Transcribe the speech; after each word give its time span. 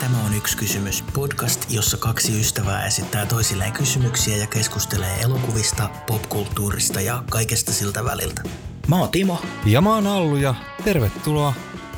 Tämä 0.00 0.24
on 0.26 0.34
yksi 0.36 0.56
kysymys. 0.56 1.04
Podcast, 1.14 1.70
jossa 1.70 1.96
kaksi 1.96 2.40
ystävää 2.40 2.86
esittää 2.86 3.26
toisilleen 3.26 3.72
kysymyksiä 3.72 4.36
ja 4.36 4.46
keskustelee 4.46 5.20
elokuvista, 5.20 5.88
popkulttuurista 6.06 7.00
ja 7.00 7.22
kaikesta 7.30 7.72
siltä 7.72 8.04
väliltä. 8.04 8.42
Mä 8.88 8.98
oon 8.98 9.08
Timo. 9.08 9.42
Ja 9.66 9.80
mä 9.80 9.94
oon 9.94 10.06
Allu 10.06 10.36
ja 10.36 10.54
tervetuloa 10.84 11.54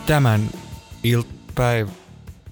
tämän 0.07 0.41
iltapäivä... 1.03 1.91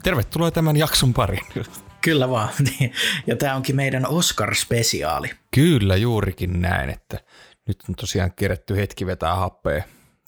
Tervetuloa 0.02 0.50
tämän 0.50 0.76
jakson 0.76 1.14
pariin. 1.14 1.46
Kyllä 2.04 2.30
vaan. 2.30 2.48
Ja 3.26 3.36
tämä 3.36 3.56
onkin 3.56 3.76
meidän 3.76 4.06
Oscar-spesiaali. 4.06 5.30
Kyllä 5.54 5.96
juurikin 5.96 6.60
näin, 6.60 6.90
että 6.90 7.18
nyt 7.66 7.76
on 7.88 7.94
tosiaan 7.94 8.32
kerätty 8.36 8.76
hetki 8.76 9.06
vetää 9.06 9.34
happea 9.34 9.82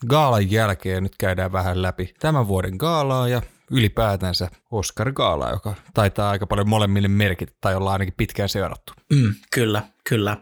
gaalan 0.07 0.50
jälkeen. 0.50 1.02
Nyt 1.02 1.16
käydään 1.18 1.52
vähän 1.52 1.82
läpi 1.82 2.14
tämän 2.20 2.48
vuoden 2.48 2.75
gaalaa 2.76 3.29
ja 3.29 3.43
ylipäätänsä 3.72 4.50
Oscar 4.71 5.12
Gaala, 5.12 5.50
joka 5.50 5.75
taitaa 5.94 6.30
aika 6.30 6.46
paljon 6.46 6.68
molemmille 6.68 7.08
merkit 7.08 7.57
tai 7.61 7.75
olla 7.75 7.93
ainakin 7.93 8.14
pitkään 8.17 8.49
seurattu. 8.49 8.93
Mm, 9.13 9.35
kyllä, 9.54 9.82
kyllä. 10.08 10.36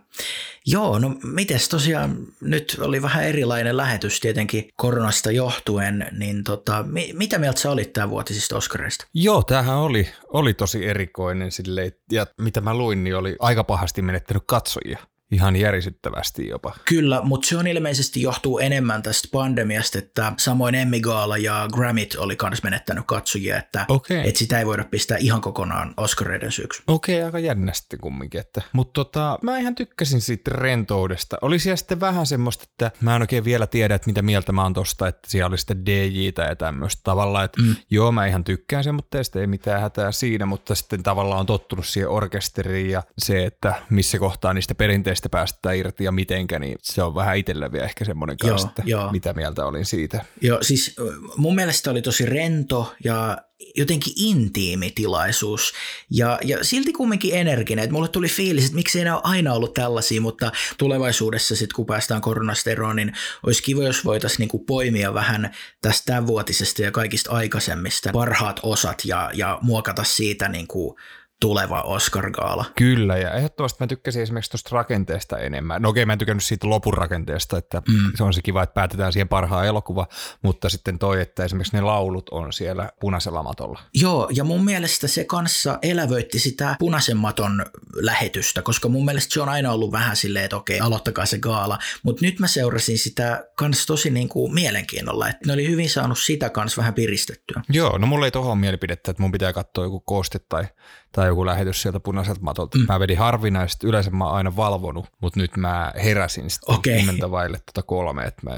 Joo, 0.66 0.98
no 0.98 1.16
mites 1.23 1.69
tosiaan 1.69 2.16
nyt 2.41 2.79
oli 2.80 3.02
vähän 3.02 3.24
erilainen 3.24 3.77
lähetys 3.77 4.21
tietenkin 4.21 4.69
koronasta 4.77 5.30
johtuen, 5.30 6.07
niin 6.19 6.45
tota, 6.45 6.83
mi- 6.83 7.12
mitä 7.15 7.38
mieltä 7.38 7.61
sä 7.61 7.71
olit 7.71 7.91
vuotisista 8.09 8.57
Oscareista? 8.57 9.07
Joo, 9.15 9.43
tämähän 9.43 9.77
oli, 9.77 10.09
oli 10.29 10.55
tosi 10.55 10.87
erikoinen 10.87 11.52
silleen, 11.52 11.93
ja 12.12 12.27
mitä 12.41 12.60
mä 12.60 12.74
luin, 12.74 13.05
niin 13.05 13.16
oli 13.16 13.37
aika 13.38 13.65
pahasti 13.65 14.02
menettänyt 14.02 14.43
katsojia 14.47 14.99
ihan 15.30 15.57
järisyttävästi 15.57 16.48
jopa. 16.48 16.75
Kyllä, 16.84 17.23
mutta 17.23 17.48
se 17.48 17.57
on 17.57 17.66
ilmeisesti 17.66 18.23
johtuu 18.23 18.59
enemmän 18.59 19.02
tästä 19.02 19.29
pandemiasta, 19.33 19.98
että 19.98 20.33
samoin 20.37 20.75
Emmy 20.75 21.01
Gaala 21.01 21.37
ja 21.38 21.69
Grammit 21.73 22.15
oli 22.15 22.37
myös 22.43 22.63
menettänyt 22.63 23.04
katsojia, 23.07 23.59
että, 23.59 23.85
okay. 23.88 24.16
että 24.24 24.38
sitä 24.38 24.59
ei 24.59 24.66
voida 24.66 24.85
pistää 24.85 25.19
ihan 25.19 25.41
kokonaan 25.41 25.95
Oscareiden 25.96 26.52
syyksi. 26.52 26.82
Okei, 26.87 27.16
okay, 27.16 27.24
aika 27.24 27.38
jännä 27.38 27.73
sitten 27.73 28.01
kumminkin. 28.01 28.41
Että. 28.41 28.63
Mutta 28.73 28.93
tota, 28.93 29.38
mä 29.43 29.59
ihan 29.59 29.74
tykkäsin 29.74 30.21
siitä 30.21 30.51
rentoudesta. 30.54 31.38
Oli 31.43 31.59
siellä 31.59 31.76
sitten 31.76 32.01
vähän 32.01 32.26
semmoista, 32.26 32.65
että 32.65 32.91
mä 33.01 33.16
en 33.16 33.23
oikein 33.23 33.45
vielä 33.45 33.66
tiedä, 33.66 33.95
että 33.95 34.09
mitä 34.09 34.23
mieltä 34.23 34.52
mä 34.52 34.63
oon 34.63 34.74
tosta, 34.74 35.09
että 35.09 35.30
siellä 35.30 35.49
oli 35.49 35.59
sitten 35.59 35.87
DJtä 35.87 36.43
ja 36.43 36.57
tämmöistä 36.57 37.01
tavalla, 37.04 37.45
että 37.45 37.63
mm. 37.63 37.76
joo 37.91 38.13
mä 38.13 38.26
ihan 38.26 38.45
tykkään 38.45 38.85
sen, 38.85 38.95
mutta 38.95 39.19
ei 39.41 39.47
mitään 39.47 39.80
hätää 39.80 40.13
siinä, 40.13 40.47
mutta 40.47 40.74
sitten 40.74 41.02
tavallaan 41.02 41.41
on 41.41 41.47
tottunut 41.47 41.87
siihen 41.87 42.10
orkesteriin 42.10 42.91
ja 42.91 43.02
se, 43.19 43.45
että 43.45 43.74
missä 43.91 44.19
kohtaa 44.19 44.54
niistä 44.54 44.74
perinteistä 44.74 45.20
mistä 45.21 45.29
päästään 45.29 45.76
irti 45.76 46.04
ja 46.04 46.13
mitenkä, 46.13 46.59
niin 46.59 46.79
se 46.82 47.02
on 47.02 47.15
vähän 47.15 47.37
itselle 47.37 47.73
vielä 47.73 47.85
ehkä 47.85 48.04
semmoinen 48.04 48.37
kanssa, 48.37 48.68
että 48.68 48.82
joo. 48.87 49.13
mitä 49.13 49.32
mieltä 49.32 49.66
olin 49.66 49.87
siitä. 49.87 50.24
Joo, 50.40 50.59
siis 50.63 50.96
mun 51.37 51.54
mielestä 51.54 51.90
oli 51.90 52.02
tosi 52.02 52.26
rento 52.26 52.95
ja 53.04 53.38
jotenkin 53.76 54.13
intiimi 54.16 54.91
tilaisuus 54.91 55.73
ja, 56.10 56.38
ja 56.45 56.65
silti 56.65 56.93
kumminkin 56.93 57.35
energinen. 57.35 57.82
Että 57.82 57.93
mulle 57.93 58.09
tuli 58.09 58.29
fiilis, 58.29 58.65
että 58.65 58.76
miksi 58.76 59.01
ei 59.01 59.10
ole 59.10 59.21
aina 59.24 59.52
ollut 59.52 59.74
tällaisia, 59.74 60.21
mutta 60.21 60.52
tulevaisuudessa 60.79 61.57
sitten 61.57 61.76
kun 61.76 61.87
päästään 61.87 62.21
koronasta 62.21 62.71
eroon, 62.71 62.96
niin 62.96 63.13
olisi 63.46 63.63
kiva, 63.63 63.85
jos 63.85 64.04
voitaisiin 64.04 64.38
niinku 64.38 64.59
poimia 64.59 65.15
vähän 65.15 65.50
tästä 65.82 66.06
tämänvuotisesta 66.06 66.82
ja 66.82 66.91
kaikista 66.91 67.31
aikaisemmista 67.31 68.10
parhaat 68.12 68.60
osat 68.62 69.03
ja, 69.04 69.31
ja 69.34 69.59
muokata 69.62 70.04
siitä 70.04 70.48
niinku 70.48 70.97
tuleva 71.41 71.83
Oscar-gaala. 71.83 72.65
Kyllä, 72.77 73.16
ja 73.16 73.34
ehdottomasti 73.34 73.77
mä 73.81 73.87
tykkäsin 73.87 74.22
esimerkiksi 74.22 74.50
tuosta 74.50 74.71
rakenteesta 74.72 75.38
enemmän. 75.38 75.82
No 75.82 75.88
okei, 75.88 76.06
mä 76.06 76.12
en 76.12 76.19
tykännyt 76.19 76.44
siitä 76.44 76.69
lopun 76.69 76.94
rakenteesta, 76.94 77.59
että 77.59 77.82
mm. 77.88 78.12
se 78.15 78.25
on 78.25 78.34
se 78.34 78.43
kiva, 78.43 78.62
että 78.62 78.75
päätetään 78.75 79.12
siihen 79.12 79.28
parhaan 79.28 79.66
elokuva, 79.66 80.06
mutta 80.43 80.69
sitten 80.69 80.99
toi, 80.99 81.21
että 81.21 81.44
esimerkiksi 81.44 81.77
ne 81.77 81.81
laulut 81.81 82.28
on 82.28 82.53
siellä 82.53 82.91
punaisella 83.00 83.43
matolla. 83.43 83.81
Joo, 83.94 84.31
ja 84.32 84.44
mun 84.44 84.65
mielestä 84.65 85.09
se 85.09 85.25
kanssa 85.25 85.78
elävöitti 85.82 86.38
sitä 86.38 86.76
punaisen 86.78 87.16
maton 87.16 87.66
lähetystä, 87.94 88.62
koska 88.62 88.88
mun 88.88 89.04
mielestä 89.04 89.34
se 89.34 89.41
on 89.41 89.48
aina 89.48 89.72
ollut 89.72 89.93
vähän 89.93 90.16
silleen, 90.16 90.44
että 90.44 90.56
okei, 90.56 90.81
aloittakaa 90.81 91.26
se 91.26 91.38
gaala, 91.38 91.78
mutta 92.03 92.25
nyt 92.25 92.38
mä 92.38 92.47
seurasin 92.47 92.98
sitä 92.98 93.44
kanssa 93.56 93.87
tosi 93.87 94.10
niin 94.10 94.28
kuin 94.28 94.54
mielenkiinnolla, 94.54 95.28
että 95.28 95.47
ne 95.47 95.53
oli 95.53 95.69
hyvin 95.69 95.91
saanut 95.91 96.19
sitä 96.19 96.50
kanssa 96.50 96.78
vähän 96.78 96.94
piristettyä. 96.94 97.62
Joo, 97.69 97.98
no 97.98 98.06
mulla 98.06 98.25
ei 98.25 98.31
tohon 98.31 98.59
mielipidettä, 98.59 99.10
että 99.10 99.22
mun 99.22 99.32
pitää 99.32 99.53
katsoa 99.53 99.84
joku 99.84 100.00
kooste 100.00 100.38
tai 100.48 100.64
tai 101.12 101.26
joku 101.26 101.47
lähetys 101.47 101.82
sieltä 101.82 102.00
punaiselta 102.00 102.41
matolta. 102.41 102.78
Mm. 102.78 102.84
Mä 102.88 103.00
vedin 103.00 103.19
harvinaisesti, 103.19 103.87
yleensä 103.87 104.10
mä 104.10 104.25
oon 104.25 104.34
aina 104.34 104.56
valvonut, 104.56 105.06
mutta 105.21 105.41
nyt 105.41 105.56
mä 105.56 105.93
heräsin 106.04 106.50
sitten 106.50 106.75
okay. 106.75 106.97
kymmentä 106.97 107.31
vaille 107.31 107.59
tota 107.66 107.82
kolme, 107.82 108.25
että 108.25 108.43
mä 108.43 108.50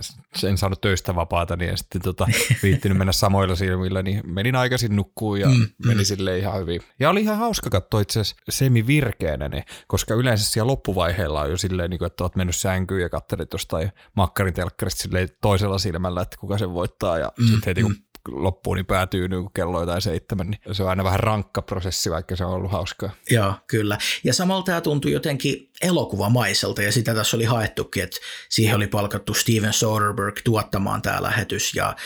en 0.49 0.59
saanut 0.59 0.81
töistä 0.81 1.15
vapaata, 1.15 1.57
niin 1.57 1.79
sitten 1.79 2.03
tota, 2.03 2.27
viittinyt 2.63 2.99
mennä 2.99 3.13
samoilla 3.13 3.57
silmillä, 3.57 4.03
niin 4.03 4.23
menin 4.25 4.57
aikaisin 4.57 4.97
nukkuun 4.97 5.41
ja 5.41 5.49
mm. 5.49 5.55
mm. 5.55 5.87
meni 5.87 6.05
sille 6.05 6.39
ihan 6.39 6.61
hyvin. 6.61 6.81
Ja 7.01 7.11
oli 7.11 7.23
ihan 7.23 7.39
hauska 7.39 7.71
katsoa 7.71 8.01
itse 8.01 8.21
asiassa 8.21 8.43
semivirkeänä 8.49 9.49
ne, 9.49 9.65
koska 9.87 10.15
yleensä 10.15 10.51
siellä 10.51 10.71
loppuvaiheella 10.71 11.41
on 11.41 11.51
jo 11.51 11.57
silleen, 11.57 11.91
niin 11.91 11.99
kuin, 11.99 12.07
että 12.07 12.25
oot 12.25 12.37
mennyt 12.37 12.57
sänkyyn 12.57 13.03
ja 13.03 13.09
katselit 13.09 13.53
jostain 13.53 13.93
makkarin 14.17 14.55
telkkarista 14.55 15.09
toisella 15.41 15.79
silmällä, 15.79 16.23
että 16.23 16.37
kuka 16.41 16.59
sen 16.59 16.75
voittaa 16.75 17.19
ja 17.19 17.33
mm. 17.39 17.47
sitten 17.47 17.67
heti 17.67 17.83
kun 17.83 17.93
mm 17.93 18.12
loppuun 18.29 18.77
niin 18.77 18.87
päätyy 18.87 19.29
niin 19.29 19.53
kello 19.55 19.81
jotain 19.81 20.03
seitsemän, 20.03 20.51
niin 20.51 20.61
se 20.73 20.83
on 20.83 20.89
aina 20.89 21.05
vähän 21.05 21.21
rankka 21.21 21.63
prosessi, 21.63 22.11
vaikka 22.11 22.37
se 22.37 22.45
on 22.45 22.53
ollut 22.53 22.73
hauskaa. 22.73 23.11
Joo, 23.31 23.55
kyllä. 23.67 23.99
Ja 24.25 24.35
samalla 24.35 24.63
tämä 24.63 24.81
tuntui 24.81 25.13
jotenkin 25.13 25.71
elokuvamaiselta, 25.83 26.83
ja 26.83 26.93
sitä 26.93 27.15
tässä 27.15 27.37
oli 27.37 27.45
haettukin, 27.45 28.03
että 28.03 28.17
siihen 28.49 28.77
oli 28.77 28.87
palkattu 28.87 29.35
Steven 29.35 29.73
Soderbergh 29.73 30.43
tuottamaan 30.45 31.03
tämä 31.03 31.23
lähetys, 31.23 31.75
ja 31.75 31.97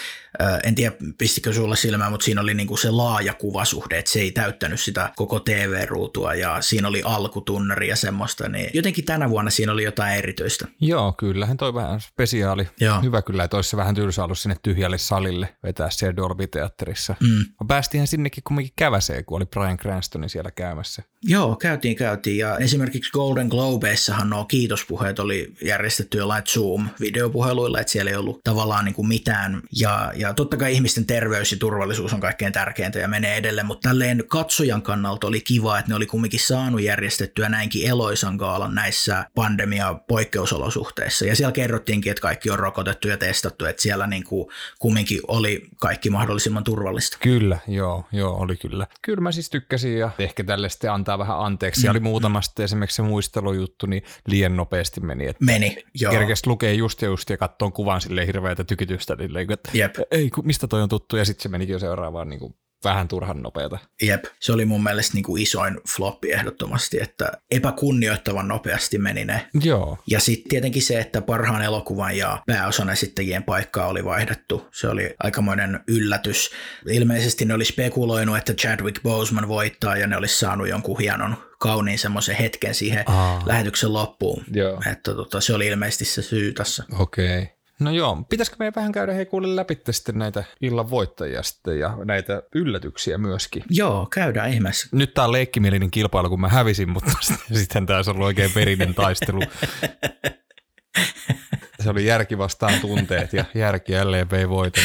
en 0.65 0.75
tiedä, 0.75 0.97
pistikö 1.19 1.53
sulle 1.53 1.77
silmään, 1.77 2.11
mutta 2.11 2.25
siinä 2.25 2.41
oli 2.41 2.55
niinku 2.55 2.77
se 2.77 2.91
laaja 2.91 3.35
kuvasuhde, 3.35 3.99
että 3.99 4.11
se 4.11 4.21
ei 4.21 4.31
täyttänyt 4.31 4.81
sitä 4.81 5.13
koko 5.17 5.41
TV-ruutua 5.41 6.35
ja 6.35 6.61
siinä 6.61 6.89
oli 6.89 7.03
alkutunnari 7.05 7.89
ja 7.89 7.97
semmoista, 7.97 8.49
niin 8.49 8.71
jotenkin 8.75 9.05
tänä 9.05 9.31
vuonna 9.31 9.51
siinä 9.51 9.73
oli 9.73 9.85
jotain 9.85 10.19
erityistä. 10.19 10.69
Joo, 10.81 11.13
kyllähän 11.13 11.57
toi 11.57 11.75
vähän 11.75 12.01
spesiaali. 12.01 12.69
Joo. 12.81 13.01
Hyvä 13.03 13.23
kyllä, 13.23 13.45
että 13.45 13.57
olisi 13.57 13.71
se 13.71 13.77
vähän 13.77 13.95
tylsä 13.95 14.25
ollut 14.25 14.39
sinne 14.39 14.57
tyhjälle 14.63 14.99
salille 14.99 15.57
vetää 15.63 15.91
siellä 15.91 16.17
Dolby-teatterissa. 16.17 17.15
Mm. 17.21 17.67
Päästiinhän 17.69 18.07
sinnekin 18.07 18.45
kumminkin 18.45 18.73
käväseen, 18.77 19.25
kun 19.25 19.37
oli 19.37 19.47
Brian 19.47 19.77
Cranstonin 19.77 20.31
siellä 20.31 20.51
käymässä. 20.51 21.03
Joo, 21.29 21.57
käytiin, 21.57 21.97
käytiin 21.97 22.39
ja 22.39 22.59
esimerkiksi 22.59 23.11
Golden 23.13 23.47
Globeissahan 23.47 24.31
nuo 24.31 24.45
kiitospuheet 24.45 25.19
oli 25.19 25.53
järjestetty 25.63 26.19
jollain 26.19 26.43
Zoom-videopuheluilla, 26.47 27.81
että 27.81 27.93
siellä 27.93 28.11
ei 28.11 28.17
ollut 28.17 28.41
tavallaan 28.45 28.85
niin 28.85 28.95
kuin 28.95 29.09
mitään 29.09 29.63
ja, 29.73 30.13
ja 30.17 30.35
totta 30.35 30.57
kai 30.57 30.73
ihmisten 30.73 31.07
terveys 31.07 31.53
ja 31.53 31.59
turvallisuus 31.59 32.13
on 32.13 32.21
kaikkein 32.21 32.53
tärkeintä 32.53 32.99
ja 32.99 33.09
menee 33.09 33.37
edelleen, 33.37 33.67
mutta 33.67 33.89
tälleen 33.89 34.25
katsojan 34.29 34.83
kannalta 34.83 35.27
oli 35.27 35.41
kiva, 35.41 35.79
että 35.79 35.91
ne 35.91 35.95
oli 35.95 36.07
kumminkin 36.07 36.41
saanut 36.41 36.83
järjestettyä 36.83 37.49
näinkin 37.49 37.89
eloisan 37.91 38.37
gaalan 38.37 38.75
näissä 38.75 39.25
pandemia-poikkeusolosuhteissa. 39.35 41.27
Ja 41.27 41.37
siellä 41.37 41.53
kerrottiinkin, 41.53 42.11
että 42.11 42.23
kaikki 42.23 42.51
on 42.51 42.59
rokotettu 42.59 43.09
ja 43.09 43.17
testattu, 43.17 43.65
että 43.65 43.83
siellä 43.83 44.07
niin 44.07 44.25
kuin 44.25 44.49
kumminkin 44.79 45.21
oli 45.29 45.67
kaikki 45.77 46.11
mahdollisimman 46.11 46.65
turvallista. 46.65 47.19
Kyllä, 47.21 47.59
joo, 47.69 48.05
joo, 48.13 48.37
oli 48.37 48.57
kyllä. 48.57 48.87
Kyllä 49.03 49.21
mä 49.21 49.33
siis 49.33 49.51
tykkäsin 49.51 49.99
ja 49.99 50.11
ehkä 50.19 50.45
tälle 50.45 50.69
sitten 50.69 50.93
antaa 50.93 51.16
vähän 51.19 51.39
anteeksi. 51.39 51.87
Mm. 51.87 51.91
Oli 51.91 52.01
muutama 52.01 52.43
sitten 52.43 52.65
esimerkiksi 52.65 52.97
se 52.97 53.03
muistelujuttu, 53.03 53.87
niin 53.87 54.03
liian 54.27 54.57
nopeasti 54.57 55.01
meni. 55.01 55.27
Että 55.27 55.45
meni, 55.45 55.85
joo. 56.01 56.13
Kerkesi 56.13 56.47
lukee 56.47 56.75
just 56.75 57.03
ja 57.03 57.09
just 57.09 57.31
ja 57.31 57.37
katsoa 57.37 57.71
kuvan 57.71 58.01
sille 58.01 58.27
hirveätä 58.27 58.65
tykitystä, 58.65 59.17
niin 59.17 59.53
että 59.53 59.71
Jep 59.75 59.95
ei, 60.11 60.31
mistä 60.43 60.67
toi 60.67 60.83
on 60.83 60.89
tuttu, 60.89 61.17
ja 61.17 61.25
sitten 61.25 61.43
se 61.43 61.49
menikin 61.49 61.73
jo 61.73 61.79
seuraavaan 61.79 62.29
niin 62.29 62.41
kuin 62.41 62.55
vähän 62.87 63.09
turhan 63.09 63.43
nopeata. 63.43 63.79
Jep, 64.03 64.25
se 64.41 64.53
oli 64.53 64.65
mun 64.65 64.83
mielestä 64.83 65.15
niin 65.15 65.25
kuin 65.25 65.43
isoin 65.43 65.81
floppi 65.97 66.33
ehdottomasti, 66.33 66.99
että 67.01 67.33
epäkunnioittavan 67.51 68.49
nopeasti 68.49 68.99
meni 68.99 69.25
ne. 69.25 69.47
Joo. 69.63 69.99
Ja 70.11 70.21
sitten 70.21 70.49
tietenkin 70.49 70.83
se, 70.83 71.01
että 71.01 71.21
parhaan 71.23 71.63
elokuvan 71.63 72.17
ja 72.17 72.43
pääosan 72.47 72.91
esittäjien 72.91 73.43
paikkaa 73.43 73.87
oli 73.87 74.05
vaihdettu. 74.05 74.69
Se 74.73 74.89
oli 74.89 75.15
aikamoinen 75.23 75.81
yllätys. 75.89 76.51
Ilmeisesti 76.89 77.45
ne 77.45 77.55
oli 77.55 77.65
spekuloinut, 77.65 78.37
että 78.37 78.55
Chadwick 78.55 79.03
Boseman 79.03 79.49
voittaa 79.49 79.97
ja 79.97 80.07
ne 80.07 80.17
olisi 80.17 80.39
saanut 80.39 80.69
jonkun 80.69 80.99
hienon 80.99 81.37
kauniin 81.59 81.99
semmoisen 81.99 82.37
hetken 82.37 82.75
siihen 82.75 83.05
Aa. 83.07 83.43
lähetyksen 83.47 83.93
loppuun. 83.93 84.45
Joo. 84.53 84.83
Että 84.93 85.15
tota, 85.15 85.41
se 85.41 85.55
oli 85.55 85.67
ilmeisesti 85.67 86.05
se 86.05 86.23
syy 86.23 86.53
tässä. 86.53 86.85
Okei. 86.99 87.43
Okay. 87.43 87.56
No 87.81 87.91
joo, 87.91 88.23
pitäisikö 88.29 88.57
meidän 88.59 88.73
vähän 88.77 88.93
käydä 88.93 89.13
hei 89.13 89.27
kuule 89.27 89.57
läpi 89.57 89.79
sitten 89.91 90.19
näitä 90.19 90.45
illan 90.61 90.91
voittajia 90.91 91.43
sitten 91.43 91.79
ja 91.79 91.99
näitä 92.05 92.43
yllätyksiä 92.55 93.19
myöskin? 93.19 93.63
Joo, 93.71 94.07
käydään 94.07 94.51
ihmeessä. 94.51 94.89
Nyt 94.93 95.15
tää 95.15 95.25
on 95.25 95.33
leikkimielinen 95.33 95.91
kilpailu, 95.91 96.29
kun 96.29 96.41
mä 96.41 96.49
hävisin, 96.49 96.89
mutta 96.89 97.13
sitten 97.53 97.87
tää 97.87 97.99
on 97.99 98.05
ollut 98.09 98.27
oikein 98.27 98.51
verinen 98.55 98.95
taistelu. 98.95 99.41
Se 101.83 101.91
oli 101.91 102.07
järki 102.07 102.39
vastaan 102.39 102.81
tunteet 102.81 103.33
ja 103.33 103.45
järki 103.55 103.93
jälleen 103.93 104.31
vei 104.31 104.49
voiton. 104.49 104.85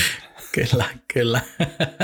Kyllä, 0.53 0.85
kyllä. 1.13 1.41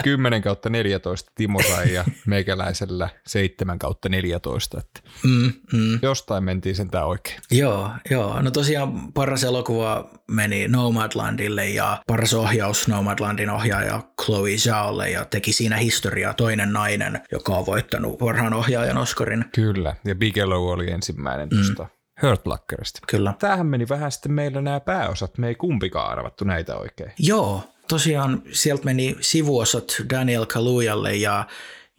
10 0.04 0.42
kautta 0.42 0.70
14 0.70 1.32
Timo 1.36 1.62
sai 1.62 1.94
ja 1.94 2.06
meikäläisellä 2.26 3.10
7 3.28 3.80
kautta 3.80 4.10
14. 4.10 4.80
Että 4.80 5.10
mm, 5.24 5.54
mm. 5.74 6.00
Jostain 6.02 6.44
mentiin 6.44 6.76
sentään 6.76 7.08
oikein. 7.08 7.40
Joo, 7.52 7.92
joo. 8.12 8.42
No 8.42 8.52
tosiaan 8.52 9.14
paras 9.14 9.44
elokuva 9.44 10.10
meni 10.32 10.68
Nomadlandille 10.68 11.70
ja 11.70 12.02
paras 12.08 12.34
ohjaus 12.34 12.88
Nomadlandin 12.88 13.50
ohjaaja 13.50 14.04
Chloe 14.26 14.56
Zhaolle 14.58 15.10
ja 15.10 15.26
teki 15.26 15.54
siinä 15.54 15.78
historiaa 15.78 16.34
toinen 16.34 16.74
nainen, 16.74 17.22
joka 17.32 17.54
on 17.54 17.66
voittanut 17.66 18.18
parhaan 18.18 18.54
ohjaajan 18.54 18.98
Oscarin. 18.98 19.46
Kyllä, 19.56 19.96
ja 20.06 20.16
Bigelow 20.16 20.64
oli 20.64 20.92
ensimmäinen 20.92 21.50
mm. 21.50 21.56
tuosta 21.56 21.98
Hurt 22.22 22.48
Lockerista. 22.48 23.00
Kyllä. 23.08 23.34
Tämähän 23.40 23.66
meni 23.66 23.90
vähän 23.90 24.12
sitten 24.12 24.32
meillä 24.32 24.62
nämä 24.62 24.80
pääosat, 24.80 25.38
me 25.38 25.48
ei 25.48 25.56
kumpikaan 25.56 26.12
arvattu 26.12 26.46
näitä 26.46 26.78
oikein. 26.78 27.12
Joo, 27.20 27.64
tosiaan 27.88 28.42
sieltä 28.52 28.86
meni 28.86 29.16
sivuosat 29.22 29.96
Daniel 30.10 30.46
Kaluujalle 30.46 31.16
ja 31.16 31.48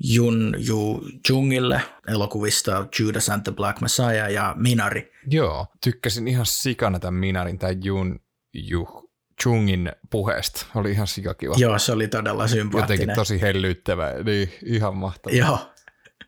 Jun 0.04 0.54
Ju 0.58 1.02
Jungille 1.28 1.82
elokuvista 2.08 2.86
Judas 2.98 3.28
and 3.28 3.42
the 3.42 3.52
Black 3.52 3.80
Messiah 3.80 4.32
ja 4.32 4.54
Minari. 4.58 5.12
Joo, 5.30 5.66
tykkäsin 5.84 6.28
ihan 6.28 6.46
sikana 6.46 6.98
tämän 6.98 7.14
Minarin 7.14 7.58
tai 7.58 7.76
Jun 7.82 8.20
Ju 8.54 9.08
Jungin 9.44 9.92
puheesta. 10.10 10.66
Oli 10.74 10.90
ihan 10.90 11.06
sikakiva. 11.06 11.54
Joo, 11.58 11.78
se 11.78 11.92
oli 11.92 12.08
todella 12.08 12.48
sympaattinen. 12.48 13.00
Jotenkin 13.00 13.14
tosi 13.14 13.40
hellyyttävä, 13.40 14.12
niin 14.24 14.52
ihan 14.64 14.96
mahtavaa. 14.96 15.38
Joo, 15.38 15.58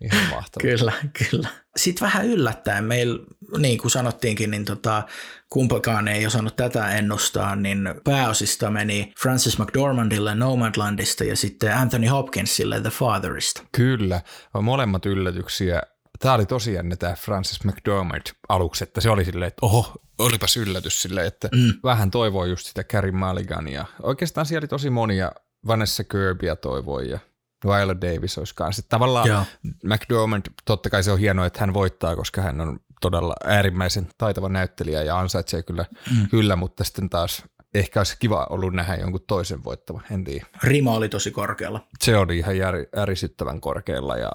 Ihan 0.01 0.31
mahtavaa. 0.31 0.77
Kyllä, 0.77 0.93
kyllä. 1.31 1.49
Sitten 1.77 2.07
vähän 2.07 2.27
yllättäen 2.27 2.85
meillä, 2.85 3.27
niin 3.59 3.79
kuin 3.79 3.91
sanottiinkin, 3.91 4.51
niin 4.51 4.65
tota, 4.65 5.03
kumpakaan 5.49 6.09
ei 6.09 6.27
osannut 6.27 6.57
tätä 6.57 6.89
ennustaa, 6.89 7.57
niin 7.57 7.95
pääosista 8.05 8.71
meni 8.71 9.13
Francis 9.23 9.59
McDormandille 9.59 10.35
Nomadlandista 10.35 11.25
ja 11.25 11.37
sitten 11.37 11.77
Anthony 11.77 12.07
Hopkinsille 12.07 12.81
The 12.81 12.91
Fatherista. 12.91 13.63
Kyllä, 13.73 14.21
molemmat 14.63 15.07
yllätyksiä. 15.07 15.83
Tämä 16.19 16.35
oli 16.35 16.47
tosi 16.47 16.73
jännä 16.73 16.97
tämä 16.97 17.15
Francis 17.15 17.65
McDormand 17.65 18.23
aluksi, 18.49 18.85
että 18.85 19.01
se 19.01 19.11
oli 19.11 19.25
silleen, 19.25 19.49
että 19.49 19.67
oho, 19.67 19.93
olipas 20.19 20.57
yllätys 20.57 21.03
silleen, 21.03 21.27
että 21.27 21.49
mm. 21.55 21.73
vähän 21.85 22.11
toivoi 22.11 22.51
just 22.51 22.67
sitä 22.67 22.85
Carrie 22.85 23.13
Mulligania. 23.13 23.85
Oikeastaan 24.03 24.47
siellä 24.47 24.63
oli 24.63 24.69
tosi 24.69 24.91
monia, 24.91 25.33
Vanessa 25.67 26.05
Kirbyä 26.05 26.57
toivoi 26.57 27.11
ja 27.11 27.19
Viola 27.65 28.01
Davis 28.01 28.39
olisi 28.39 28.55
kanssa. 28.55 28.83
Tavallaan 28.89 29.29
Joo. 29.29 29.45
McDormand, 29.85 30.47
totta 30.65 30.91
kai 30.91 31.03
se 31.03 31.13
on 31.13 31.19
hienoa, 31.19 31.47
että 31.47 31.61
hän 31.61 31.75
voittaa, 31.75 32.17
koska 32.17 32.43
hän 32.43 32.61
on 32.61 32.81
todella 33.01 33.35
äärimmäisen 33.45 34.09
taitava 34.19 34.49
näyttelijä 34.49 35.03
ja 35.03 35.19
ansaitsee 35.19 35.63
kyllä, 35.63 35.85
mm. 36.17 36.29
kyllä 36.29 36.57
mutta 36.57 36.85
sitten 36.85 37.11
taas 37.11 37.43
ehkä 37.75 38.01
olisi 38.01 38.17
kiva 38.19 38.47
ollut 38.51 38.75
nähdä 38.75 38.97
jonkun 38.97 39.25
toisen 39.27 39.65
voittava, 39.65 40.01
en 40.11 40.25
tiedä. 40.25 40.47
Rima 40.63 40.95
oli 40.95 41.09
tosi 41.09 41.31
korkealla. 41.31 41.87
Se 42.01 42.17
oli 42.17 42.39
ihan 42.39 42.57
jär, 42.57 42.75
ärisyttävän 42.97 43.61
korkealla 43.61 44.17
ja, 44.17 44.31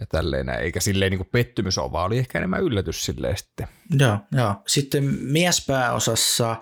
ja 0.00 0.06
tälleen, 0.06 0.48
eikä 0.48 0.80
silleen 0.80 1.10
niin 1.10 1.18
kuin 1.18 1.28
pettymys 1.32 1.78
ole, 1.78 1.92
vaan 1.92 2.06
oli 2.06 2.18
ehkä 2.18 2.38
enemmän 2.38 2.62
yllätys 2.62 3.04
silleen 3.04 3.36
sitten. 3.36 3.68
Joo, 3.98 4.18
joo. 4.32 4.54
Sitten 4.66 5.04
miespääosassa 5.20 6.56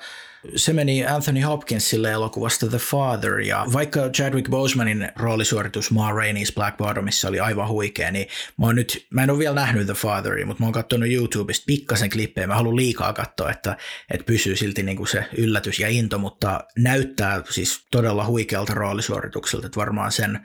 se 0.56 0.72
meni 0.72 1.06
Anthony 1.06 1.40
Hopkinsille 1.40 2.12
elokuvasta 2.12 2.68
The 2.68 2.78
Father, 2.78 3.40
ja 3.40 3.66
vaikka 3.72 4.08
Chadwick 4.08 4.50
Bosemanin 4.50 5.08
roolisuoritus 5.16 5.90
Ma 5.90 6.10
Rainey's 6.10 6.54
Black 6.54 6.76
Bottomissa 6.76 7.28
oli 7.28 7.40
aivan 7.40 7.68
huikea, 7.68 8.10
niin 8.10 8.26
mä, 8.58 8.66
oon 8.66 8.74
nyt, 8.74 9.06
mä 9.10 9.22
en 9.22 9.30
ole 9.30 9.38
vielä 9.38 9.54
nähnyt 9.54 9.86
The 9.86 9.94
Fatheria, 9.94 10.46
mutta 10.46 10.62
mä 10.62 10.66
oon 10.66 10.72
katsonut 10.72 11.10
YouTubesta 11.10 11.64
pikkasen 11.66 12.10
klippejä, 12.10 12.46
mä 12.46 12.54
haluan 12.54 12.76
liikaa 12.76 13.12
katsoa, 13.12 13.50
että, 13.50 13.76
että 14.10 14.24
pysyy 14.24 14.56
silti 14.56 14.82
niin 14.82 14.96
kuin 14.96 15.08
se 15.08 15.24
yllätys 15.36 15.80
ja 15.80 15.88
into, 15.88 16.18
mutta 16.18 16.64
näyttää 16.78 17.42
siis 17.50 17.86
todella 17.90 18.26
huikealta 18.26 18.74
roolisuoritukselta, 18.74 19.66
että 19.66 19.80
varmaan 19.80 20.12
sen 20.12 20.40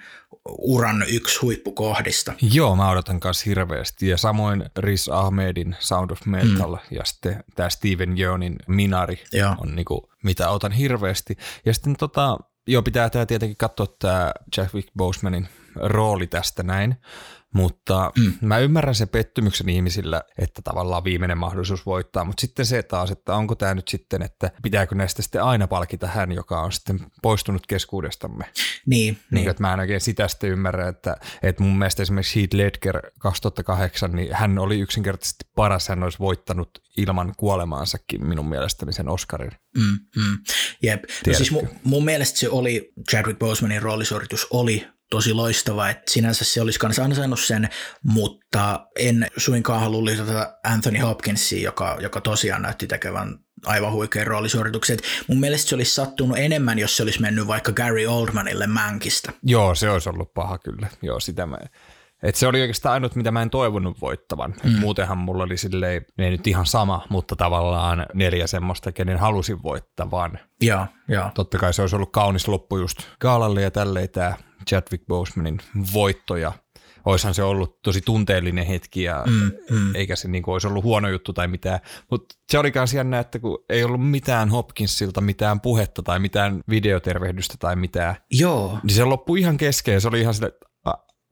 uran 0.49 1.05
yksi 1.09 1.39
huippukohdista. 1.41 2.33
Joo, 2.41 2.75
mä 2.75 2.89
odotan 2.89 3.19
kanssa 3.19 3.43
hirveästi. 3.45 4.07
Ja 4.07 4.17
samoin 4.17 4.65
Riz 4.77 5.07
Ahmedin 5.07 5.75
Sound 5.79 6.11
of 6.11 6.25
Metal 6.25 6.75
mm. 6.75 6.95
ja 6.97 7.05
sitten 7.05 7.43
tämä 7.55 7.69
Steven 7.69 8.19
Yeonin 8.19 8.55
Minari 8.67 9.23
Joo. 9.31 9.55
on 9.57 9.75
niinku, 9.75 10.11
mitä 10.23 10.49
otan 10.49 10.71
hirveästi. 10.71 11.37
Ja 11.65 11.73
sitten 11.73 11.95
tota, 11.95 12.37
joo, 12.67 12.81
pitää 12.81 13.09
tää 13.09 13.25
tietenkin 13.25 13.57
katsoa 13.57 13.87
tämä 13.99 14.31
Chadwick 14.55 14.89
Bosemanin 14.97 15.47
rooli 15.75 16.27
tästä 16.27 16.63
näin, 16.63 16.95
mutta 17.55 18.11
mm. 18.17 18.33
mä 18.41 18.57
ymmärrän 18.57 18.95
se 18.95 19.05
pettymyksen 19.05 19.69
ihmisillä, 19.69 20.23
että 20.37 20.61
tavallaan 20.61 21.03
viimeinen 21.03 21.37
mahdollisuus 21.37 21.85
voittaa, 21.85 22.23
mutta 22.23 22.41
sitten 22.41 22.65
se 22.65 22.83
taas, 22.83 23.11
että 23.11 23.35
onko 23.35 23.55
tämä 23.55 23.73
nyt 23.73 23.87
sitten, 23.87 24.21
että 24.21 24.51
pitääkö 24.63 24.95
näistä 24.95 25.21
sitten 25.21 25.43
aina 25.43 25.67
palkita 25.67 26.07
hän, 26.07 26.31
joka 26.31 26.61
on 26.61 26.71
sitten 26.71 26.99
poistunut 27.21 27.67
keskuudestamme. 27.67 28.45
Niin. 28.45 28.63
niin, 28.85 29.17
niin. 29.31 29.49
Että 29.49 29.63
mä 29.63 29.73
en 29.73 29.79
oikein 29.79 30.01
sitä 30.01 30.27
sitten 30.27 30.49
ymmärrä, 30.49 30.87
että, 30.87 31.17
että 31.43 31.63
mun 31.63 31.77
mielestä 31.77 32.03
esimerkiksi 32.03 32.39
Heath 32.39 32.55
Ledger 32.55 33.01
2008, 33.19 34.11
niin 34.11 34.29
hän 34.31 34.59
oli 34.59 34.79
yksinkertaisesti 34.79 35.45
paras, 35.55 35.87
hän 35.87 36.03
olisi 36.03 36.19
voittanut 36.19 36.69
ilman 36.97 37.33
kuolemaansakin 37.37 38.27
minun 38.27 38.49
mielestäni 38.49 38.93
sen 38.93 39.09
Oscarin. 39.09 39.51
Mm, 39.77 39.99
mm. 40.15 40.37
Jep. 40.83 41.03
No 41.27 41.33
siis 41.33 41.51
mun, 41.51 41.69
mun 41.83 42.05
mielestä 42.05 42.39
se 42.39 42.49
oli, 42.49 42.93
Chadwick 43.11 43.39
Bosemanin 43.39 43.81
roolisuoritus 43.81 44.47
oli 44.51 44.87
tosi 45.09 45.33
loistava, 45.33 45.89
että 45.89 46.11
sinänsä 46.11 46.45
se 46.45 46.61
olisi 46.61 46.79
kanssa 46.79 47.03
ansainnut 47.03 47.39
sen, 47.39 47.69
mutta 48.03 48.87
en 48.99 49.27
suinkaan 49.37 49.81
halua 49.81 50.05
lisätä 50.05 50.59
Anthony 50.63 50.99
Hopkinsia, 50.99 51.63
joka, 51.63 51.97
joka 52.01 52.21
tosiaan 52.21 52.61
näytti 52.61 52.87
tekevän 52.87 53.39
aivan 53.65 53.91
huikean 53.91 54.27
roolisuoritukset. 54.27 55.01
Mun 55.27 55.39
mielestä 55.39 55.69
se 55.69 55.75
olisi 55.75 55.93
sattunut 55.93 56.37
enemmän, 56.37 56.79
jos 56.79 56.97
se 56.97 57.03
olisi 57.03 57.21
mennyt 57.21 57.47
vaikka 57.47 57.71
Gary 57.71 58.05
Oldmanille 58.05 58.67
Mankista. 58.67 59.31
Joo, 59.43 59.75
se 59.75 59.89
olisi 59.89 60.09
ollut 60.09 60.33
paha 60.33 60.57
kyllä. 60.57 60.87
Joo, 61.01 61.19
sitä 61.19 61.45
mä... 61.45 61.57
Et 62.25 62.35
se 62.35 62.47
oli 62.47 62.61
oikeastaan 62.61 62.93
ainut, 62.93 63.15
mitä 63.15 63.31
mä 63.31 63.41
en 63.41 63.49
toivonut 63.49 64.01
voittavan. 64.01 64.55
Mm. 64.63 64.79
muutenhan 64.79 65.17
mulla 65.17 65.43
oli 65.43 65.57
silleen, 65.57 66.05
ei 66.17 66.29
nyt 66.29 66.47
ihan 66.47 66.65
sama, 66.65 67.05
mutta 67.09 67.35
tavallaan 67.35 68.05
neljä 68.13 68.47
semmoista, 68.47 68.91
kenen 68.91 69.17
halusin 69.17 69.63
voittavan. 69.63 70.39
Joo, 70.61 70.85
joo. 71.07 71.31
Totta 71.35 71.57
kai 71.57 71.73
se 71.73 71.81
olisi 71.81 71.95
ollut 71.95 72.11
kaunis 72.11 72.47
loppu 72.47 72.77
just 72.77 72.97
Gaalalle 73.21 73.61
ja 73.61 73.71
tälleen 73.71 74.09
tämä 74.09 74.33
Chadwick 74.69 75.05
Bosemanin 75.07 75.57
voittoja. 75.93 76.51
Oishan 77.05 77.33
se 77.33 77.43
ollut 77.43 77.81
tosi 77.81 78.01
tunteellinen 78.01 78.65
hetki 78.65 79.03
ja 79.03 79.23
mm, 79.27 79.51
mm. 79.69 79.95
eikä 79.95 80.15
se 80.15 80.27
niin 80.27 80.43
kuin 80.43 80.53
olisi 80.53 80.67
ollut 80.67 80.83
huono 80.83 81.09
juttu 81.09 81.33
tai 81.33 81.47
mitään. 81.47 81.79
Mutta 82.11 82.35
se 82.51 82.59
oli 82.59 82.71
myös 82.75 82.93
jännä, 82.93 83.19
että 83.19 83.39
kun 83.39 83.63
ei 83.69 83.83
ollut 83.83 84.09
mitään 84.09 84.49
Hopkinsilta 84.49 85.21
mitään 85.21 85.61
puhetta 85.61 86.03
tai 86.03 86.19
mitään 86.19 86.61
videotervehdystä 86.69 87.55
tai 87.59 87.75
mitään. 87.75 88.15
Joo. 88.31 88.79
Niin 88.83 88.95
se 88.95 89.03
loppui 89.03 89.39
ihan 89.39 89.57
kesken. 89.57 90.01
Se 90.01 90.07
oli 90.07 90.21
ihan 90.21 90.33
sille, 90.33 90.51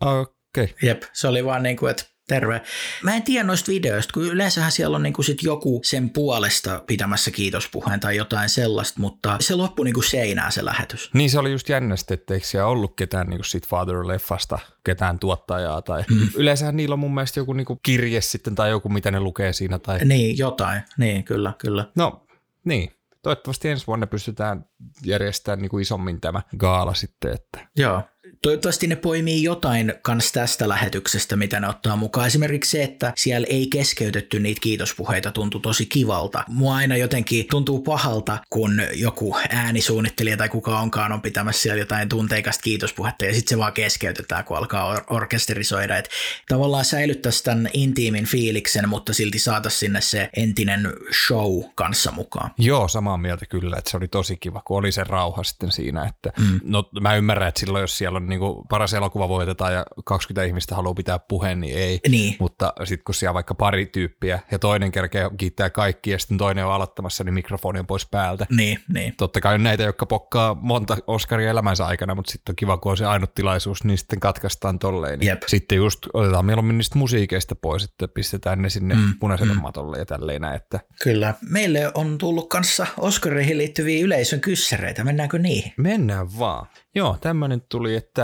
okei. 0.02 0.43
Okay. 0.58 0.68
Jep, 0.82 1.04
se 1.14 1.28
oli 1.28 1.46
vaan 1.46 1.64
niin 1.64 1.78
kuin, 1.78 1.92
että 1.92 2.04
Terve. 2.28 2.62
Mä 3.04 3.16
en 3.16 3.24
tiedä 3.24 3.44
noista 3.44 3.72
videoista, 3.72 4.14
kun 4.14 4.24
yleensähän 4.24 4.72
siellä 4.72 4.96
on 4.96 5.04
niinku 5.04 5.24
sit 5.24 5.44
joku 5.44 5.82
sen 5.86 6.10
puolesta 6.10 6.84
pitämässä 6.88 7.32
kiitospuheen 7.32 8.00
tai 8.00 8.16
jotain 8.16 8.50
sellaista, 8.50 9.00
mutta 9.00 9.38
se 9.40 9.56
loppui 9.56 9.86
niinku 9.86 10.02
seinää 10.02 10.52
se 10.52 10.66
lähetys. 10.66 11.10
Niin 11.14 11.30
se 11.30 11.40
oli 11.40 11.52
just 11.52 11.70
jännästi, 11.70 12.14
että 12.14 12.34
eikö 12.34 12.48
siellä 12.48 12.68
ollut 12.68 12.96
ketään 12.96 13.28
niinku 13.28 13.44
sit 13.44 13.68
Father-leffasta, 13.68 14.60
ketään 14.84 15.20
tuottajaa 15.20 15.82
tai 15.82 16.04
mm. 16.10 16.30
yleensähän 16.36 16.78
niillä 16.78 16.94
on 16.94 17.00
mun 17.00 17.14
mielestä 17.14 17.40
joku 17.40 17.54
niinku 17.54 17.80
kirje 17.84 18.22
sitten 18.22 18.56
tai 18.56 18.70
joku, 18.70 18.90
mitä 18.90 19.12
ne 19.12 19.20
lukee 19.20 19.54
siinä. 19.54 19.80
Tai... 19.80 20.06
Niin, 20.06 20.38
jotain. 20.38 20.82
Niin, 20.98 21.24
kyllä, 21.24 21.54
kyllä. 21.58 21.86
No, 21.96 22.26
niin. 22.66 22.92
Toivottavasti 23.22 23.70
ensi 23.70 23.88
vuonna 23.88 24.08
pystytään 24.08 24.66
järjestämään 25.06 25.60
niin 25.60 25.70
kuin 25.70 25.82
isommin 25.82 26.22
tämä 26.22 26.42
gaala 26.58 26.94
sitten. 26.94 27.34
Että. 27.34 27.68
Joo, 27.76 28.04
Toivottavasti 28.44 28.88
ne 28.88 28.96
poimii 28.96 29.44
jotain 29.44 29.94
kans 30.02 30.32
tästä 30.32 30.70
lähetyksestä, 30.70 31.36
mitä 31.36 31.60
ne 31.60 31.68
ottaa 31.68 31.96
mukaan. 31.96 32.28
Esimerkiksi 32.28 32.72
se, 32.72 32.84
että 32.84 33.14
siellä 33.18 33.48
ei 33.50 33.68
keskeytetty 33.68 34.40
niitä 34.40 34.62
kiitospuheita, 34.62 35.32
tuntui 35.32 35.62
tosi 35.62 35.86
kivalta. 35.86 36.44
Mua 36.48 36.76
aina 36.76 36.98
jotenkin 36.98 37.46
tuntuu 37.50 37.82
pahalta, 37.82 38.38
kun 38.50 38.82
joku 38.94 39.36
äänisuunnittelija 39.50 40.38
tai 40.38 40.50
kuka 40.50 40.80
onkaan 40.80 41.12
on 41.12 41.22
pitämässä 41.22 41.62
siellä 41.62 41.80
jotain 41.80 42.10
tunteikasta 42.10 42.62
kiitospuhetta 42.62 43.26
ja 43.26 43.34
sitten 43.34 43.50
se 43.50 43.58
vaan 43.58 43.74
keskeytetään, 43.74 44.46
kun 44.46 44.58
alkaa 44.58 44.86
or- 44.86 45.04
orkesterisoida. 45.10 45.98
Et 45.98 46.10
tavallaan 46.50 46.86
säilyttäisi 46.86 47.44
tämän 47.44 47.70
intiimin 47.74 48.26
fiiliksen, 48.26 48.90
mutta 48.90 49.14
silti 49.14 49.40
saataisiin 49.40 49.80
sinne 49.80 50.02
se 50.02 50.30
entinen 50.38 50.94
show 51.28 51.64
kanssa 51.76 52.12
mukaan. 52.12 52.52
Joo, 52.58 52.88
samaa 52.88 53.18
mieltä 53.18 53.46
kyllä, 53.46 53.78
että 53.78 53.92
se 53.92 53.98
oli 53.98 54.08
tosi 54.08 54.38
kiva, 54.38 54.62
kun 54.66 54.78
oli 54.78 54.92
se 54.92 55.04
rauha 55.04 55.44
sitten 55.44 55.72
siinä. 55.72 56.06
Että, 56.06 56.32
mm. 56.40 56.60
No 56.64 56.90
mä 57.02 57.16
ymmärrän, 57.16 57.50
että 57.50 57.60
silloin 57.60 57.82
jos 57.82 57.98
siellä 57.98 58.18
on 58.18 58.33
niin 58.34 58.40
kuin 58.40 58.68
paras 58.70 58.94
elokuva 58.94 59.30
voitetaan 59.30 59.74
ja 59.74 59.86
20 60.06 60.44
ihmistä 60.44 60.76
haluaa 60.76 60.94
pitää 60.94 61.20
puheen, 61.20 61.60
niin 61.60 61.78
ei. 61.78 62.00
Niin. 62.10 62.36
Mutta 62.40 62.74
sitten 62.84 63.04
kun 63.04 63.16
siellä 63.16 63.34
vaikka 63.34 63.56
pari 63.56 63.86
tyyppiä 63.86 64.40
ja 64.52 64.60
toinen 64.60 64.92
kerkee 64.92 65.30
kiittää 65.38 65.70
kaikki 65.70 66.12
ja 66.12 66.20
sitten 66.20 66.38
toinen 66.38 66.66
on 66.66 66.74
aloittamassa, 66.74 67.24
niin 67.24 67.34
mikrofoni 67.34 67.80
on 67.80 67.88
pois 67.88 68.08
päältä. 68.12 68.46
Niin, 68.50 68.80
niin. 68.94 69.14
Totta 69.18 69.42
kai 69.42 69.56
on 69.56 69.64
näitä, 69.64 69.84
jotka 69.84 70.06
pokkaa 70.06 70.54
monta 70.62 70.98
Oscaria 71.08 71.50
elämänsä 71.50 71.86
aikana, 71.86 72.16
mutta 72.16 72.32
sitten 72.32 72.52
on 72.52 72.56
kiva, 72.56 72.78
kun 72.78 72.92
on 72.92 72.98
se 72.98 73.06
ainut 73.06 73.34
tilaisuus, 73.34 73.84
niin 73.84 73.98
sitten 73.98 74.20
katkaistaan 74.20 74.80
tolleen. 74.80 75.20
Niin 75.20 75.28
Jep. 75.28 75.42
Sitten 75.48 75.76
just 75.76 76.08
otetaan 76.14 76.46
mieluummin 76.46 76.78
niistä 76.78 76.98
musiikeista 76.98 77.56
pois, 77.56 77.84
että 77.84 78.08
pistetään 78.08 78.62
ne 78.62 78.70
sinne 78.70 78.96
mm, 78.96 79.14
punaiselle 79.20 79.54
mm. 79.54 79.62
matolle 79.62 79.98
ja 79.98 80.06
tälleen 80.06 80.42
näin. 80.42 80.56
Että... 80.56 80.80
Kyllä. 81.04 81.34
Meille 81.50 81.92
on 81.94 82.18
tullut 82.18 82.50
kanssa 82.50 82.88
Oscareihin 82.98 83.58
liittyviä 83.58 84.06
yleisön 84.06 84.40
kyssäreitä. 84.40 85.04
Mennäänkö 85.04 85.40
niihin? 85.40 85.74
Mennään 85.78 86.40
vaan. 86.40 86.68
Joo, 86.96 87.18
tämmöinen 87.22 87.62
tuli, 87.70 87.96
että 87.96 88.23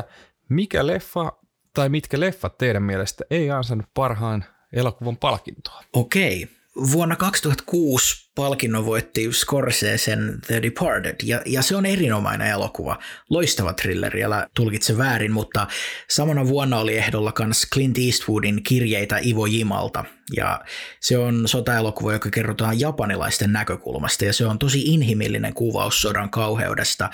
mikä 0.50 0.88
leffa 0.88 1.32
tai 1.74 1.90
mitkä 1.90 2.20
leffat 2.20 2.58
teidän 2.58 2.84
mielestä 2.84 3.24
ei 3.30 3.52
ansainnut 3.52 3.90
parhaan 3.94 4.46
elokuvan 4.74 5.18
palkintoa? 5.18 5.84
Okei. 5.94 6.59
Vuonna 6.92 7.16
2006 7.16 8.30
palkinnon 8.36 8.86
voitti 8.86 9.32
Scorsesen 9.32 10.40
The 10.48 10.62
Departed, 10.62 11.16
ja, 11.24 11.42
ja 11.46 11.62
se 11.62 11.76
on 11.76 11.86
erinomainen 11.86 12.48
elokuva. 12.48 13.00
Loistava 13.30 13.74
thrilleri, 13.74 14.24
älä 14.24 14.48
tulkitse 14.56 14.98
väärin, 14.98 15.32
mutta 15.32 15.68
samana 16.10 16.48
vuonna 16.48 16.78
oli 16.78 16.98
ehdolla 16.98 17.34
myös 17.40 17.68
Clint 17.74 17.98
Eastwoodin 17.98 18.64
kirjeitä 18.64 19.20
Ivo 19.26 19.46
Jimalta. 19.46 20.06
Ja 20.36 20.62
se 21.00 21.18
on 21.18 21.48
sotaelokuva, 21.48 22.14
joka 22.14 22.30
kerrotaan 22.30 22.80
japanilaisten 22.80 23.54
näkökulmasta, 23.54 24.26
ja 24.26 24.34
se 24.34 24.46
on 24.46 24.60
tosi 24.60 24.82
inhimillinen 24.82 25.54
kuvaus 25.54 26.02
sodan 26.02 26.30
kauheudesta. 26.30 27.10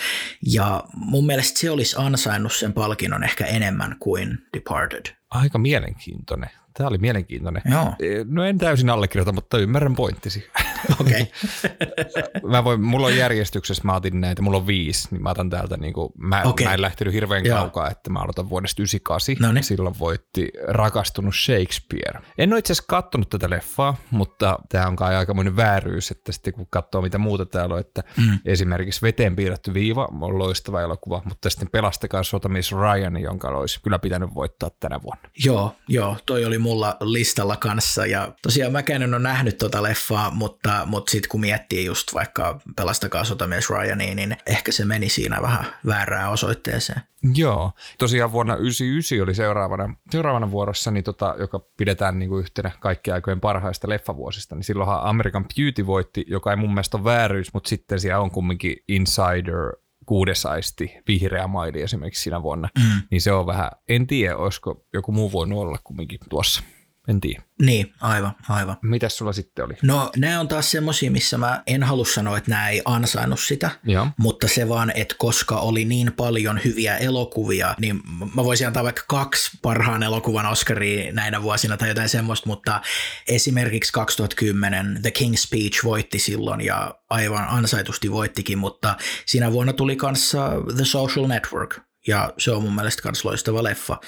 Ja 0.54 0.84
mun 0.94 1.26
mielestä 1.26 1.60
se 1.60 1.72
olisi 1.72 1.96
ansainnut 2.00 2.54
sen 2.54 2.74
palkinnon 2.74 3.24
ehkä 3.24 3.46
enemmän 3.46 3.96
kuin 4.00 4.38
Departed. 4.54 5.06
Aika 5.30 5.58
mielenkiintoinen. 5.58 6.50
Tämä 6.78 6.88
oli 6.88 6.98
mielenkiintoinen. 6.98 7.62
Joo. 7.72 7.94
No 8.26 8.44
en 8.44 8.58
täysin 8.58 8.90
allekirjoita, 8.90 9.32
mutta 9.32 9.58
ymmärrän 9.58 9.96
pointtisi. 9.96 10.48
Okei. 11.02 11.22
Okay. 11.22 12.52
mä 12.52 12.64
voin, 12.64 12.82
mulla 12.82 13.08
on 13.08 13.18
järjestyksessä, 13.18 13.84
mä 13.86 13.96
otin 13.96 14.22
näitä, 14.22 14.42
mulla 14.42 14.58
on 14.58 14.68
viisi, 14.68 15.08
niin 15.12 15.24
mä 15.24 15.30
otan 15.30 15.50
täältä, 15.50 15.78
niin 15.78 15.94
kuin, 15.94 16.10
mä, 16.18 16.44
Okay. 16.46 16.68
mä 16.68 16.74
en 16.74 16.82
lähtenyt 16.82 17.14
hirveän 17.14 17.46
Joo. 17.46 17.60
kaukaa, 17.60 17.90
että 17.90 18.10
mä 18.10 18.20
aloitan 18.20 18.50
vuodesta 18.50 18.82
98. 18.82 19.36
Noniin. 19.40 19.64
Silloin 19.64 20.00
voitti 20.00 20.50
rakastunut 20.68 21.36
Shakespeare. 21.36 22.20
En 22.38 22.54
ole 22.54 22.60
itse 22.60 22.74
asiassa 22.74 22.88
kattonut 22.88 23.30
tätä 23.30 23.50
leffaa, 23.50 23.98
mutta 24.12 24.60
tämä 24.70 24.88
on 24.88 24.96
kai 24.96 25.16
aikamoinen 25.16 25.56
vääryys, 25.56 26.12
että 26.12 26.32
sitten 26.32 26.54
kun 26.54 26.68
katsoo 26.70 27.02
mitä 27.02 27.18
muuta 27.18 27.46
täällä 27.46 27.74
on, 27.74 27.80
että 27.80 28.04
mm. 28.18 28.40
esimerkiksi 28.46 29.02
veteen 29.02 29.36
piirretty 29.36 29.74
viiva 29.74 30.08
on 30.22 30.40
loistava 30.40 30.82
elokuva, 30.82 31.22
mutta 31.26 31.50
sitten 31.50 31.70
pelastakaa 31.72 32.24
sotamies 32.24 32.72
Ryan, 32.72 33.18
jonka 33.18 33.48
olisi 33.48 33.82
kyllä 33.82 34.00
pitänyt 34.00 34.30
voittaa 34.36 34.70
tänä 34.80 35.00
vuonna. 35.04 35.30
Joo, 35.46 35.76
joo, 35.88 36.18
toi 36.26 36.46
oli 36.46 36.58
mulla 36.58 36.98
listalla 37.02 37.56
kanssa 37.56 38.06
ja 38.06 38.32
tosiaan 38.42 38.72
mäkään 38.72 39.02
en 39.02 39.14
ole 39.14 39.22
nähnyt 39.22 39.58
tota 39.58 39.84
leffaa, 39.84 40.32
mutta, 40.32 40.75
mutta 40.86 41.12
sitten 41.12 41.30
kun 41.30 41.40
miettii 41.40 41.86
just 41.86 42.14
vaikka 42.14 42.60
Pelastakaa 42.76 43.24
sotamies 43.24 43.70
Ryania, 43.70 44.16
niin 44.16 44.38
ehkä 44.46 44.72
se 44.72 44.86
meni 44.86 45.10
siinä 45.10 45.42
vähän 45.42 45.66
väärään 45.86 46.32
osoitteeseen. 46.32 47.02
Joo, 47.36 47.72
tosiaan 47.98 48.32
vuonna 48.32 48.54
1999 48.54 49.24
oli 49.24 49.36
seuraavana, 49.36 49.96
seuraavana 50.12 50.52
vuorossa, 50.52 50.92
niin 50.92 51.04
tota, 51.04 51.36
joka 51.40 51.60
pidetään 51.78 52.20
niin 52.20 52.30
kuin 52.30 52.40
yhtenä 52.40 52.72
kaikkien 52.80 53.16
aikojen 53.16 53.42
parhaista 53.42 53.90
leffavuosista, 53.90 54.56
niin 54.56 54.64
silloinhan 54.64 55.04
American 55.04 55.46
Beauty 55.56 55.88
voitti, 55.88 56.26
joka 56.28 56.52
ei 56.52 56.58
mun 56.58 56.74
mielestä 56.74 56.98
ole 56.98 57.04
vääryys, 57.04 57.54
mutta 57.54 57.70
sitten 57.70 58.00
siellä 58.00 58.22
on 58.22 58.32
kumminkin 58.32 58.78
Insider, 58.88 59.74
kuudes 60.06 60.46
aisti, 60.46 60.92
vihreä 61.08 61.48
maili 61.48 61.82
esimerkiksi 61.82 62.24
siinä 62.24 62.44
vuonna, 62.44 62.70
mm. 62.78 63.02
niin 63.12 63.22
se 63.22 63.32
on 63.32 63.46
vähän, 63.46 63.72
en 63.90 64.08
tiedä, 64.08 64.38
olisiko 64.38 64.86
joku 64.94 65.12
muu 65.12 65.32
voinut 65.32 65.60
olla 65.60 65.78
kumminkin 65.84 66.20
tuossa, 66.30 66.64
en 67.08 67.22
tiedä. 67.22 67.44
Niin, 67.62 67.94
aivan, 68.02 68.32
aivan. 68.50 68.78
Mitäs 68.82 69.18
sulla 69.18 69.34
sitten 69.34 69.66
oli? 69.66 69.74
No, 69.82 70.12
nämä 70.18 70.40
on 70.40 70.48
taas 70.48 70.72
semmosia, 70.72 71.12
missä 71.12 71.38
mä 71.38 71.64
en 71.68 71.84
halua 71.84 72.06
sanoa, 72.06 72.38
että 72.38 72.52
nämä 72.52 72.70
ei 72.70 72.82
ansainnut 72.86 73.40
sitä, 73.40 73.70
Joo. 73.84 74.08
mutta 74.18 74.48
se 74.48 74.70
vaan, 74.70 74.92
että 74.96 75.16
koska 75.18 75.60
oli 75.60 75.86
niin 75.86 76.14
paljon 76.14 76.60
hyviä 76.66 76.98
elokuvia, 76.98 77.76
niin 77.80 78.02
mä 78.36 78.44
voisin 78.44 78.68
antaa 78.68 78.84
vaikka 78.84 79.04
kaksi 79.08 79.58
parhaan 79.62 80.04
elokuvan 80.04 80.46
Oscaria 80.46 81.12
näinä 81.12 81.42
vuosina 81.42 81.78
tai 81.78 81.90
jotain 81.90 82.10
semmoista, 82.10 82.48
mutta 82.50 82.82
esimerkiksi 83.28 83.94
2010 83.94 85.00
The 85.02 85.12
King's 85.20 85.38
Speech 85.38 85.84
voitti 85.84 86.20
silloin 86.20 86.62
ja 86.62 86.96
aivan 87.10 87.48
ansaitusti 87.48 88.12
voittikin, 88.12 88.58
mutta 88.58 88.98
siinä 89.26 89.52
vuonna 89.52 89.74
tuli 89.74 89.96
kanssa 89.96 90.50
The 90.76 90.86
Social 90.86 91.28
Network, 91.28 91.80
ja 92.08 92.34
se 92.38 92.52
on 92.52 92.64
mun 92.64 92.76
mielestä 92.76 93.02
myös 93.06 93.26
loistava 93.26 93.64
leffa. 93.64 94.00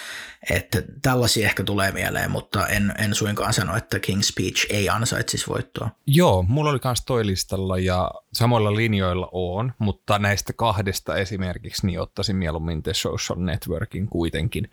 Että 0.50 0.84
tällaisia 1.02 1.48
ehkä 1.48 1.64
tulee 1.64 1.92
mieleen, 1.92 2.32
mutta 2.32 2.68
en, 2.68 2.94
en 2.98 3.16
suinkaan 3.16 3.54
sano, 3.54 3.78
että 3.78 3.98
King's 3.98 4.22
Speech 4.22 4.66
ei 4.70 4.90
ansaitsisi 4.90 5.48
voittoa. 5.48 5.90
Joo, 6.08 6.46
mulla 6.48 6.70
oli 6.70 6.80
kans 6.80 7.06
toi 7.06 7.26
listalla 7.26 7.78
ja 7.78 8.12
samoilla 8.34 8.76
linjoilla 8.76 9.30
on, 9.32 9.74
mutta 9.80 10.20
näistä 10.20 10.54
kahdesta 10.54 11.16
esimerkiksi 11.16 11.88
niin 11.88 12.02
ottaisin 12.02 12.36
mieluummin 12.36 12.84
The 12.84 12.94
Social 12.94 13.40
Networkin 13.40 14.08
kuitenkin, 14.08 14.70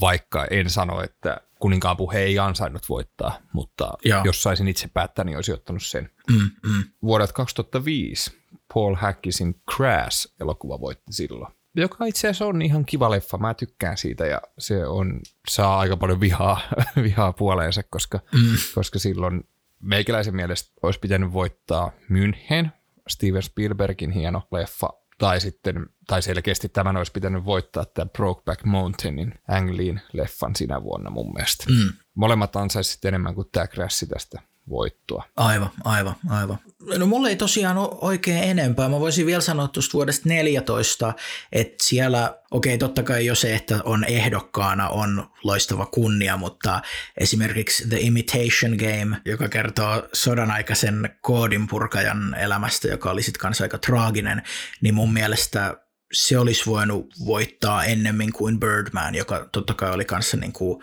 vaikka 0.00 0.46
en 0.50 0.70
sano, 0.70 1.02
että 1.02 1.40
kuninkaan 1.58 1.96
puhe 1.96 2.18
ei 2.18 2.38
ansainnut 2.38 2.88
voittaa, 2.88 3.38
mutta 3.52 3.92
Joo. 4.04 4.22
jos 4.24 4.42
saisin 4.42 4.68
itse 4.68 4.88
päättää, 4.88 5.24
niin 5.24 5.36
olisi 5.36 5.52
ottanut 5.52 5.82
sen. 5.82 6.10
Mm, 6.30 6.50
mm. 6.70 6.84
Vuodelta 7.02 7.32
2005 7.32 8.40
Paul 8.74 8.94
Hackisin 8.94 9.60
Crash-elokuva 9.70 10.80
voitti 10.80 11.12
silloin. 11.12 11.52
Joka 11.74 12.04
itse 12.04 12.28
asiassa 12.28 12.46
on 12.46 12.62
ihan 12.62 12.84
kiva 12.84 13.10
leffa, 13.10 13.38
mä 13.38 13.54
tykkään 13.54 13.96
siitä 13.96 14.26
ja 14.26 14.40
se 14.58 14.86
on, 14.86 15.20
saa 15.48 15.78
aika 15.78 15.96
paljon 15.96 16.20
vihaa, 16.20 16.60
vihaa 17.02 17.32
puoleensa, 17.32 17.82
koska, 17.90 18.20
mm. 18.32 18.56
koska 18.74 18.98
silloin 18.98 19.48
meikäläisen 19.80 20.36
mielestä 20.36 20.72
olisi 20.82 21.00
pitänyt 21.00 21.32
voittaa 21.32 21.92
München, 22.10 22.68
Steven 23.08 23.42
Spielbergin 23.42 24.10
hieno 24.10 24.42
leffa, 24.52 24.90
tai 25.18 25.40
sitten, 25.40 25.86
tai 26.06 26.22
selkeästi 26.22 26.68
tämän 26.68 26.96
olisi 26.96 27.12
pitänyt 27.12 27.44
voittaa 27.44 27.84
tämä 27.84 28.10
Brokeback 28.16 28.64
Mountainin 28.64 29.34
Ang 29.48 29.70
Leein 29.70 30.00
leffan 30.12 30.56
sinä 30.56 30.82
vuonna 30.82 31.10
mun 31.10 31.32
mielestä. 31.32 31.64
Mm. 31.68 31.92
Molemmat 32.14 32.56
ansaisivat 32.56 33.04
enemmän 33.04 33.34
kuin 33.34 33.48
tämä 33.52 33.66
Crash 33.66 34.08
tästä 34.08 34.42
voittoa. 34.70 35.24
Aivan, 35.36 35.70
aivan, 35.84 36.14
aivan. 36.28 36.58
No 36.98 37.06
mulla 37.06 37.28
ei 37.28 37.36
tosiaan 37.36 37.78
ole 37.78 37.98
oikein 38.00 38.44
enempää. 38.44 38.88
Mä 38.88 39.00
voisin 39.00 39.26
vielä 39.26 39.40
sanoa 39.40 39.68
tuosta 39.68 39.92
vuodesta 39.92 40.28
14, 40.28 41.14
että 41.52 41.74
siellä, 41.82 42.38
okei 42.50 42.78
totta 42.78 43.02
kai 43.02 43.26
jo 43.26 43.34
se, 43.34 43.54
että 43.54 43.80
on 43.84 44.04
ehdokkaana 44.04 44.88
on 44.88 45.30
loistava 45.44 45.86
kunnia, 45.86 46.36
mutta 46.36 46.82
esimerkiksi 47.16 47.88
The 47.88 47.98
Imitation 48.00 48.76
Game, 48.76 49.16
joka 49.24 49.48
kertoo 49.48 50.08
sodan 50.12 50.50
aikaisen 50.50 51.16
koodinpurkajan 51.20 52.34
elämästä, 52.34 52.88
joka 52.88 53.10
oli 53.10 53.22
sitten 53.22 53.40
kanssa 53.40 53.64
aika 53.64 53.78
traaginen, 53.78 54.42
niin 54.80 54.94
mun 54.94 55.12
mielestä 55.12 55.76
se 56.12 56.38
olisi 56.38 56.66
voinut 56.66 57.14
voittaa 57.26 57.84
ennemmin 57.84 58.32
kuin 58.32 58.60
Birdman, 58.60 59.14
joka 59.14 59.48
totta 59.52 59.74
kai 59.74 59.90
oli 59.90 60.04
kanssa 60.04 60.36
niin 60.36 60.52
kuin 60.52 60.82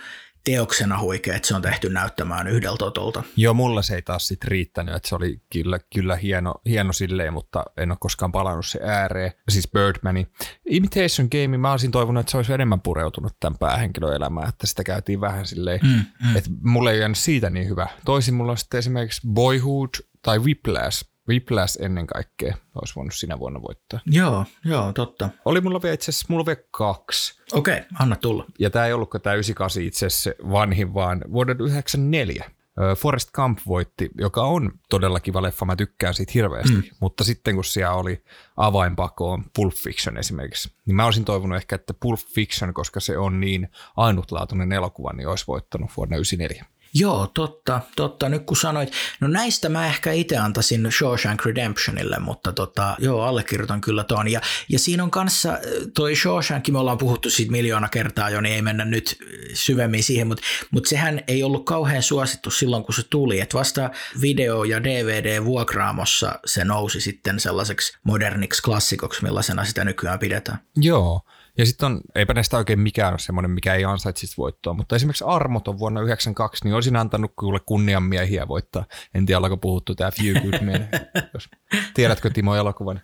teoksena 0.51 1.00
huikea, 1.00 1.36
että 1.36 1.48
se 1.48 1.56
on 1.56 1.62
tehty 1.62 1.89
näyttämään 1.89 2.48
yhdeltä 2.48 2.77
totolta. 2.77 3.24
Joo, 3.36 3.54
mulla 3.54 3.82
se 3.82 3.96
ei 3.96 4.01
taas 4.01 4.27
sit 4.27 4.44
riittänyt, 4.44 4.96
että 4.96 5.10
se 5.10 5.16
oli 5.16 5.42
kyllä, 5.54 5.80
kyllä 5.94 6.16
hieno, 6.16 6.54
hieno 6.66 6.94
silleen, 6.94 7.34
mutta 7.34 7.63
en 7.77 7.92
ole 7.92 7.98
koskaan 8.00 8.32
palannut 8.32 8.66
se 8.66 8.80
ääreen. 8.84 9.32
Siis 9.50 9.72
Birdmani. 9.72 10.27
Imitation 10.70 11.27
Game, 11.32 11.58
mä 11.58 11.72
olisin 11.72 11.92
toivonut, 11.92 12.22
että 12.22 12.32
se 12.32 12.38
olisi 12.38 12.54
enemmän 12.54 12.82
pureutunut 12.82 13.34
tämän 13.39 13.58
päähenkilön 13.60 14.16
elämään, 14.16 14.50
että 14.50 14.68
sitä 14.68 14.84
käytiin 14.84 15.22
vähän 15.22 15.46
silleen, 15.46 15.80
Mm, 15.84 16.27
mm. 16.27 16.36
että 16.38 16.50
mulla 16.62 16.92
ei 16.92 17.00
jäänyt 17.00 17.18
siitä 17.18 17.50
niin 17.50 17.70
hyvä. 17.70 17.88
Toisin 18.06 18.34
mulla 18.34 18.51
on 18.51 18.58
sitten 18.58 18.77
esimerkiksi 18.77 19.22
Boyhood 19.34 19.89
tai 20.22 20.39
Whiplash. 20.39 21.06
Whiplash 21.30 21.82
ennen 21.82 22.08
kaikkea 22.08 22.56
olisi 22.76 22.96
voinut 22.96 23.14
sinä 23.14 23.40
vuonna 23.40 23.62
voittaa. 23.62 24.00
Joo, 24.06 24.46
joo, 24.66 24.94
totta. 24.94 25.30
Oli 25.46 25.62
mulla 25.62 25.82
vielä 25.82 25.94
itse 25.94 26.12
asiassa, 26.12 26.26
mulla 26.30 26.46
vielä 26.46 26.62
kaksi. 26.72 27.42
Okei, 27.52 27.82
anna 28.00 28.16
tulla. 28.16 28.46
Ja 28.60 28.70
tämä 28.70 28.86
ei 28.86 28.94
ollutkaan 28.94 29.22
tämä 29.22 29.34
98 29.34 29.84
itse 29.84 30.06
asiassa 30.06 30.32
vanhin, 30.52 30.94
vaan 30.94 31.24
vuoden 31.32 31.58
94. 31.62 32.52
Ö, 32.82 32.96
Forrest 32.96 33.32
Gump 33.32 33.60
voitti, 33.68 34.10
joka 34.18 34.44
on 34.44 34.72
todella 34.90 35.20
kiva 35.20 35.42
leffa, 35.42 35.66
mä 35.66 35.76
tykkään 35.76 36.14
siitä 36.14 36.32
hirveästi, 36.36 36.76
mm. 36.76 36.84
mutta 37.00 37.24
sitten 37.24 37.56
kun 37.56 37.64
siellä 37.64 37.94
oli 37.94 38.24
avainpakoon 38.58 39.44
Pulp 39.56 39.74
Fiction 39.74 40.18
esimerkiksi, 40.18 40.72
niin 40.86 40.96
mä 40.96 41.06
olisin 41.06 41.26
toivonut 41.26 41.58
ehkä, 41.58 41.76
että 41.76 41.94
Pulp 42.00 42.20
Fiction, 42.20 42.74
koska 42.74 43.00
se 43.00 43.18
on 43.18 43.40
niin 43.40 43.70
ainutlaatuinen 43.96 44.72
elokuva, 44.72 45.14
niin 45.14 45.28
olisi 45.28 45.48
voittanut 45.48 45.92
vuonna 45.98 46.16
94. 46.16 46.66
Joo, 47.00 47.27
totta, 47.27 47.82
totta. 47.96 48.30
Nyt 48.30 48.44
kun 48.46 48.58
sanoit, 48.58 48.92
no 49.22 49.27
näistä 49.27 49.70
mä 49.70 49.88
ehkä 49.88 50.12
itse 50.12 50.38
antaisin 50.38 50.92
Shawshank 50.98 51.46
Redemptionille, 51.46 52.20
mutta 52.20 52.54
tota, 52.54 52.96
joo, 53.00 53.22
allekirjoitan 53.22 53.82
kyllä 53.82 54.04
ton. 54.04 54.32
Ja, 54.32 54.42
ja 54.70 54.80
siinä 54.80 55.04
on 55.04 55.12
kanssa 55.12 55.60
toi 55.96 56.16
Shawshank, 56.16 56.68
me 56.68 56.80
ollaan 56.80 56.98
puhuttu 56.98 57.30
siitä 57.30 57.51
miljoona 57.51 57.89
kertaa 57.89 58.30
jo, 58.30 58.42
niin 58.42 58.56
ei 58.56 58.62
mennä 58.62 58.86
nyt 58.86 59.18
syvemmin 59.54 60.04
siihen, 60.04 60.27
mutta, 60.27 60.44
mutta 60.72 60.89
sehän 60.89 61.22
ei 61.27 61.44
ollut 61.44 61.66
kauhean 61.66 62.04
suosittu 62.04 62.51
silloin, 62.51 62.84
kun 62.84 62.96
se 62.96 63.04
tuli. 63.10 63.39
Että 63.39 63.58
vasta 63.58 63.89
video- 64.22 64.63
ja 64.63 64.84
DVD-vuokraamossa 64.84 66.39
se 66.46 66.66
nousi 66.66 67.01
sitten 67.01 67.39
sellaiseksi 67.39 67.98
moderniksi 68.04 68.62
klassikoksi, 68.62 69.24
millaisena 69.24 69.66
sitä 69.66 69.84
nykyään 69.84 70.20
pidetään. 70.20 70.60
Joo, 70.75 71.22
Ja 71.58 71.66
sitten 71.66 71.86
on, 71.86 72.02
eipä 72.16 72.34
näistä 72.34 72.58
oikein 72.58 72.80
mikään 72.80 73.14
ole 73.14 73.20
semmoinen, 73.20 73.52
mikä 73.52 73.74
ei 73.74 73.86
ansaitsisi 73.86 74.38
voittoa, 74.38 74.74
mutta 74.74 74.96
esimerkiksi 74.96 75.24
Armot 75.28 75.68
on 75.68 75.80
vuonna 75.80 76.02
92, 76.02 76.64
niin 76.64 76.76
olisin 76.76 76.96
antanut 76.96 77.34
kuule 77.36 77.60
kunnianmiehiä 77.66 78.48
voittaa. 78.48 78.86
En 79.14 79.26
tiedä, 79.26 79.38
ollaanko 79.38 79.58
puhuttu 79.58 79.96
tämä 79.96 80.12
Few 80.12 80.34
Good 80.34 80.62
Men. 80.62 80.90
Jos, 81.34 81.50
tiedätkö 81.94 82.30
Timo 82.30 82.56
elokuvan? 82.56 83.02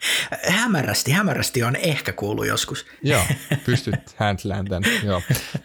Hämärästi, 0.47 1.11
hämärästi 1.11 1.63
on 1.63 1.75
ehkä 1.75 2.13
kuullut 2.13 2.47
joskus. 2.47 2.85
Joo, 3.03 3.23
pystyt 3.65 4.15
handlään 4.17 4.65
tämän. 4.65 4.83
Joo. 5.03 5.21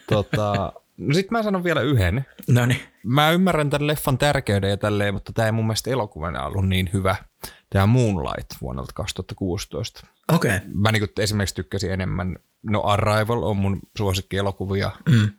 Tota, 0.07 0.73
No 0.99 1.13
sit 1.13 1.31
mä 1.31 1.43
sanon 1.43 1.63
vielä 1.63 1.81
yhden. 1.81 2.25
No 2.47 2.65
niin. 2.65 2.81
Mä 3.03 3.31
ymmärrän 3.31 3.69
tämän 3.69 3.87
leffan 3.87 4.17
tärkeyden 4.17 4.69
ja 4.69 4.77
tälleen, 4.77 5.13
mutta 5.13 5.33
tämä 5.33 5.45
ei 5.45 5.51
mun 5.51 5.65
mielestä 5.65 5.89
elokuvana 5.89 6.45
ollut 6.45 6.67
niin 6.67 6.89
hyvä. 6.93 7.15
Tämä 7.69 7.85
Moonlight 7.85 8.51
vuonna 8.61 8.83
2016. 8.93 10.07
Okei. 10.33 10.55
Okay. 10.55 10.69
Mä 10.73 10.91
niin 10.91 11.09
esimerkiksi 11.19 11.55
tykkäsin 11.55 11.91
enemmän, 11.91 12.35
no 12.63 12.83
Arrival 12.83 13.43
on 13.43 13.57
mun 13.57 13.79
suosikkielokuvia. 13.97 14.91
Mm. 15.09 15.31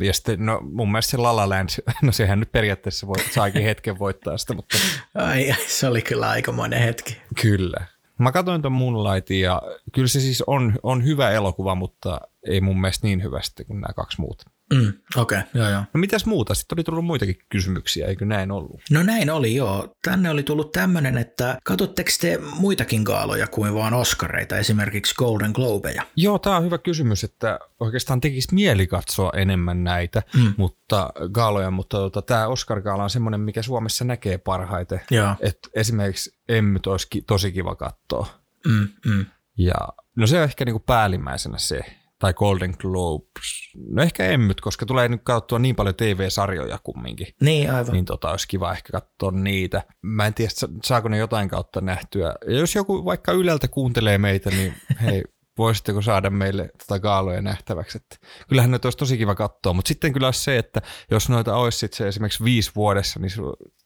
Ja 0.00 0.12
sitten, 0.12 0.46
no 0.46 0.60
mun 0.72 0.92
mielestä 0.92 1.10
se 1.10 1.16
La 1.16 1.36
La 1.36 1.48
Land, 1.48 1.68
no 2.02 2.12
sehän 2.12 2.40
nyt 2.40 2.52
periaatteessa 2.52 3.06
voi, 3.06 3.16
saikin 3.34 3.62
hetken 3.62 3.98
voittaa 3.98 4.38
sitä, 4.38 4.54
mutta... 4.54 4.78
Ai, 5.14 5.54
se 5.66 5.86
oli 5.88 6.02
kyllä 6.02 6.28
aikamoinen 6.28 6.82
hetki. 6.82 7.16
Kyllä. 7.42 7.86
Mä 8.18 8.32
katsoin 8.32 8.62
ton 8.62 8.72
Moonlightin 8.72 9.40
ja 9.40 9.62
kyllä 9.92 10.08
se 10.08 10.20
siis 10.20 10.42
on, 10.46 10.78
on 10.82 11.04
hyvä 11.04 11.30
elokuva, 11.30 11.74
mutta 11.74 12.20
ei 12.46 12.60
mun 12.60 12.80
mielestä 12.80 13.06
niin 13.06 13.22
hyvästi 13.22 13.64
kuin 13.64 13.80
nämä 13.80 13.92
kaksi 13.92 14.20
muuta. 14.20 14.50
Mm, 14.74 14.92
Okei, 15.16 15.38
okay, 15.38 15.50
joo 15.54 15.70
joo. 15.70 15.80
No 15.94 16.00
mitäs 16.00 16.26
muuta? 16.26 16.54
Sitten 16.54 16.76
oli 16.76 16.84
tullut 16.84 17.04
muitakin 17.04 17.38
kysymyksiä, 17.48 18.06
eikö 18.06 18.24
näin 18.24 18.50
ollut? 18.50 18.80
No 18.90 19.02
näin 19.02 19.30
oli 19.30 19.54
joo. 19.54 19.94
Tänne 20.02 20.30
oli 20.30 20.42
tullut 20.42 20.72
tämmöinen, 20.72 21.18
että 21.18 21.58
katsotteko 21.64 22.10
te 22.20 22.38
muitakin 22.58 23.02
gaaloja 23.02 23.46
kuin 23.46 23.74
vaan 23.74 23.94
Oscareita, 23.94 24.58
esimerkiksi 24.58 25.14
Golden 25.14 25.50
Globeja? 25.54 26.02
Joo, 26.16 26.38
tämä 26.38 26.56
on 26.56 26.64
hyvä 26.64 26.78
kysymys, 26.78 27.24
että 27.24 27.58
oikeastaan 27.80 28.20
tekisi 28.20 28.54
mieli 28.54 28.86
katsoa 28.86 29.32
enemmän 29.36 29.84
näitä 29.84 30.22
mm. 30.36 30.54
mutta 30.56 31.10
gaaloja, 31.32 31.70
mutta 31.70 31.96
tota, 31.96 32.22
tämä 32.22 32.46
Oscar-gaala 32.46 33.02
on 33.02 33.10
semmoinen, 33.10 33.40
mikä 33.40 33.62
Suomessa 33.62 34.04
näkee 34.04 34.38
parhaiten. 34.38 35.00
Joo. 35.10 35.34
Et 35.40 35.58
esimerkiksi 35.74 36.38
Emmyt 36.48 36.86
olisi 36.86 37.08
tosi 37.26 37.52
kiva 37.52 37.74
katsoa. 37.74 38.26
Mm, 38.66 38.88
mm. 39.06 39.26
Ja 39.58 39.74
no 40.16 40.26
se 40.26 40.38
on 40.38 40.44
ehkä 40.44 40.64
niinku 40.64 40.82
päällimmäisenä 40.86 41.58
se, 41.58 41.80
tai 42.18 42.34
Golden 42.34 42.74
Globes. 42.78 43.70
No 43.90 44.02
ehkä 44.02 44.26
emmyt, 44.26 44.60
koska 44.60 44.86
tulee 44.86 45.08
nyt 45.08 45.20
katsottua 45.24 45.58
niin 45.58 45.76
paljon 45.76 45.94
TV-sarjoja 45.94 46.78
kumminkin. 46.82 47.26
Niin, 47.40 47.72
aivan. 47.72 47.92
Niin 47.92 48.04
tota, 48.04 48.30
olisi 48.30 48.48
kiva 48.48 48.72
ehkä 48.72 48.92
katsoa 48.92 49.30
niitä. 49.30 49.82
Mä 50.02 50.26
en 50.26 50.34
tiedä, 50.34 50.50
saako 50.84 51.08
ne 51.08 51.18
jotain 51.18 51.48
kautta 51.48 51.80
nähtyä. 51.80 52.34
Ja 52.46 52.58
jos 52.58 52.74
joku 52.74 53.04
vaikka 53.04 53.32
Yleltä 53.32 53.68
kuuntelee 53.68 54.18
meitä, 54.18 54.50
niin 54.50 54.74
hei, 55.04 55.22
voisitteko 55.58 56.02
saada 56.02 56.30
meille 56.30 56.70
tota 56.78 57.00
gaaloja 57.00 57.42
nähtäväksi. 57.42 57.98
Että 57.98 58.26
kyllähän 58.48 58.70
ne 58.70 58.78
olisi 58.84 58.98
tosi 58.98 59.18
kiva 59.18 59.34
katsoa, 59.34 59.72
mutta 59.72 59.88
sitten 59.88 60.12
kyllä 60.12 60.26
olisi 60.26 60.42
se, 60.42 60.58
että 60.58 60.82
jos 61.10 61.28
noita 61.28 61.56
olisi 61.56 61.78
sit 61.78 61.92
se 61.92 62.08
esimerkiksi 62.08 62.44
viisi 62.44 62.70
vuodessa, 62.76 63.20
niin 63.20 63.32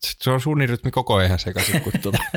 se 0.00 0.30
on 0.30 0.40
suunnirytmi 0.40 0.90
koko 0.90 1.14
ajan 1.14 1.38
sekaisin. 1.38 1.80
Kun 1.80 1.92
tuota. 2.02 2.18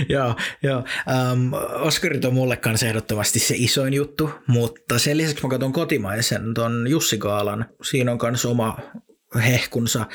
joo, 0.08 0.34
joo. 0.62 0.84
Um, 1.32 1.52
Oscarit 1.80 2.24
on 2.24 2.34
mulle 2.34 2.56
kanssa 2.56 2.86
ehdottomasti 2.86 3.38
se 3.38 3.54
isoin 3.58 3.94
juttu, 3.94 4.30
mutta 4.46 4.98
sen 4.98 5.16
lisäksi 5.16 5.42
mä 5.42 5.50
katson 5.50 5.72
kotimaisen 5.72 6.54
ton 6.54 6.86
Jussi 6.88 7.18
Kaalan. 7.18 7.66
Siinä 7.82 8.12
on 8.12 8.18
myös 8.22 8.44
oma 8.44 8.78
hehkunsa. 9.38 10.06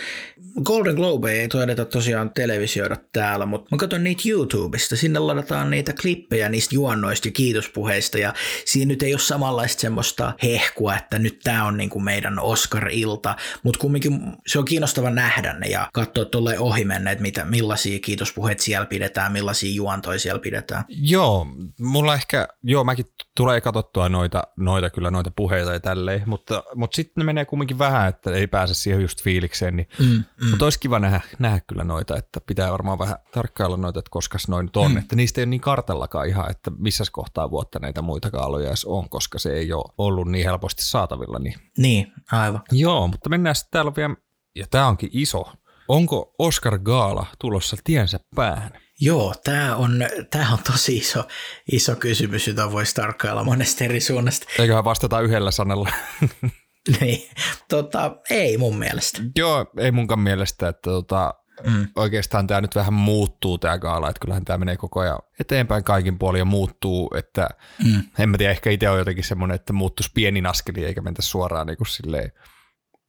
Golden 0.63 0.95
Globe 0.95 1.31
ei 1.31 1.48
toideta 1.48 1.86
tosiaan 1.86 2.34
televisioida 2.34 2.98
täällä, 3.13 3.45
mutta 3.45 3.67
mä 3.72 3.77
katson 3.77 4.03
niitä 4.03 4.22
YouTubesta. 4.29 4.95
Sinne 4.95 5.19
ladataan 5.19 5.69
niitä 5.69 5.93
klippejä 6.01 6.50
niistä 6.50 6.75
juonnoista 6.75 7.27
ja 7.27 7.31
kiitospuheista 7.31 8.17
ja 8.17 8.34
siinä 8.65 8.89
nyt 8.89 9.03
ei 9.03 9.13
ole 9.13 9.19
samanlaista 9.19 9.81
semmoista 9.81 10.34
hehkua, 10.43 10.95
että 10.95 11.19
nyt 11.19 11.39
tämä 11.43 11.65
on 11.65 11.77
niinku 11.77 12.00
meidän 12.00 12.39
Oscar-ilta, 12.39 13.36
mutta 13.63 13.79
kumminkin 13.79 14.19
se 14.48 14.60
on 14.60 14.65
kiinnostava 14.65 15.10
nähdä 15.10 15.53
ne 15.53 15.67
ja 15.67 15.89
katsoa 15.93 16.25
tuolle 16.25 16.60
ohi 16.60 16.86
menneet, 16.86 17.19
mitä, 17.19 17.45
millaisia 17.45 18.00
kiitospuheita 18.00 18.63
siellä 18.63 18.86
pidetään, 18.86 19.31
millaisia 19.31 19.75
juontoja 19.75 20.19
siellä 20.19 20.39
pidetään. 20.39 20.84
Joo, 20.88 21.48
mulla 21.79 22.13
ehkä, 22.13 22.48
joo 22.63 22.84
mäkin 22.84 23.05
tulee 23.38 23.62
katsottua 23.62 24.10
noita, 24.10 24.44
noita 24.58 24.89
kyllä 24.89 25.12
noita 25.12 25.32
puheita 25.36 25.74
ja 25.74 25.80
tälleen, 25.80 26.24
mutta, 26.25 26.63
mutta 26.75 26.96
sitten 26.96 27.22
ne 27.22 27.25
menee 27.25 27.46
kumminkin 27.46 27.80
vähän, 27.80 28.10
että 28.10 28.32
ei 28.32 28.48
pääse 28.48 28.74
siihen 28.74 29.01
just 29.01 29.24
fiilikseen, 29.24 29.75
niin, 29.75 29.88
mm, 30.00 30.06
mm. 30.06 30.50
mutta 30.50 30.65
olisi 30.65 30.80
kiva 30.80 31.00
nähdä, 31.00 31.22
nähdä 31.39 31.60
kyllä 31.68 31.84
noita, 31.84 32.18
että 32.18 32.42
pitää 32.42 32.72
varmaan 32.72 33.00
vähän 33.00 33.15
tarkkailla 33.34 33.77
noita, 33.77 34.00
että 34.00 34.10
koska 34.12 34.38
noin 34.48 34.70
on, 34.75 34.92
mm. 34.92 34.98
että 34.98 35.15
niistä 35.15 35.42
ei 35.42 35.44
ole 35.44 35.50
niin 35.50 35.62
kartallakaan 35.62 36.27
ihan, 36.27 36.51
että 36.51 36.72
missä 36.77 37.04
kohtaa 37.12 37.51
vuotta 37.51 37.80
näitä 37.80 38.01
muita 38.01 38.32
kaaloja 38.32 38.68
edes 38.68 38.86
on, 38.86 39.10
koska 39.10 39.39
se 39.39 39.54
ei 39.54 39.74
ole 39.74 39.94
ollut 39.98 40.27
niin 40.27 40.46
helposti 40.46 40.84
saatavilla. 40.84 41.39
Niin, 41.39 41.56
niin 41.77 42.13
aivan. 42.32 42.62
Joo, 42.72 43.08
mutta 43.08 43.30
mennään 43.30 43.56
sitten 43.56 43.72
täällä 43.72 43.92
vielä, 43.96 44.15
ja 44.56 44.65
tämä 44.72 44.88
onkin 44.88 45.10
iso. 45.13 45.46
Onko 45.88 46.36
Oscar 46.39 46.80
Gaala 46.80 47.25
tulossa 47.39 47.77
tiensä 47.84 48.20
päähän? 48.36 48.72
Joo, 49.00 49.34
tämä 49.44 49.75
on, 49.75 50.06
tää 50.32 50.48
on 50.51 50.60
tosi 50.72 50.98
iso, 50.98 51.27
iso 51.72 51.96
kysymys, 51.96 52.48
jota 52.48 52.72
voisi 52.72 52.96
tarkkailla 52.96 53.43
monesta 53.43 53.84
eri 53.84 54.00
suunnasta. 54.00 54.48
Eiköhän 54.60 54.84
vastata 54.84 55.21
yhdellä 55.21 55.52
sanalla. 55.52 55.89
niin, 57.02 57.30
tota, 57.69 58.17
ei 58.30 58.58
mun 58.58 58.78
mielestä. 58.78 59.21
Joo, 59.36 59.65
ei 59.78 59.91
munkaan 59.91 60.19
mielestä, 60.19 60.67
että 60.67 60.89
tota, 60.89 61.34
mm. 61.63 61.88
oikeastaan 61.95 62.48
tämä 62.48 62.62
nyt 62.62 62.76
vähän 62.76 62.93
muuttuu 62.93 63.58
tämä 63.58 63.78
gaala, 63.78 64.10
että 64.10 64.19
kyllähän 64.19 64.45
tämä 64.45 64.58
menee 64.58 64.78
koko 64.78 65.00
ajan 65.00 65.19
eteenpäin 65.39 65.84
kaikin 65.84 66.19
puolin 66.19 66.39
ja 66.39 66.45
muuttuu, 66.45 67.12
että 67.17 67.50
mm. 67.84 68.04
en 68.19 68.30
mä 68.30 68.38
tiedä, 68.38 68.52
ehkä 68.52 68.69
itse 68.69 68.89
on 68.89 69.00
jotenkin 69.00 69.24
semmoinen, 69.24 69.56
että 69.56 69.74
muuttuisi 69.74 70.12
pienin 70.13 70.45
askeli 70.45 70.86
eikä 70.86 71.02
mentä 71.02 71.21
suoraan 71.21 71.67
niin 71.67 71.78
kuin 71.78 71.88
silleen, 71.88 72.32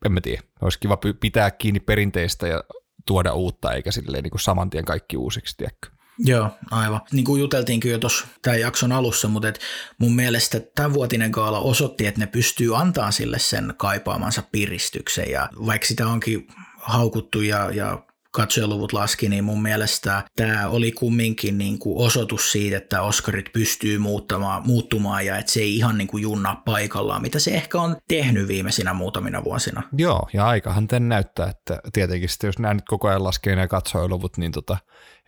en 0.04 0.12
mä 0.12 0.20
tiedä, 0.20 0.42
olisi 0.60 0.80
kiva 0.80 0.98
pitää 1.20 1.50
kiinni 1.50 1.80
perinteistä 1.80 2.48
ja 2.48 2.64
tuoda 3.06 3.32
uutta, 3.32 3.72
eikä 3.72 3.92
silleen 3.92 4.22
niin 4.22 4.30
kuin 4.30 4.40
saman 4.40 4.70
tien 4.70 4.84
kaikki 4.84 5.16
uusiksi, 5.16 5.56
tiedätkö? 5.56 5.88
Joo, 6.18 6.50
aivan. 6.70 7.00
Niin 7.12 7.24
kuin 7.24 7.40
juteltiinkin 7.40 7.92
jo 7.92 7.98
tuossa 7.98 8.26
tämän 8.42 8.60
jakson 8.60 8.92
alussa, 8.92 9.28
mutta 9.28 9.48
et 9.48 9.60
mun 9.98 10.16
mielestä 10.16 10.60
tämän 10.74 10.94
vuotinen 10.94 11.30
gaala 11.30 11.58
osoitti, 11.60 12.06
että 12.06 12.20
ne 12.20 12.26
pystyy 12.26 12.76
antaa 12.76 13.10
sille 13.10 13.38
sen 13.38 13.74
kaipaamansa 13.76 14.42
piristyksen 14.52 15.30
ja 15.30 15.48
vaikka 15.66 15.86
sitä 15.86 16.08
onkin 16.08 16.46
haukuttu 16.76 17.40
ja, 17.40 17.70
ja 17.70 18.05
katsojaluvut 18.36 18.92
laski, 18.92 19.28
niin 19.28 19.44
mun 19.44 19.62
mielestä 19.62 20.22
tämä 20.36 20.68
oli 20.68 20.92
kumminkin 20.92 21.58
niin 21.58 21.78
kuin 21.78 22.06
osoitus 22.06 22.52
siitä, 22.52 22.76
että 22.76 23.02
Oscarit 23.02 23.52
pystyy 23.52 23.98
muuttamaan, 23.98 24.66
muuttumaan 24.66 25.26
ja 25.26 25.38
että 25.38 25.52
se 25.52 25.60
ei 25.60 25.76
ihan 25.76 25.98
niin 25.98 26.08
kuin 26.08 26.22
junnaa 26.22 26.62
paikallaan, 26.64 27.22
mitä 27.22 27.38
se 27.38 27.50
ehkä 27.50 27.80
on 27.80 27.96
tehnyt 28.08 28.48
viimeisinä 28.48 28.94
muutamina 28.94 29.44
vuosina. 29.44 29.82
Joo, 29.92 30.28
ja 30.32 30.46
aikahan 30.46 30.86
tämän 30.86 31.08
näyttää, 31.08 31.48
että 31.48 31.80
tietenkin 31.92 32.28
sitten 32.28 32.48
jos 32.48 32.58
nämä 32.58 32.74
nyt 32.74 32.84
koko 32.88 33.08
ajan 33.08 33.24
laskee 33.24 33.56
nämä 33.56 33.68
katsojaluvut, 33.68 34.36
niin 34.36 34.52
tota, 34.52 34.76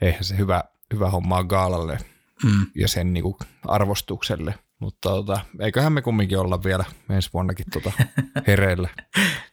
eihän 0.01 0.25
se 0.25 0.39
hyvä, 0.39 0.65
hyvä 0.95 1.11
homma 1.11 1.45
gaalalle 1.45 1.99
mm. 2.45 2.67
ja 2.75 2.89
sen 2.89 3.13
niin 3.13 3.23
kuin 3.23 3.35
arvostukselle. 3.67 4.55
Mutta 4.81 5.09
tota, 5.09 5.41
eiköhän 5.61 5.93
me 5.93 6.03
kumminkin 6.03 6.39
olla 6.39 6.63
vielä 6.65 6.85
ensi 7.11 7.31
vuonnakin 7.33 7.67
tota 7.73 7.93
hereillä 8.47 8.89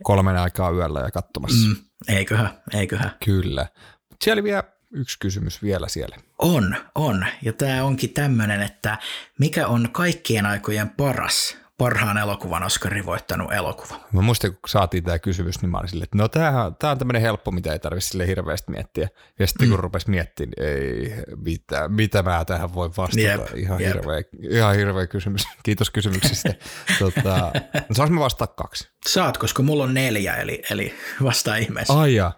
kolmen 0.04 0.38
aikaa 0.38 0.72
yöllä 0.72 1.00
ja 1.00 1.12
katsomassa. 1.12 1.68
Mm. 1.68 1.76
Eiköhän, 2.08 2.50
eiköhän. 2.74 3.12
Kyllä. 3.26 3.68
Siellä 4.24 4.44
vielä 4.44 4.64
yksi 4.92 5.20
kysymys 5.20 5.64
vielä 5.64 5.88
siellä. 5.88 6.16
On, 6.40 6.76
on. 6.96 7.26
Ja 7.42 7.54
tämä 7.54 7.84
onkin 7.84 8.14
tämmöinen, 8.14 8.62
että 8.62 8.98
mikä 9.40 9.68
on 9.68 9.90
kaikkien 9.92 10.46
aikojen 10.46 10.90
paras 10.90 11.58
parhaan 11.78 12.18
elokuvan 12.18 12.64
Oscarin 12.64 13.06
voittanut 13.06 13.54
elokuva. 13.54 14.00
Mä 14.12 14.22
muistan, 14.22 14.52
kun 14.52 14.60
saatiin 14.68 15.04
tämä 15.04 15.20
kysymys, 15.20 15.62
niin 15.62 15.70
mä 15.70 15.78
olin 15.78 15.90
silleen, 15.90 16.04
että 16.04 16.18
no 16.18 16.28
tämä 16.80 16.92
on 16.92 16.98
tämmöinen 16.98 17.22
helppo, 17.22 17.52
mitä 17.52 17.74
ei 17.74 17.80
tarvitse 17.80 18.10
sille 18.10 18.28
hirveästi 18.28 18.72
miettiä. 18.72 19.08
Ja 19.40 19.48
sitten 19.48 19.68
mm. 19.68 19.72
kun 19.72 19.80
rupesi 19.80 20.10
miettimään, 20.10 20.54
niin 20.58 21.14
ei, 21.14 21.24
mitä, 21.36 21.88
mitä 21.88 22.24
mä 22.24 22.46
tähän 22.46 22.74
voi 22.74 22.90
vastata. 22.98 23.22
Jep, 23.22 23.42
ihan, 23.56 23.82
jep. 23.82 23.96
Hirveä, 23.96 24.24
ihan 24.50 24.76
hirveä 24.76 25.08
kysymys. 25.08 25.48
Kiitos 25.64 25.90
kysymyksistä. 25.90 26.54
tota, 27.00 27.52
saanko 27.92 28.14
mä 28.14 28.20
vastata 28.20 28.54
kaksi? 28.54 28.90
Saat, 29.08 29.38
koska 29.38 29.64
mulla 29.64 29.84
on 29.84 29.94
neljä, 29.94 30.36
eli, 30.36 30.62
eli 30.70 30.94
vastaa 31.24 31.56
ihmeessä. 31.56 31.94
Ai 31.94 32.16
ja. 32.16 32.32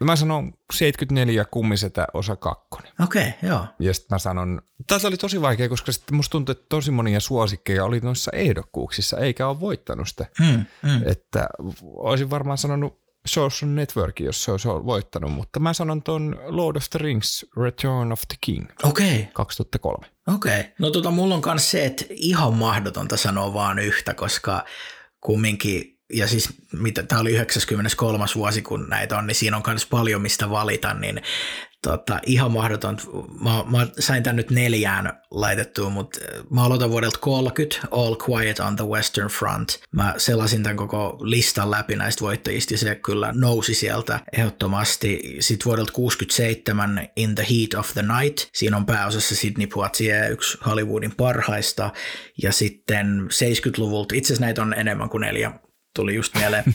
Mä 0.00 0.16
sanon 0.16 0.52
74 0.72 1.44
kummisetä 1.44 2.06
osa 2.14 2.36
kakkonen. 2.36 2.92
Okei, 3.04 3.28
okay, 3.28 3.50
joo. 3.50 3.66
Ja 3.78 3.94
sitten 3.94 4.14
mä 4.14 4.18
sanon, 4.18 4.62
tässä 4.86 5.08
oli 5.08 5.16
tosi 5.16 5.40
vaikea, 5.40 5.68
koska 5.68 5.92
sitten 5.92 6.16
musta 6.16 6.32
tuntuu, 6.32 6.52
että 6.52 6.66
tosi 6.68 6.90
monia 6.90 7.20
suosikkeja 7.20 7.84
oli 7.84 8.00
noissa 8.00 8.30
ehdokkuuksissa, 8.34 9.18
eikä 9.18 9.48
ole 9.48 9.60
voittanut 9.60 10.08
sitä. 10.08 10.26
Mm, 10.40 10.64
mm. 10.82 11.02
Että 11.06 11.46
olisin 11.82 12.30
varmaan 12.30 12.58
sanonut 12.58 13.02
Social 13.26 13.70
Network, 13.70 14.20
jos 14.20 14.44
se 14.44 14.50
olisi 14.50 14.68
voittanut, 14.68 15.32
mutta 15.32 15.60
mä 15.60 15.72
sanon 15.72 16.02
ton 16.02 16.40
Lord 16.46 16.76
of 16.76 16.90
the 16.90 16.98
Rings 16.98 17.46
Return 17.62 18.12
of 18.12 18.20
the 18.28 18.36
King. 18.40 18.66
Okei. 18.82 19.14
Okay. 19.14 19.26
2003. 19.32 20.06
Okei. 20.34 20.60
Okay. 20.60 20.72
No 20.78 20.90
tota, 20.90 21.10
mulla 21.10 21.34
on 21.34 21.42
myös 21.46 21.70
se, 21.70 21.84
että 21.84 22.04
ihan 22.10 22.54
mahdotonta 22.54 23.16
sanoa 23.16 23.54
vaan 23.54 23.78
yhtä, 23.78 24.14
koska 24.14 24.64
kumminkin 25.20 25.98
ja 26.12 26.26
siis 26.26 26.48
mitä, 26.72 27.02
tämä 27.02 27.20
oli 27.20 27.32
93. 27.32 28.24
vuosi, 28.34 28.62
kun 28.62 28.88
näitä 28.88 29.18
on, 29.18 29.26
niin 29.26 29.34
siinä 29.34 29.56
on 29.56 29.62
myös 29.66 29.86
paljon 29.86 30.22
mistä 30.22 30.50
valita, 30.50 30.94
niin 30.94 31.22
Tota, 31.82 32.18
ihan 32.26 32.52
mahdoton. 32.52 32.98
Mä, 33.40 33.64
mä 33.78 33.86
sain 33.98 34.22
tän 34.22 34.36
nyt 34.36 34.50
neljään 34.50 35.20
laitettua, 35.30 35.90
mutta 35.90 36.20
mä 36.50 36.64
aloitan 36.64 36.90
vuodelta 36.90 37.18
30, 37.18 37.76
All 37.90 38.16
Quiet 38.28 38.60
on 38.60 38.76
the 38.76 38.86
Western 38.86 39.28
Front. 39.28 39.80
Mä 39.92 40.14
selasin 40.16 40.62
tämän 40.62 40.76
koko 40.76 41.18
listan 41.20 41.70
läpi 41.70 41.96
näistä 41.96 42.24
voittajista 42.24 42.74
ja 42.74 42.78
se 42.78 42.94
kyllä 42.94 43.32
nousi 43.34 43.74
sieltä 43.74 44.20
ehdottomasti. 44.32 45.36
Sitten 45.40 45.64
vuodelta 45.64 45.92
67 45.92 47.08
In 47.16 47.34
the 47.34 47.46
Heat 47.50 47.74
of 47.74 47.92
the 47.92 48.02
Night. 48.02 48.48
Siinä 48.52 48.76
on 48.76 48.86
pääosassa 48.86 49.36
Sidney 49.36 49.66
Poitier, 49.66 50.32
yksi 50.32 50.58
Hollywoodin 50.66 51.14
parhaista. 51.16 51.90
Ja 52.42 52.52
sitten 52.52 53.28
70-luvulta, 53.30 54.14
itse 54.14 54.26
asiassa 54.26 54.44
näitä 54.44 54.62
on 54.62 54.74
enemmän 54.74 55.08
kuin 55.08 55.20
neljä, 55.20 55.52
tuli 55.94 56.14
just 56.14 56.34
mieleen. 56.34 56.64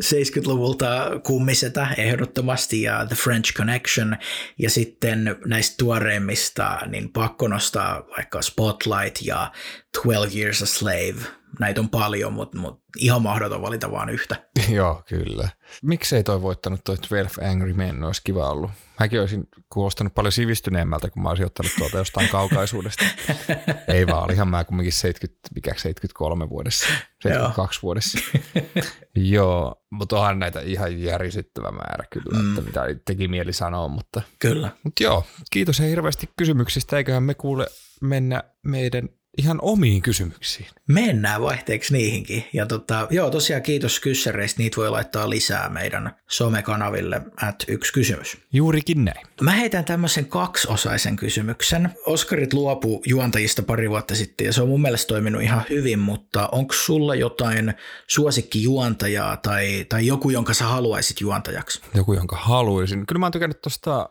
70-luvulta 0.00 1.20
kummisetä 1.22 1.88
ehdottomasti 1.96 2.82
ja 2.82 3.06
The 3.06 3.16
French 3.16 3.54
Connection. 3.54 4.16
Ja 4.58 4.70
sitten 4.70 5.36
näistä 5.44 5.74
tuoreimmista 5.78 6.78
niin 6.86 7.12
pakko 7.12 7.48
nostaa 7.48 8.06
vaikka 8.16 8.42
Spotlight 8.42 9.22
ja 9.22 9.52
12 9.96 10.38
Years 10.38 10.62
a 10.62 10.66
Slave. 10.66 11.14
Näitä 11.60 11.80
on 11.80 11.88
paljon, 11.88 12.32
mutta, 12.32 12.58
mutta 12.58 12.82
ihan 12.98 13.22
mahdoton 13.22 13.62
valita 13.62 13.90
vaan 13.90 14.08
yhtä. 14.08 14.36
Joo, 14.70 15.02
kyllä. 15.08 15.48
Miksei 15.82 16.22
toi 16.22 16.42
voittanut 16.42 16.84
toi 16.84 16.96
12 16.96 17.44
Angry 17.44 17.72
Men, 17.72 18.04
olisi 18.04 18.20
kiva 18.24 18.50
ollut. 18.50 18.70
Mäkin 19.00 19.20
olisin 19.20 19.48
kuulostanut 19.72 20.14
paljon 20.14 20.32
sivistyneemmältä, 20.32 21.10
kun 21.10 21.22
mä 21.22 21.28
olisin 21.28 21.46
ottanut 21.46 21.72
tuolta 21.78 21.98
jostain 21.98 22.28
kaukaisuudesta. 22.38 23.04
Ei 23.88 24.06
vaan, 24.06 24.24
olihan 24.24 24.48
mä 24.48 24.64
kumminkin 24.64 24.92
70, 24.92 25.48
mikä 25.54 25.70
73 25.70 26.48
vuodessa, 26.48 26.86
72 27.22 27.78
Joo. 27.78 27.82
vuodessa. 27.82 28.18
Joo, 29.16 29.84
mutta 29.90 30.18
onhan 30.18 30.38
näitä 30.38 30.60
ihan 30.60 31.02
järisyttävä 31.02 31.70
määrä 31.70 32.04
kyllä, 32.10 32.38
mm. 32.38 32.50
että 32.50 32.62
mitä 32.62 32.82
teki 33.04 33.28
mieli 33.28 33.52
sanoa, 33.52 33.88
mutta... 33.88 34.22
Kyllä. 34.38 34.70
Mutta 34.84 35.02
joo, 35.02 35.26
kiitos 35.50 35.80
hirveästi 35.80 36.30
kysymyksistä, 36.36 36.96
eiköhän 36.96 37.22
me 37.22 37.34
kuule 37.34 37.66
mennä 38.00 38.44
meidän 38.62 39.08
ihan 39.38 39.58
omiin 39.62 40.02
kysymyksiin. 40.02 40.66
Mennään 40.88 41.42
vaihteeksi 41.42 41.92
niihinkin. 41.92 42.44
Ja 42.52 42.66
tota, 42.66 43.06
joo, 43.10 43.30
tosiaan 43.30 43.62
kiitos 43.62 44.00
kyssäreistä. 44.00 44.62
Niitä 44.62 44.76
voi 44.76 44.90
laittaa 44.90 45.30
lisää 45.30 45.68
meidän 45.68 46.16
somekanaville 46.30 47.20
at 47.42 47.64
yksi 47.68 47.92
kysymys. 47.92 48.38
Juurikin 48.52 49.04
näin. 49.04 49.26
Mä 49.40 49.50
heitän 49.50 49.84
tämmöisen 49.84 50.26
kaksiosaisen 50.26 51.16
kysymyksen. 51.16 51.90
Oskarit 52.06 52.52
luopu 52.52 53.02
juontajista 53.06 53.62
pari 53.62 53.90
vuotta 53.90 54.14
sitten 54.14 54.44
ja 54.44 54.52
se 54.52 54.62
on 54.62 54.68
mun 54.68 54.82
mielestä 54.82 55.08
toiminut 55.08 55.42
ihan 55.42 55.62
hyvin, 55.70 55.98
mutta 55.98 56.48
onko 56.52 56.74
sulla 56.74 57.14
jotain 57.14 57.74
suosikkijuontajaa 58.08 59.36
tai, 59.36 59.86
tai 59.88 60.06
joku, 60.06 60.30
jonka 60.30 60.54
sä 60.54 60.64
haluaisit 60.64 61.20
juontajaksi? 61.20 61.80
Joku, 61.94 62.12
jonka 62.12 62.36
haluaisin. 62.36 63.06
Kyllä 63.06 63.18
mä 63.18 63.26
oon 63.26 63.32
tykännyt 63.32 63.60
tuosta 63.60 64.08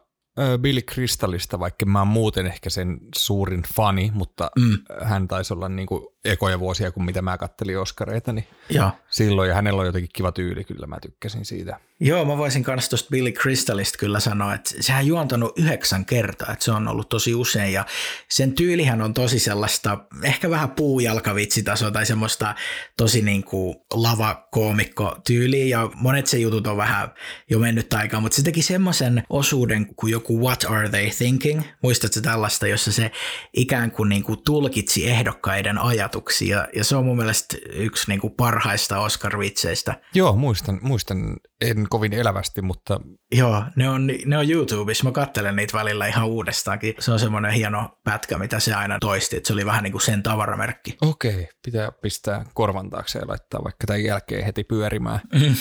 Billy 0.62 0.82
Crystalista, 0.82 1.60
vaikka 1.60 1.86
mä 1.86 2.00
oon 2.00 2.08
muuten 2.08 2.46
ehkä 2.46 2.70
sen 2.70 3.00
suurin 3.16 3.64
fani, 3.76 4.12
mutta 4.14 4.52
mm. 4.60 4.78
hän 5.02 5.28
taisi 5.28 5.54
olla 5.54 5.70
niin 5.70 5.88
kuin 5.88 6.08
ekoja 6.26 6.60
vuosia, 6.60 6.92
kun 6.92 7.06
mitä 7.06 7.22
mä 7.22 7.38
kattelin 7.38 7.80
Oscareita, 7.80 8.34
niin 8.34 8.48
ja. 8.70 8.92
silloin, 9.10 9.50
ja 9.50 9.56
hänellä 9.56 9.80
on 9.80 9.86
jotenkin 9.86 10.10
kiva 10.14 10.32
tyyli, 10.32 10.64
kyllä 10.64 10.88
mä 10.88 10.98
tykkäsin 11.02 11.46
siitä. 11.46 11.80
Joo, 12.04 12.26
mä 12.26 12.38
voisin 12.38 12.64
kanssa 12.64 12.90
tuosta 12.90 13.10
Billy 13.12 13.32
Crystalista 13.32 13.98
kyllä 13.98 14.20
sanoa, 14.20 14.54
että 14.54 14.74
sehän 14.80 15.08
juontanut 15.08 15.60
yhdeksän 15.60 16.06
kertaa, 16.06 16.54
että 16.54 16.66
se 16.66 16.72
on 16.72 16.88
ollut 16.88 17.10
tosi 17.10 17.36
usein, 17.36 17.74
ja 17.74 17.86
sen 18.30 18.54
tyylihän 18.54 19.02
on 19.02 19.14
tosi 19.14 19.40
sellaista, 19.40 19.98
ehkä 20.24 20.50
vähän 20.50 20.72
puujalkavitsitasoa 20.72 21.92
tai 21.92 22.06
semmoista 22.06 22.56
tosi 22.98 23.22
niin 23.22 23.44
kuin 23.44 23.76
lavakoomikko 23.94 25.16
tyyliä, 25.28 25.66
ja 25.66 25.90
monet 25.96 26.28
se 26.28 26.38
jutut 26.38 26.68
on 26.68 26.78
vähän 26.78 27.14
jo 27.50 27.60
mennyt 27.60 27.94
aikaa, 27.94 28.20
mutta 28.20 28.36
se 28.36 28.44
teki 28.44 28.62
semmoisen 28.62 29.24
osuuden 29.30 29.96
kuin 29.96 30.12
joku 30.12 30.40
What 30.40 30.66
Are 30.70 30.90
They 30.90 31.10
Thinking, 31.18 31.62
muistatko 31.84 32.22
tällaista, 32.22 32.68
jossa 32.68 32.92
se 32.92 33.12
ikään 33.54 33.92
kuin, 33.92 34.10
niin 34.10 34.24
kuin 34.24 34.44
tulkitsi 34.44 35.10
ehdokkaiden 35.10 35.78
ajat 35.78 36.11
ajatuksia, 36.12 36.68
ja 36.76 36.84
se 36.84 36.96
on 36.96 37.06
mun 37.06 37.18
mielestä 37.18 37.58
yksi 37.74 38.06
niin 38.08 38.22
kuin 38.22 38.34
parhaista 38.34 39.00
Oscar-vitseistä. 39.00 39.94
Joo, 40.14 40.36
muistan, 40.36 40.80
muistan, 40.82 41.38
en 41.62 41.88
kovin 41.90 42.14
elävästi, 42.14 42.62
mutta... 42.62 43.00
Joo, 43.32 43.64
ne 43.76 43.90
on, 43.90 44.08
ne 44.26 44.38
on 44.38 44.52
YouTubessa, 44.52 45.04
mä 45.04 45.12
katselen 45.12 45.56
niitä 45.56 45.78
välillä 45.78 46.08
ihan 46.08 46.28
uudestaankin. 46.28 46.94
Se 47.00 47.12
on 47.12 47.20
semmoinen 47.20 47.52
hieno 47.52 47.90
pätkä, 48.04 48.38
mitä 48.38 48.60
se 48.60 48.74
aina 48.74 48.98
toisti, 49.00 49.38
että 49.38 49.48
se 49.48 49.54
oli 49.54 49.66
vähän 49.66 49.84
niin 49.84 49.92
kuin 49.92 50.02
sen 50.02 50.24
tavaramerkki. 50.24 50.98
Okei, 51.02 51.50
pitää 51.66 51.92
pistää 51.92 52.46
korvan 52.54 52.90
taakse 52.90 53.20
ja 53.20 53.28
laittaa 53.28 53.64
vaikka 53.64 53.88
tämän 53.88 54.04
jälkeen 54.04 54.46
heti 54.46 54.64
pyörimään. 54.64 55.20
Mm. 55.34 55.56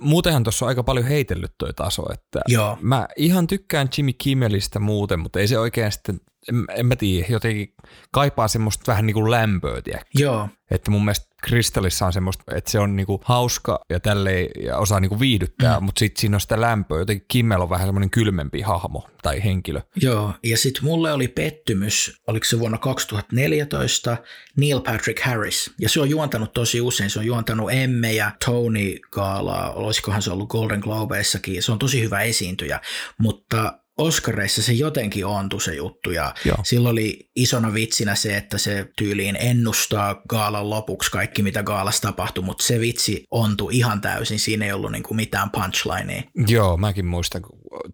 Muutenhan 0.00 0.42
tuossa 0.42 0.64
on 0.64 0.68
aika 0.68 0.82
paljon 0.82 1.06
heitellyt 1.06 1.52
toi 1.58 1.72
taso, 1.72 2.12
että 2.12 2.40
Joo. 2.48 2.78
mä 2.80 3.08
ihan 3.16 3.46
tykkään 3.46 3.88
Jimmy 3.96 4.12
Kimmelistä 4.12 4.78
muuten, 4.78 5.20
mutta 5.20 5.40
ei 5.40 5.48
se 5.48 5.58
oikein 5.58 5.92
sitten 5.92 6.20
en, 6.48 6.64
en 6.74 6.86
mä 6.86 6.96
tiedä, 6.96 7.26
jotenkin 7.30 7.74
kaipaa 8.12 8.48
semmoista 8.48 8.84
vähän 8.86 9.06
niin 9.06 9.14
kuin 9.14 9.30
lämpöä, 9.30 9.82
tiedä. 9.82 10.02
Joo. 10.14 10.48
Että 10.70 10.90
mun 10.90 11.04
mielestä 11.04 11.29
Kristallissa 11.42 12.06
on 12.06 12.12
semmoista, 12.12 12.44
että 12.54 12.70
se 12.70 12.78
on 12.78 12.96
niinku 12.96 13.20
hauska 13.24 13.84
ja 13.90 14.00
tälleen 14.00 14.48
ja 14.64 14.78
osaa 14.78 15.00
niinku 15.00 15.20
viihdyttää, 15.20 15.80
mm. 15.80 15.84
mutta 15.84 15.98
sitten 15.98 16.20
siinä 16.20 16.36
on 16.36 16.40
sitä 16.40 16.60
lämpöä. 16.60 16.98
Jotenkin 16.98 17.26
Kimmel 17.28 17.60
on 17.60 17.70
vähän 17.70 17.86
semmoinen 17.86 18.10
kylmempi 18.10 18.60
hahmo 18.60 19.08
tai 19.22 19.44
henkilö. 19.44 19.80
Joo, 19.96 20.34
ja 20.44 20.56
sitten 20.56 20.84
mulle 20.84 21.12
oli 21.12 21.28
pettymys, 21.28 22.20
oliko 22.26 22.44
se 22.44 22.58
vuonna 22.58 22.78
2014, 22.78 24.16
Neil 24.56 24.80
Patrick 24.80 25.24
Harris. 25.24 25.70
Ja 25.80 25.88
se 25.88 26.00
on 26.00 26.10
juontanut 26.10 26.52
tosi 26.52 26.80
usein, 26.80 27.10
se 27.10 27.18
on 27.18 27.26
juontanut 27.26 27.72
Emme 27.72 28.12
ja 28.12 28.30
Tony 28.44 28.98
Gaalaa, 29.10 29.72
olisikohan 29.72 30.22
se 30.22 30.30
ollut 30.30 30.48
Golden 30.48 30.80
Globeissakin. 30.80 31.62
Se 31.62 31.72
on 31.72 31.78
tosi 31.78 32.02
hyvä 32.02 32.20
esiintyjä, 32.20 32.80
mutta 33.18 33.78
Oscareissa 34.00 34.62
se 34.62 34.72
jotenkin 34.72 35.26
ontui 35.26 35.60
se 35.60 35.74
juttu 35.74 36.10
ja 36.10 36.34
Joo. 36.44 36.56
silloin 36.62 36.92
oli 36.92 37.30
isona 37.36 37.74
vitsinä 37.74 38.14
se, 38.14 38.36
että 38.36 38.58
se 38.58 38.88
tyyliin 38.96 39.36
ennustaa 39.40 40.22
gaalan 40.28 40.70
lopuksi 40.70 41.10
kaikki 41.10 41.42
mitä 41.42 41.62
gaalassa 41.62 42.02
tapahtui, 42.02 42.44
mutta 42.44 42.64
se 42.64 42.80
vitsi 42.80 43.24
ontui 43.30 43.76
ihan 43.76 44.00
täysin, 44.00 44.38
siinä 44.38 44.64
ei 44.64 44.72
ollut 44.72 44.92
niinku 44.92 45.14
mitään 45.14 45.50
punchlinea. 45.50 46.22
Joo, 46.48 46.76
mäkin 46.76 47.06
muistan, 47.06 47.42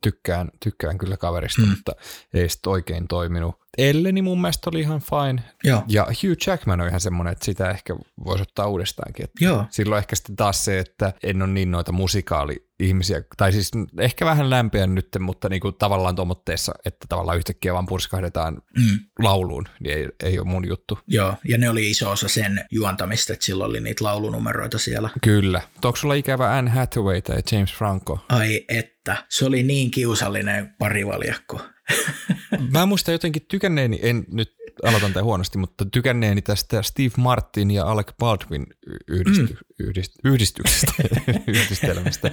tykkään, 0.01 0.51
tykkään 0.65 0.99
kyllä 0.99 1.17
kaverista, 1.17 1.63
mm. 1.63 1.69
mutta 1.69 1.93
ei 2.35 2.49
sitten 2.49 2.71
oikein 2.71 3.09
toiminut. 3.09 3.55
Elleni 3.79 4.23
mun 4.23 4.41
mielestä 4.41 4.71
oli 4.71 4.81
ihan 4.81 5.01
fine. 5.01 5.43
Joo. 5.65 5.85
Ja 5.89 6.05
Hugh 6.05 6.47
Jackman 6.47 6.81
on 6.81 6.89
ihan 6.89 7.01
semmoinen, 7.01 7.33
että 7.33 7.45
sitä 7.45 7.71
ehkä 7.71 7.97
voisi 8.25 8.43
ottaa 8.43 8.67
uudestaankin. 8.67 9.25
Että 9.25 9.45
Joo. 9.45 9.65
Silloin 9.71 9.99
ehkä 9.99 10.17
sitten 10.17 10.37
taas 10.37 10.65
se, 10.65 10.79
että 10.79 11.13
en 11.23 11.43
ole 11.43 11.51
niin 11.51 11.71
noita 11.71 11.93
musikaali-ihmisiä, 11.93 13.23
tai 13.37 13.53
siis 13.53 13.71
ehkä 14.01 14.25
vähän 14.25 14.51
lämpeä 14.51 14.87
nyt, 14.87 15.09
mutta 15.19 15.49
niin 15.49 15.61
kuin 15.61 15.75
tavallaan 15.75 16.17
tuomotteessa, 16.17 16.75
että 16.85 17.07
tavallaan 17.09 17.39
yhtäkkiä 17.39 17.75
vaan 17.75 17.87
purskahdetaan 17.87 18.55
mm. 18.55 18.99
lauluun, 19.19 19.69
niin 19.81 19.99
ei, 19.99 20.09
ei 20.23 20.39
ole 20.39 20.49
mun 20.49 20.69
juttu. 20.69 20.99
Joo, 21.07 21.35
ja 21.49 21.59
ne 21.59 21.71
oli 21.71 21.91
iso 21.91 22.11
osa 22.11 22.29
sen 22.29 22.65
juontamista, 22.71 23.33
että 23.33 23.47
silloin 23.47 23.71
oli 23.71 23.81
niitä 23.81 24.05
laulunumeroita 24.05 24.79
siellä. 24.79 25.11
Kyllä. 25.23 25.61
Onko 25.85 25.97
sulla 25.97 26.15
ikävä 26.15 26.57
Anne 26.57 26.71
Hathaway 26.71 27.23
tai 27.23 27.43
James 27.53 27.75
Franco? 27.75 28.25
Ai 28.29 28.65
että, 28.69 29.17
se 29.29 29.47
oli 29.47 29.63
niin 29.63 29.91
kiusallinen 29.91 30.75
parivaljakko. 30.79 31.61
Mä 32.73 32.87
muistan 32.87 33.13
jotenkin 33.13 33.47
tykänneeni, 33.49 33.99
en 34.03 34.25
nyt 34.33 34.57
aloitan 34.83 35.13
tämän 35.13 35.25
huonosti, 35.25 35.59
mutta 35.59 35.85
tykänneeni 35.93 36.43
tästä 36.43 36.83
Steve 36.83 37.13
Martin 37.17 37.71
ja 37.71 37.87
Alec 37.87 38.09
Baldwin 38.19 38.67
yhdisty, 39.09 39.43
mm. 39.43 39.87
yhdist, 39.87 40.13
yhdistyksestä, 40.25 40.93
yhdistelmästä. 41.47 42.31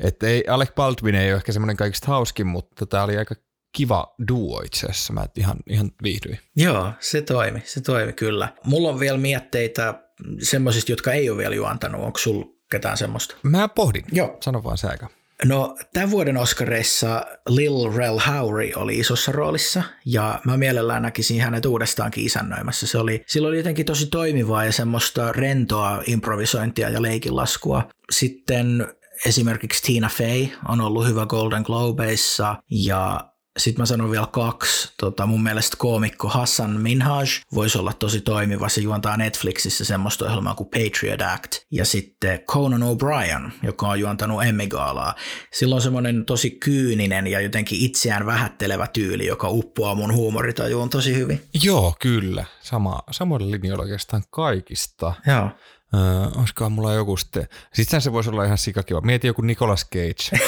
Että 0.00 0.26
ei, 0.26 0.44
Alec 0.48 0.74
Baldwin 0.74 1.14
ei 1.14 1.30
ole 1.30 1.36
ehkä 1.36 1.52
semmoinen 1.52 1.76
kaikista 1.76 2.06
hauskin, 2.06 2.46
mutta 2.46 2.86
tämä 2.86 3.02
oli 3.02 3.16
aika 3.16 3.34
kiva 3.76 4.14
duo 4.28 4.62
itse 4.64 4.86
asiassa. 4.86 5.12
Mä 5.12 5.26
ihan, 5.36 5.56
ihan 5.66 5.90
viihdyin. 6.02 6.38
Joo, 6.56 6.92
se 7.00 7.22
toimi, 7.22 7.62
se 7.64 7.80
toimi 7.80 8.12
kyllä. 8.12 8.48
Mulla 8.64 8.88
on 8.88 9.00
vielä 9.00 9.18
mietteitä 9.18 10.02
semmoisista, 10.42 10.92
jotka 10.92 11.12
ei 11.12 11.30
ole 11.30 11.38
vielä 11.38 11.54
juontanut. 11.54 12.00
Onko 12.00 12.18
sulla 12.18 12.46
ketään 12.70 12.96
semmoista? 12.96 13.36
Mä 13.42 13.68
pohdin. 13.68 14.04
Joo. 14.12 14.36
Sano 14.40 14.64
vaan 14.64 14.78
se 14.78 14.86
aika. 14.86 15.08
No 15.44 15.76
tämän 15.92 16.10
vuoden 16.10 16.36
Oscareissa 16.36 17.26
Lil 17.48 17.92
Rel 17.96 18.18
Howery 18.26 18.72
oli 18.76 18.98
isossa 18.98 19.32
roolissa 19.32 19.82
ja 20.06 20.40
mä 20.44 20.56
mielellään 20.56 21.02
näkisin 21.02 21.40
hänet 21.40 21.66
uudestaankin 21.66 22.24
isännöimässä. 22.24 22.86
Se 22.86 22.98
oli, 22.98 23.24
sillä 23.26 23.48
oli 23.48 23.56
jotenkin 23.56 23.86
tosi 23.86 24.06
toimivaa 24.06 24.64
ja 24.64 24.72
semmoista 24.72 25.32
rentoa 25.32 26.02
improvisointia 26.06 26.88
ja 26.88 27.02
leikinlaskua. 27.02 27.88
Sitten 28.10 28.86
esimerkiksi 29.26 29.82
Tina 29.82 30.08
Fey 30.08 30.46
on 30.68 30.80
ollut 30.80 31.06
hyvä 31.06 31.26
Golden 31.26 31.62
Globeissa 31.62 32.56
ja 32.70 33.30
sitten 33.56 33.82
mä 33.82 33.86
sanon 33.86 34.10
vielä 34.10 34.26
kaksi. 34.26 34.92
Tota, 35.00 35.26
mun 35.26 35.42
mielestä 35.42 35.76
koomikko 35.78 36.28
Hassan 36.28 36.80
Minhaj 36.80 37.26
voisi 37.54 37.78
olla 37.78 37.92
tosi 37.92 38.20
toimiva. 38.20 38.68
Se 38.68 38.80
juontaa 38.80 39.16
Netflixissä 39.16 39.84
semmoista 39.84 40.24
ohjelmaa 40.24 40.54
kuin 40.54 40.68
Patriot 40.68 41.22
Act. 41.22 41.52
Ja 41.70 41.84
sitten 41.84 42.40
Conan 42.40 42.82
O'Brien, 42.82 43.50
joka 43.62 43.88
on 43.88 44.00
juontanut 44.00 44.44
Emmigaalaa. 44.44 45.14
Sillä 45.52 45.74
on 45.74 45.82
semmoinen 45.82 46.24
tosi 46.24 46.50
kyyninen 46.50 47.26
ja 47.26 47.40
jotenkin 47.40 47.80
itseään 47.80 48.26
vähättelevä 48.26 48.86
tyyli, 48.86 49.26
joka 49.26 49.48
uppoaa 49.50 49.94
mun 49.94 50.14
huumoritajuun 50.14 50.90
tosi 50.90 51.14
hyvin. 51.14 51.42
Joo, 51.62 51.94
kyllä. 52.00 52.44
Sama, 52.60 53.02
samoilla 53.10 53.50
linjoilla 53.50 53.82
oikeastaan 53.82 54.22
kaikista. 54.30 55.14
Joo. 55.26 55.50
Öö, 55.94 56.00
olisikohan 56.38 56.72
mulla 56.72 56.94
joku 56.94 57.16
sitten, 57.16 57.48
sitten 57.74 58.00
se 58.00 58.12
voisi 58.12 58.30
olla 58.30 58.44
ihan 58.44 58.58
sikakiva. 58.58 59.00
Mieti 59.00 59.26
joku 59.26 59.42
Nicolas 59.42 59.86
Cage. 59.94 60.38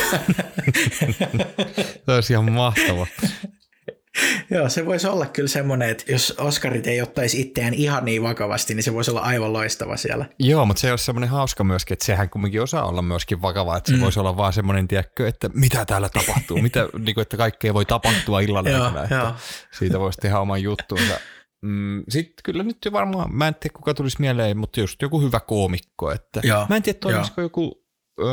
se 2.07 2.13
olisi 2.13 2.33
ihan 2.33 2.53
mahtava. 2.53 3.07
Joo, 4.51 4.69
se 4.69 4.87
voisi 4.87 5.07
olla 5.07 5.27
kyllä 5.27 5.49
semmoinen, 5.49 5.89
että 5.89 6.13
jos 6.13 6.35
Oscarit 6.39 6.87
ei 6.87 7.03
ottaisi 7.03 7.41
itseään 7.41 7.75
ihan 7.75 8.05
niin 8.05 8.23
vakavasti, 8.23 8.75
niin 8.75 8.83
se 8.83 8.95
voisi 8.95 9.11
olla 9.11 9.21
aivan 9.21 9.53
loistava 9.53 9.97
siellä. 9.97 10.25
Joo, 10.39 10.67
mutta 10.67 10.81
se 10.81 10.91
olisi 10.91 11.05
semmoinen 11.05 11.31
hauska 11.31 11.65
myöskin, 11.65 11.93
että 11.93 12.05
sehän 12.05 12.31
kumminkin 12.31 12.63
osaa 12.63 12.89
olla 12.89 13.03
myöskin 13.03 13.43
vakava, 13.43 13.77
että 13.77 13.91
se 13.91 13.97
mm. 13.97 14.03
voisi 14.03 14.21
olla 14.21 14.37
vaan 14.37 14.53
semmoinen, 14.53 14.89
tiedätkö, 14.89 15.29
että 15.29 15.51
mitä 15.55 15.85
täällä 15.85 16.09
tapahtuu, 16.09 16.63
mitä, 16.63 16.81
niin 17.05 17.15
kuin, 17.15 17.23
että 17.23 17.37
kaikkea 17.37 17.75
voi 17.75 17.85
tapahtua 17.85 18.39
aikana, 18.39 19.03
että 19.03 19.35
siitä 19.71 20.01
voisi 20.01 20.19
tehdä 20.19 20.39
oman 20.39 20.63
juttuunsa. 20.63 21.21
Mm, 21.63 22.05
Sitten 22.09 22.43
kyllä 22.45 22.63
nyt 22.63 22.79
jo 22.85 22.93
varmaan, 22.93 23.35
mä 23.35 23.49
en 23.49 23.55
tiedä 23.55 23.75
kuka 23.77 23.95
tulisi 23.95 24.21
mieleen, 24.21 24.59
mutta 24.59 24.81
just 24.81 25.03
joku 25.03 25.21
hyvä 25.21 25.41
koomikko. 25.41 26.11
Että 26.13 26.41
Joo, 26.45 26.67
mä 26.69 26.77
en 26.77 26.83
tiedä, 26.83 26.99
toimisiko 26.99 27.41
joku 27.41 27.89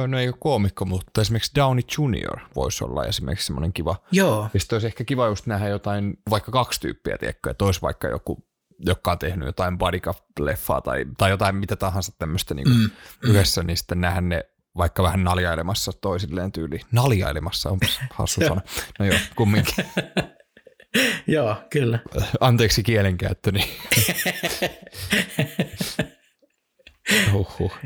no 0.07 0.19
ei 0.19 0.27
ole 0.27 0.35
koomikko, 0.39 0.85
mutta 0.85 1.21
esimerkiksi 1.21 1.51
Downey 1.55 1.83
Jr. 1.97 2.39
voisi 2.55 2.83
olla 2.83 3.05
esimerkiksi 3.05 3.45
semmoinen 3.45 3.73
kiva. 3.73 3.95
Joo. 4.11 4.49
Ja 4.53 4.59
sitten 4.59 4.75
olisi 4.75 4.87
ehkä 4.87 5.03
kiva 5.03 5.27
just 5.27 5.45
nähdä 5.45 5.67
jotain, 5.67 6.17
vaikka 6.29 6.51
kaksi 6.51 6.79
tyyppiä, 6.79 7.17
tiedätkö, 7.17 7.49
että 7.51 7.65
olisi 7.65 7.81
vaikka 7.81 8.07
joku, 8.07 8.47
joka 8.79 9.11
on 9.11 9.19
tehnyt 9.19 9.45
jotain 9.45 9.77
body 9.77 9.99
leffaa 10.39 10.81
tai, 10.81 11.05
tai 11.17 11.29
jotain 11.29 11.55
mitä 11.55 11.75
tahansa 11.75 12.11
tämmöistä 12.19 12.53
niin 12.53 12.69
mm, 12.69 12.89
yhdessä, 13.23 13.61
mm. 13.61 13.67
niin 13.67 13.77
sitten 13.77 14.01
nähdä 14.01 14.21
ne 14.21 14.43
vaikka 14.77 15.03
vähän 15.03 15.23
naljailemassa 15.23 15.91
toisilleen 16.01 16.51
tyyli. 16.51 16.79
Naljailemassa 16.91 17.69
on 17.69 17.79
hassu 18.13 18.41
sana. 18.47 18.61
No 18.99 19.05
joo, 19.05 19.17
kumminkin. 19.35 19.85
joo, 21.27 21.55
kyllä. 21.69 21.99
Anteeksi 22.39 22.83
kielenkäyttöni. 22.83 23.69
Huhhuh. 27.31 27.77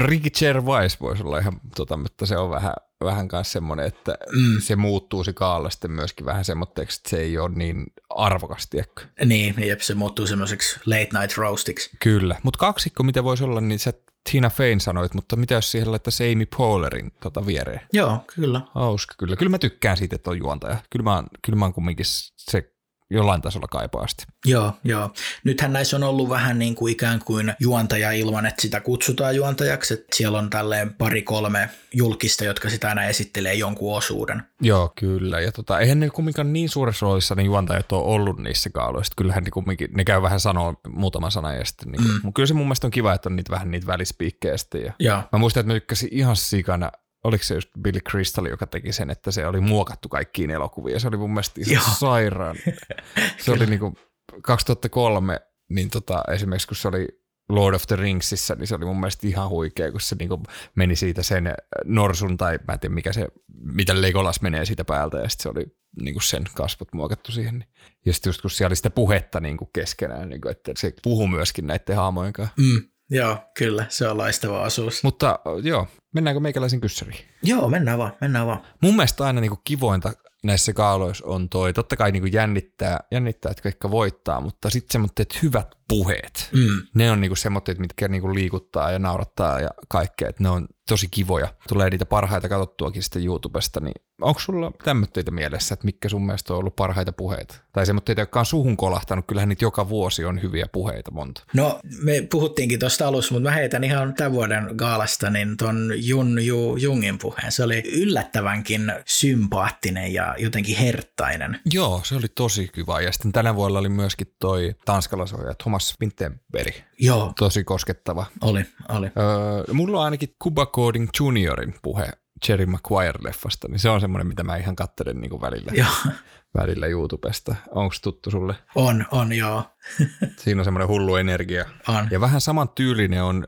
Ricky 0.00 0.30
Gervais 0.30 1.00
voisi 1.00 1.22
olla 1.22 1.38
ihan, 1.38 1.60
tota, 1.76 1.96
mutta 1.96 2.26
se 2.26 2.36
on 2.36 2.50
vähän, 2.50 2.74
vähän 3.04 3.28
kanssa 3.28 3.52
semmoinen, 3.52 3.86
että 3.86 4.18
mm. 4.32 4.60
se 4.60 4.76
muuttuu 4.76 5.24
se 5.24 5.32
kaala 5.32 5.70
sitten 5.70 5.90
myöskin 5.90 6.26
vähän 6.26 6.44
semmoitteeksi, 6.44 7.00
että 7.00 7.10
se 7.10 7.20
ei 7.20 7.38
ole 7.38 7.50
niin 7.54 7.86
arvokas, 8.10 8.66
tiedätkö? 8.70 9.02
Niin, 9.24 9.54
jep, 9.66 9.80
se 9.80 9.94
muuttuu 9.94 10.26
semmoiseksi 10.26 10.80
late 10.86 11.08
night 11.20 11.36
roastiksi. 11.36 11.90
Kyllä, 12.02 12.36
mutta 12.42 12.58
kaksikko, 12.58 13.02
mitä 13.02 13.24
voisi 13.24 13.44
olla, 13.44 13.60
niin 13.60 13.78
sä 13.78 13.92
Tina 14.30 14.50
Fein 14.50 14.80
sanoit, 14.80 15.14
mutta 15.14 15.36
mitä 15.36 15.54
jos 15.54 15.70
siihen 15.70 15.90
laittaisi 15.90 16.32
Amy 16.32 16.46
Poehlerin 16.56 17.12
tota 17.22 17.46
viereen? 17.46 17.80
Joo, 17.92 18.18
kyllä. 18.34 18.60
Hauska, 18.74 19.14
kyllä. 19.18 19.36
Kyllä 19.36 19.50
mä 19.50 19.58
tykkään 19.58 19.96
siitä, 19.96 20.16
että 20.16 20.30
on 20.30 20.38
juontaja. 20.38 20.76
Kyllä 20.90 21.02
mä, 21.02 21.24
kyllä 21.46 21.58
mä 21.58 21.64
oon 21.64 21.74
kumminkin 21.74 22.06
se 22.36 22.72
jollain 23.10 23.42
tasolla 23.42 23.68
kaipaasti. 23.68 24.24
Joo, 24.46 24.72
joo. 24.84 25.10
Nythän 25.44 25.72
näissä 25.72 25.96
on 25.96 26.02
ollut 26.02 26.28
vähän 26.28 26.58
niin 26.58 26.74
kuin 26.74 26.92
ikään 26.92 27.20
kuin 27.24 27.54
juontaja 27.60 28.12
ilman, 28.12 28.46
että 28.46 28.62
sitä 28.62 28.80
kutsutaan 28.80 29.36
juontajaksi. 29.36 29.94
Että 29.94 30.16
siellä 30.16 30.38
on 30.38 30.50
tälleen 30.50 30.94
pari-kolme 30.94 31.70
julkista, 31.94 32.44
jotka 32.44 32.70
sitä 32.70 32.88
aina 32.88 33.04
esittelee 33.04 33.54
jonkun 33.54 33.96
osuuden. 33.96 34.42
Joo, 34.60 34.92
kyllä. 34.98 35.40
Ja 35.40 35.52
tota, 35.52 35.78
eihän 35.78 36.00
ne 36.00 36.10
kumminkaan 36.10 36.52
niin 36.52 36.68
suuressa 36.68 37.06
roolissa 37.06 37.34
ne 37.34 37.42
juontajat 37.42 37.92
ole 37.92 38.04
ollut 38.14 38.38
niissä 38.38 38.70
kaaloissa. 38.70 39.14
Kyllähän 39.16 39.44
ne 39.44 39.50
kumminkin, 39.50 39.88
ne 39.94 40.04
käy 40.04 40.22
vähän 40.22 40.40
sanoa 40.40 40.74
muutama 40.88 41.30
sana 41.30 41.54
ja 41.54 41.64
sitten. 41.64 41.88
Niin, 41.92 42.02
mm. 42.02 42.20
Mutta 42.22 42.36
kyllä 42.36 42.46
se 42.46 42.54
mun 42.54 42.66
mielestä 42.66 42.86
on 42.86 42.90
kiva, 42.90 43.14
että 43.14 43.28
on 43.28 43.36
niitä 43.36 43.52
vähän 43.52 43.70
niitä 43.70 43.86
välispiikkejä 43.86 44.56
sitten. 44.56 44.94
Ja 45.00 45.22
Mä 45.32 45.38
muistan, 45.38 45.60
että 45.60 45.72
mä 45.72 45.74
tykkäsin 45.74 46.08
ihan 46.12 46.36
sikana 46.36 46.92
oliko 47.24 47.44
se 47.44 47.54
just 47.54 47.68
Billy 47.80 48.00
Crystal, 48.00 48.46
joka 48.46 48.66
teki 48.66 48.92
sen, 48.92 49.10
että 49.10 49.30
se 49.30 49.46
oli 49.46 49.60
muokattu 49.60 50.08
kaikkiin 50.08 50.50
elokuviin. 50.50 51.00
Se 51.00 51.08
oli 51.08 51.16
mun 51.16 51.30
mielestä 51.30 51.60
ihan 51.66 51.94
sairaan. 51.94 52.56
Se 53.44 53.52
oli 53.52 53.66
niinku 53.66 53.94
2003, 54.42 55.40
niin 55.70 55.90
tota, 55.90 56.22
esimerkiksi 56.32 56.68
kun 56.68 56.76
se 56.76 56.88
oli 56.88 57.08
Lord 57.48 57.74
of 57.74 57.86
the 57.86 57.96
Ringsissa, 57.96 58.54
niin 58.54 58.66
se 58.66 58.74
oli 58.74 58.84
mun 58.84 59.00
mielestä 59.00 59.26
ihan 59.26 59.48
huikea, 59.48 59.92
kun 59.92 60.00
se 60.00 60.16
niinku 60.18 60.42
meni 60.74 60.96
siitä 60.96 61.22
sen 61.22 61.54
norsun, 61.84 62.36
tai 62.36 62.58
mä 62.68 62.72
en 62.72 62.80
tiedä 62.80 62.94
mikä 62.94 63.12
se, 63.12 63.28
mitä 63.62 64.02
Legolas 64.02 64.40
menee 64.40 64.64
siitä 64.64 64.84
päältä, 64.84 65.18
ja 65.18 65.28
sitten 65.28 65.42
se 65.42 65.48
oli 65.48 65.66
niinku 66.00 66.20
sen 66.20 66.44
kasvot 66.54 66.88
muokattu 66.92 67.32
siihen. 67.32 67.64
Ja 68.06 68.12
sitten 68.12 68.28
just 68.28 68.40
kun 68.40 68.50
siellä 68.50 68.68
oli 68.68 68.76
sitä 68.76 68.90
puhetta 68.90 69.40
niinku 69.40 69.66
keskenään, 69.66 70.28
niinku, 70.28 70.48
että 70.48 70.72
se 70.76 70.92
puhuu 71.02 71.26
myöskin 71.26 71.66
näiden 71.66 71.96
haamojen 71.96 72.32
kanssa. 72.32 72.54
Mm. 72.58 72.82
Joo, 73.10 73.38
kyllä, 73.58 73.86
se 73.88 74.08
on 74.08 74.18
laistava 74.18 74.64
asuus. 74.64 75.02
Mutta 75.02 75.38
joo, 75.62 75.86
mennäänkö 76.18 76.40
meikäläisen 76.40 76.80
kyssäriin? 76.80 77.24
Joo, 77.42 77.68
mennään 77.68 77.98
vaan, 77.98 78.12
mennään 78.20 78.46
vaan. 78.46 78.60
Mun 78.82 78.96
mielestä 78.96 79.24
aina 79.24 79.40
niinku 79.40 79.60
kivointa 79.64 80.12
näissä 80.44 80.72
kaaloissa 80.72 81.26
on 81.26 81.48
toi, 81.48 81.72
totta 81.72 81.96
kai 81.96 82.12
niinku 82.12 82.26
jännittää, 82.26 83.00
jännittää, 83.10 83.50
että 83.50 83.62
kaikka 83.62 83.90
voittaa, 83.90 84.40
mutta 84.40 84.70
sitten 84.70 84.92
semmoitteet 84.92 85.42
hyvät 85.42 85.74
puheet, 85.88 86.50
mm. 86.52 86.82
ne 86.94 87.10
on 87.10 87.20
niinku 87.20 87.36
semmoitteet, 87.36 87.78
mitkä 87.78 88.08
niinku 88.08 88.34
liikuttaa 88.34 88.90
ja 88.90 88.98
naurattaa 88.98 89.60
ja 89.60 89.70
kaikkea, 89.88 90.28
että 90.28 90.42
ne 90.42 90.48
on 90.48 90.68
tosi 90.88 91.08
kivoja. 91.10 91.48
Tulee 91.68 91.90
niitä 91.90 92.06
parhaita 92.06 92.48
katsottuakin 92.48 93.02
sitten 93.02 93.24
YouTubesta, 93.24 93.80
niin 93.80 93.94
onko 94.20 94.40
sulla 94.40 94.72
tämmöitä 94.84 95.30
mielessä, 95.30 95.74
että 95.74 95.84
mikä 95.84 96.08
sun 96.08 96.26
mielestä 96.26 96.52
on 96.52 96.58
ollut 96.58 96.76
parhaita 96.76 97.12
puheita? 97.12 97.54
Tai 97.72 97.86
semmoitteita, 97.86 98.22
jotka 98.22 98.40
on 98.40 98.46
suhun 98.46 98.76
kolahtanut, 98.76 99.26
kyllähän 99.26 99.48
niitä 99.48 99.64
joka 99.64 99.88
vuosi 99.88 100.24
on 100.24 100.42
hyviä 100.42 100.66
puheita 100.72 101.10
monta. 101.10 101.42
No 101.54 101.80
me 102.02 102.26
puhuttiinkin 102.30 102.78
tuosta 102.78 103.08
alussa, 103.08 103.34
mutta 103.34 103.48
mä 103.48 103.54
heitän 103.54 103.84
ihan 103.84 104.14
tämän 104.14 104.32
vuoden 104.32 104.74
gaalasta 104.76 105.30
niin 105.30 105.56
ton 105.56 105.92
Jun 105.96 106.46
Ju 106.46 106.76
Jungin 106.76 107.18
puheen. 107.18 107.52
Se 107.52 107.64
oli 107.64 107.82
yllättävänkin 107.92 108.92
sympaattinen 109.06 110.12
ja 110.12 110.34
jotenkin 110.38 110.76
herttainen. 110.76 111.60
Joo, 111.72 112.00
se 112.04 112.14
oli 112.14 112.28
tosi 112.34 112.68
kiva. 112.74 113.00
Ja 113.00 113.12
sitten 113.12 113.32
tänä 113.32 113.54
vuonna 113.54 113.78
oli 113.78 113.88
myöskin 113.88 114.34
toi 114.38 114.74
tanskalaisohjaaja 114.84 115.54
Thomas 115.54 115.94
Winterberg. 116.00 116.74
Joo. 117.00 117.32
Tosi 117.38 117.64
koskettava. 117.64 118.26
Oli, 118.40 118.64
oli. 118.88 119.06
Öö, 119.06 119.74
mulla 119.74 119.98
on 119.98 120.04
ainakin 120.04 120.34
Cuba 120.44 120.66
Coding 120.78 121.08
Juniorin 121.20 121.74
puhe 121.82 122.08
Jerry 122.48 122.66
Maguire-leffasta, 122.66 123.68
niin 123.68 123.78
se 123.78 123.88
on 123.88 124.00
semmoinen, 124.00 124.26
mitä 124.26 124.44
mä 124.44 124.56
ihan 124.56 124.76
katselen 124.76 125.20
niin 125.20 125.30
kuin 125.30 125.40
välillä, 125.40 125.72
joo. 125.74 126.12
Välillä 126.60 126.86
YouTubesta. 126.86 127.54
Onko 127.70 127.94
tuttu 128.02 128.30
sulle? 128.30 128.54
On, 128.74 129.06
on 129.10 129.32
joo. 129.32 129.64
Siinä 130.42 130.60
on 130.60 130.64
semmoinen 130.64 130.88
hullu 130.88 131.16
energia. 131.16 131.64
On. 131.88 132.08
Ja 132.10 132.20
vähän 132.20 132.40
saman 132.40 132.68
tyylinen 132.68 133.22
on 133.22 133.46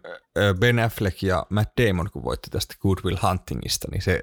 Ben 0.60 0.78
Affleck 0.78 1.22
ja 1.22 1.46
Matt 1.50 1.70
Damon, 1.80 2.10
kun 2.12 2.24
voitti 2.24 2.50
tästä 2.50 2.74
Good 2.80 2.98
Will 3.04 3.16
Huntingista, 3.22 3.88
niin 3.90 4.02
se 4.02 4.20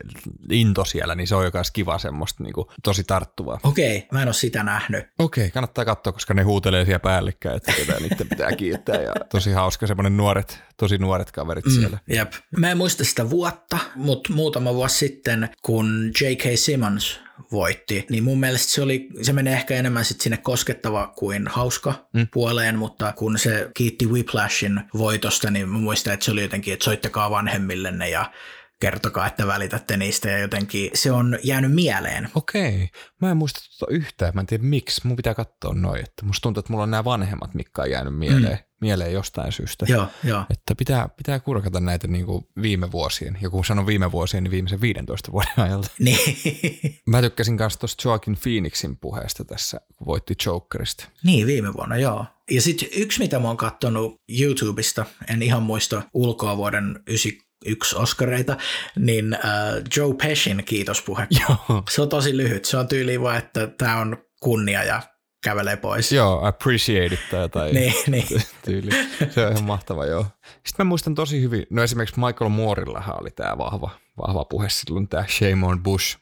into 0.51 0.85
siellä, 0.85 1.15
niin 1.15 1.27
se 1.27 1.35
on 1.35 1.45
joka 1.45 1.61
kiva 1.73 1.97
semmoista 1.97 2.43
niin 2.43 2.53
kuin, 2.53 2.67
tosi 2.83 3.03
tarttuvaa. 3.03 3.59
Okei, 3.63 3.97
okay, 3.97 4.07
mä 4.11 4.21
en 4.21 4.27
ole 4.27 4.33
sitä 4.33 4.63
nähnyt. 4.63 5.05
Okei, 5.19 5.43
okay, 5.43 5.51
kannattaa 5.51 5.85
katsoa, 5.85 6.13
koska 6.13 6.33
ne 6.33 6.43
huutelee 6.43 6.85
siellä 6.85 6.99
päällekkäin, 6.99 7.55
että 7.55 7.73
ketä 7.73 7.99
niiden 7.99 8.29
pitää 8.29 8.51
kiittää. 8.51 9.01
Ja 9.01 9.13
tosi 9.31 9.51
hauska 9.51 9.87
semmoinen 9.87 10.17
nuoret, 10.17 10.63
tosi 10.77 10.97
nuoret 10.97 11.31
kaverit 11.31 11.65
mm, 11.65 11.71
siellä. 11.71 11.97
Jep. 12.09 12.33
Mä 12.57 12.71
en 12.71 12.77
muista 12.77 13.03
sitä 13.03 13.29
vuotta, 13.29 13.77
mutta 13.95 14.33
muutama 14.33 14.73
vuosi 14.73 14.97
sitten, 14.97 15.49
kun 15.61 16.11
J.K. 16.21 16.43
Simmons 16.55 17.26
voitti, 17.51 18.05
niin 18.09 18.23
mun 18.23 18.39
mielestä 18.39 18.71
se, 18.71 18.81
oli, 18.81 19.07
se 19.21 19.33
menee 19.33 19.53
ehkä 19.53 19.75
enemmän 19.75 20.05
sit 20.05 20.21
sinne 20.21 20.37
koskettava 20.37 21.13
kuin 21.15 21.47
hauska 21.47 22.07
mm. 22.13 22.27
puoleen, 22.33 22.77
mutta 22.77 23.13
kun 23.13 23.39
se 23.39 23.69
kiitti 23.73 24.05
Whiplashin 24.05 24.81
voitosta, 24.97 25.51
niin 25.51 25.69
mä 25.69 25.77
muistan, 25.77 26.13
että 26.13 26.25
se 26.25 26.31
oli 26.31 26.41
jotenkin, 26.41 26.73
että 26.73 26.85
soittakaa 26.85 27.31
vanhemmillenne 27.31 28.09
ja 28.09 28.31
kertokaa, 28.79 29.27
että 29.27 29.47
välitätte 29.47 29.97
niistä 29.97 30.29
ja 30.29 30.39
jotenkin 30.39 30.91
se 30.93 31.11
on 31.11 31.39
jäänyt 31.43 31.71
mieleen. 31.71 32.29
Okei. 32.35 32.89
Mä 33.21 33.31
en 33.31 33.37
muista 33.37 33.59
tuota 33.79 33.93
yhtään. 33.93 34.31
Mä 34.35 34.41
en 34.41 34.47
tiedä 34.47 34.63
miksi. 34.63 35.07
Mun 35.07 35.15
pitää 35.15 35.33
katsoa 35.33 35.73
noin. 35.73 35.99
Että 35.99 36.25
musta 36.25 36.41
tuntuu, 36.41 36.59
että 36.59 36.73
mulla 36.73 36.83
on 36.83 36.91
nämä 36.91 37.03
vanhemmat, 37.03 37.53
mitkä 37.53 37.81
on 37.81 37.91
jäänyt 37.91 38.17
mieleen, 38.17 38.57
mm. 38.57 38.63
mieleen 38.81 39.13
jostain 39.13 39.51
syystä. 39.51 39.85
Joo, 39.89 40.07
joo. 40.23 40.43
Että 40.49 40.75
pitää, 40.75 41.09
pitää 41.17 41.39
kurkata 41.39 41.79
näitä 41.79 42.07
niin 42.07 42.25
kuin 42.25 42.47
viime 42.61 42.91
vuosien. 42.91 43.37
Ja 43.41 43.49
kun 43.49 43.65
sanon 43.65 43.87
viime 43.87 44.11
vuosien, 44.11 44.43
niin 44.43 44.51
viimeisen 44.51 44.81
15 44.81 45.31
vuoden 45.31 45.53
ajalta. 45.57 45.87
Niin. 45.99 46.99
Mä 47.05 47.21
tykkäsin 47.21 47.57
kanssa 47.57 47.79
tuosta 47.79 48.09
Joaquin 48.09 48.37
Phoenixin 48.43 48.97
puheesta 48.97 49.45
tässä, 49.45 49.81
kun 49.95 50.07
voitti 50.07 50.33
Jokerista. 50.45 51.07
Niin, 51.23 51.47
viime 51.47 51.73
vuonna, 51.73 51.97
joo. 51.97 52.25
Ja 52.51 52.61
sitten 52.61 52.89
yksi, 52.95 53.19
mitä 53.19 53.39
mä 53.39 53.47
oon 53.47 53.57
katsonut 53.57 54.21
YouTubesta, 54.39 55.05
en 55.27 55.41
ihan 55.41 55.63
muista 55.63 56.01
ulkoa 56.13 56.57
vuoden 56.57 56.99
yksi 57.67 57.95
Oscareita, 57.95 58.57
niin 58.95 59.33
äh, 59.33 59.41
Joe 59.97 60.13
Peshin 60.13 60.63
kiitospuhe. 60.65 61.27
Joo. 61.49 61.83
Se 61.89 62.01
on 62.01 62.09
tosi 62.09 62.37
lyhyt. 62.37 62.65
Se 62.65 62.77
on 62.77 62.87
tyyli 62.87 63.21
vaan, 63.21 63.37
että 63.37 63.67
tämä 63.67 63.97
on 63.97 64.17
kunnia 64.39 64.83
ja 64.83 65.01
kävelee 65.43 65.77
pois. 65.77 66.11
Joo, 66.11 66.45
appreciate 66.45 67.13
it 67.13 67.19
tai 67.31 67.41
jotain 67.41 67.75
niin, 67.75 67.93
niin. 68.07 68.27
tyyli. 68.65 68.89
Se 69.29 69.45
on 69.45 69.51
ihan 69.51 69.63
mahtava, 69.63 70.05
joo. 70.05 70.25
Sitten 70.65 70.85
mä 70.85 70.89
muistan 70.89 71.15
tosi 71.15 71.41
hyvin, 71.41 71.65
no 71.69 71.83
esimerkiksi 71.83 72.19
Michael 72.19 72.49
Moorellahan 72.49 73.21
oli 73.21 73.31
tämä 73.31 73.57
vahva, 73.57 73.89
vahva 74.17 74.45
puhe 74.45 74.69
silloin, 74.69 75.07
tämä 75.07 75.25
Shame 75.27 75.65
on 75.67 75.83
Bush 75.83 76.17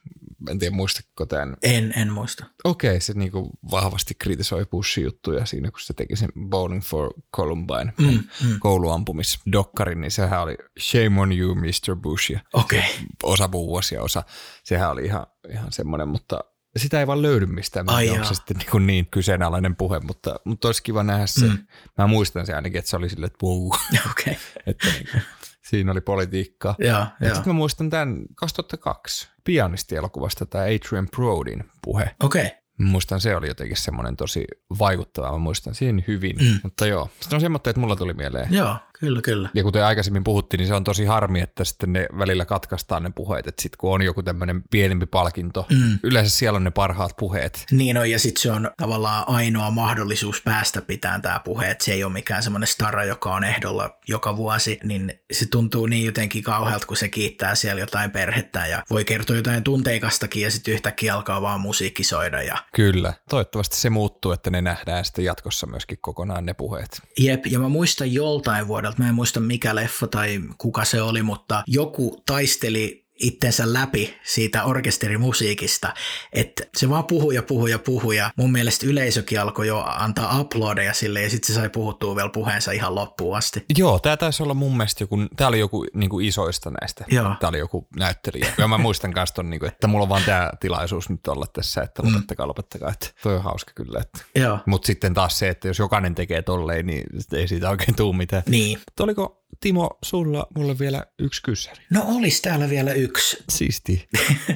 en 0.50 0.60
tiedä 0.60 0.76
muistatko 0.76 1.26
tämän. 1.26 1.58
En, 1.64 1.94
en 1.98 2.14
muista. 2.14 2.46
Okei, 2.64 2.90
okay, 2.90 3.00
se 3.00 3.14
niinku 3.14 3.50
vahvasti 3.72 4.16
kritisoi 4.20 4.66
Bushin 4.66 5.04
juttuja 5.04 5.46
siinä, 5.46 5.72
kun 5.72 5.80
se 5.80 5.94
teki 5.94 6.16
sen 6.16 6.30
Bowling 6.50 6.82
for 6.82 7.14
Columbine 7.36 7.94
mm, 8.00 8.24
mm. 8.44 8.60
kouluampumisdokkarin, 8.60 10.02
niin 10.02 10.12
sehän 10.12 10.42
oli 10.42 10.58
Shame 10.80 11.22
on 11.22 11.32
you, 11.32 11.56
Mr. 11.56 11.96
Bush. 11.96 12.36
Okei. 12.54 12.80
Okay. 12.80 12.92
Osa 13.24 13.52
vuosia, 13.52 14.02
osa, 14.02 14.24
sehän 14.64 14.92
oli 14.92 15.06
ihan, 15.06 15.28
ihan 15.50 15.72
semmoinen, 15.72 16.08
mutta 16.08 16.44
sitä 16.78 17.00
ei 17.00 17.08
vaan 17.08 17.22
löydy 17.22 17.46
mistään. 17.46 17.90
Ai 17.90 18.10
onko 18.10 18.26
se 18.26 18.34
sitten 18.34 18.58
niin, 18.58 18.88
niin 18.88 19.06
kyseenalainen 19.06 19.76
puhe, 19.76 20.00
mutta, 20.00 20.40
mutta 20.46 20.68
olisi 20.68 20.84
kiva 20.84 21.04
nähdä 21.04 21.28
se. 21.28 21.46
Mm. 21.46 21.58
Mä 21.98 22.08
muistan 22.08 22.46
se 22.46 22.54
ainakin, 22.54 22.80
että 22.80 22.92
se 22.92 22.98
oli 22.98 23.10
silleen, 23.10 23.28
että 23.28 23.46
wow. 23.46 23.70
Okay. 24.12 24.36
että 24.68 24.88
niin 24.88 25.08
kuin, 25.12 25.22
siinä 25.66 25.92
oli 25.92 26.02
politiikkaa. 26.02 26.76
Ja, 26.80 27.08
ja. 27.22 27.36
Sitten 27.36 27.54
mä 27.54 27.58
muistan 27.58 27.90
tämän 27.90 28.22
2002 28.36 29.30
pianistielokuvasta 29.44 30.46
tämä 30.46 30.64
Adrian 30.64 31.08
Brodin 31.16 31.64
puhe. 31.82 32.16
Okei. 32.24 32.46
Okay. 32.46 32.65
Muistan 32.80 33.22
se 33.22 33.36
oli 33.36 33.48
jotenkin 33.48 33.78
semmoinen 33.78 34.16
tosi 34.16 34.46
vaikuttava, 34.80 35.32
mä 35.32 35.38
muistan 35.38 35.76
siinä 35.76 36.04
hyvin. 36.08 36.36
Mm. 36.42 36.60
Mutta 36.64 36.88
joo, 36.88 37.10
sitten 37.20 37.38
on 37.38 37.42
semmoinen, 37.42 37.70
että 37.70 37.80
mulla 37.80 37.96
tuli 37.96 38.14
mieleen. 38.14 38.54
Joo, 38.54 38.78
Kyllä, 39.00 39.22
kyllä. 39.22 39.50
Ja 39.54 39.64
kuten 39.64 39.86
aikaisemmin 39.86 40.24
puhuttiin, 40.24 40.58
niin 40.58 40.68
se 40.68 40.74
on 40.74 40.84
tosi 40.84 41.06
harmi, 41.06 41.42
että 41.42 41.64
sitten 41.64 41.94
ne 41.94 42.08
välillä 42.18 42.46
katkaistaan 42.46 43.04
ne 43.04 43.12
puheet, 43.16 43.48
että 43.48 43.62
sitten 43.62 43.78
kun 43.78 43.94
on 43.94 44.02
joku 44.02 44.24
tämmöinen 44.24 44.64
pienempi 44.72 45.06
palkinto, 45.06 45.66
mm. 45.70 46.00
yleensä 46.04 46.38
siellä 46.38 46.58
on 46.58 46.64
ne 46.64 46.72
parhaat 46.72 47.12
puheet. 47.18 47.66
Niin 47.72 47.98
on, 47.98 48.12
ja 48.12 48.20
sitten 48.20 48.42
se 48.42 48.52
on 48.52 48.72
tavallaan 48.78 49.24
ainoa 49.28 49.72
mahdollisuus 49.72 50.42
päästä 50.42 50.82
pitämään 50.82 51.22
tämä 51.22 51.40
puhe, 51.40 51.72
että 51.72 51.86
se 51.86 51.94
ei 51.94 52.04
ole 52.04 52.14
mikään 52.14 52.44
semmoinen 52.44 52.68
stara, 52.68 53.04
joka 53.04 53.36
on 53.36 53.44
ehdolla 53.44 53.98
joka 54.08 54.38
vuosi, 54.38 54.80
niin 54.84 55.14
se 55.34 55.46
tuntuu 55.46 55.86
niin 55.86 56.06
jotenkin 56.06 56.44
kauhealta, 56.44 56.88
kun 56.88 56.98
se 56.98 57.10
kiittää 57.10 57.56
siellä 57.56 57.80
jotain 57.80 58.12
perhettä 58.12 58.68
ja 58.68 58.84
voi 58.90 59.06
kertoa 59.06 59.36
jotain 59.36 59.64
tunteikastakin 59.64 60.44
ja 60.44 60.52
sitten 60.52 60.74
yhtäkkiä 60.74 61.16
alkaa 61.16 61.42
vaan 61.42 61.62
musiikki 61.62 62.04
soida. 62.04 62.42
Ja... 62.42 62.58
Kyllä, 62.74 63.14
toivottavasti 63.30 63.78
se 63.78 63.90
muuttuu, 63.90 64.32
että 64.32 64.50
ne 64.50 64.62
nähdään 64.62 65.06
sitten 65.06 65.26
jatkossa 65.26 65.68
myöskin 65.68 65.98
kokonaan 66.02 66.46
ne 66.46 66.54
puheet. 66.54 67.02
Jep, 67.20 67.46
ja 67.46 67.60
mä 67.60 67.70
muistan 67.70 68.14
joltain 68.14 68.68
vuodelta, 68.68 68.98
mä 68.98 69.10
en 69.10 69.16
muista 69.16 69.40
mikä 69.40 69.76
leffa 69.76 70.08
tai 70.08 70.40
kuka 70.58 70.86
se 70.86 71.02
oli, 71.02 71.24
mutta 71.24 71.64
joku 71.68 72.24
taisteli 72.26 73.05
itsensä 73.20 73.74
läpi 73.74 74.18
siitä 74.24 74.64
orkesterimusiikista, 74.64 75.94
että 76.34 76.64
se 76.78 76.90
vaan 76.90 77.04
puhuu 77.04 77.32
ja 77.32 77.44
puhuu 77.44 77.68
ja 77.68 77.80
puhuu 77.80 78.12
ja 78.12 78.32
mun 78.38 78.52
mielestä 78.52 78.88
yleisökin 78.88 79.42
alkoi 79.42 79.68
jo 79.68 79.84
antaa 79.88 80.40
uploadeja 80.40 80.94
sille 80.94 81.22
ja 81.22 81.30
sitten 81.30 81.48
se 81.48 81.60
sai 81.60 81.70
puhuttua 81.70 82.16
vielä 82.16 82.30
puheensa 82.30 82.72
ihan 82.72 82.96
loppuun 82.96 83.38
asti. 83.38 83.66
Joo, 83.78 84.00
tämä 84.00 84.18
taisi 84.18 84.44
olla 84.44 84.54
mun 84.54 84.78
mielestä 84.78 85.04
joku, 85.04 85.18
tämä 85.36 85.48
oli 85.48 85.60
joku 85.60 85.86
niin 85.94 86.10
kuin 86.10 86.26
isoista 86.26 86.72
näistä, 86.82 87.06
Joo. 87.08 87.36
tämä 87.40 87.50
oli 87.50 87.60
joku 87.60 87.88
näyttelijä. 87.96 88.54
Ja 88.58 88.68
mä 88.68 88.78
muistan 88.78 89.12
myös 89.16 89.32
ton, 89.32 89.50
niin 89.50 89.60
kuin, 89.60 89.72
että 89.72 89.88
mulla 89.88 90.04
on 90.04 90.10
vaan 90.10 90.24
tämä 90.26 90.52
tilaisuus 90.60 91.10
nyt 91.10 91.28
olla 91.28 91.46
tässä, 91.54 91.82
että 91.82 92.02
mm. 92.04 92.14
lopettakaa, 92.14 92.48
lopettakaa, 92.48 92.92
että 92.92 93.08
toi 93.24 93.36
on 93.36 93.44
hauska 93.44 93.72
kyllä. 93.76 94.02
Että. 94.02 94.60
Mutta 94.66 94.88
sitten 94.88 95.14
taas 95.14 95.40
se, 95.40 95.50
että 95.50 95.68
jos 95.68 95.80
jokainen 95.80 96.16
tekee 96.16 96.42
tolleen, 96.42 96.86
niin 96.86 97.04
ei 97.34 97.48
siitä 97.48 97.70
oikein 97.70 97.96
tuu 97.96 98.14
mitään. 98.14 98.44
Niin. 98.48 98.78
Mutta 98.78 99.04
oliko 99.04 99.45
Timo, 99.66 99.98
sulla 100.04 100.48
mulle 100.58 100.80
vielä 100.80 101.06
yksi 101.20 101.44
kyssäri. 101.44 101.84
No 101.90 102.06
olisi 102.08 102.42
täällä 102.42 102.70
vielä 102.70 102.94
yksi. 102.94 103.44
Siisti. 103.50 104.08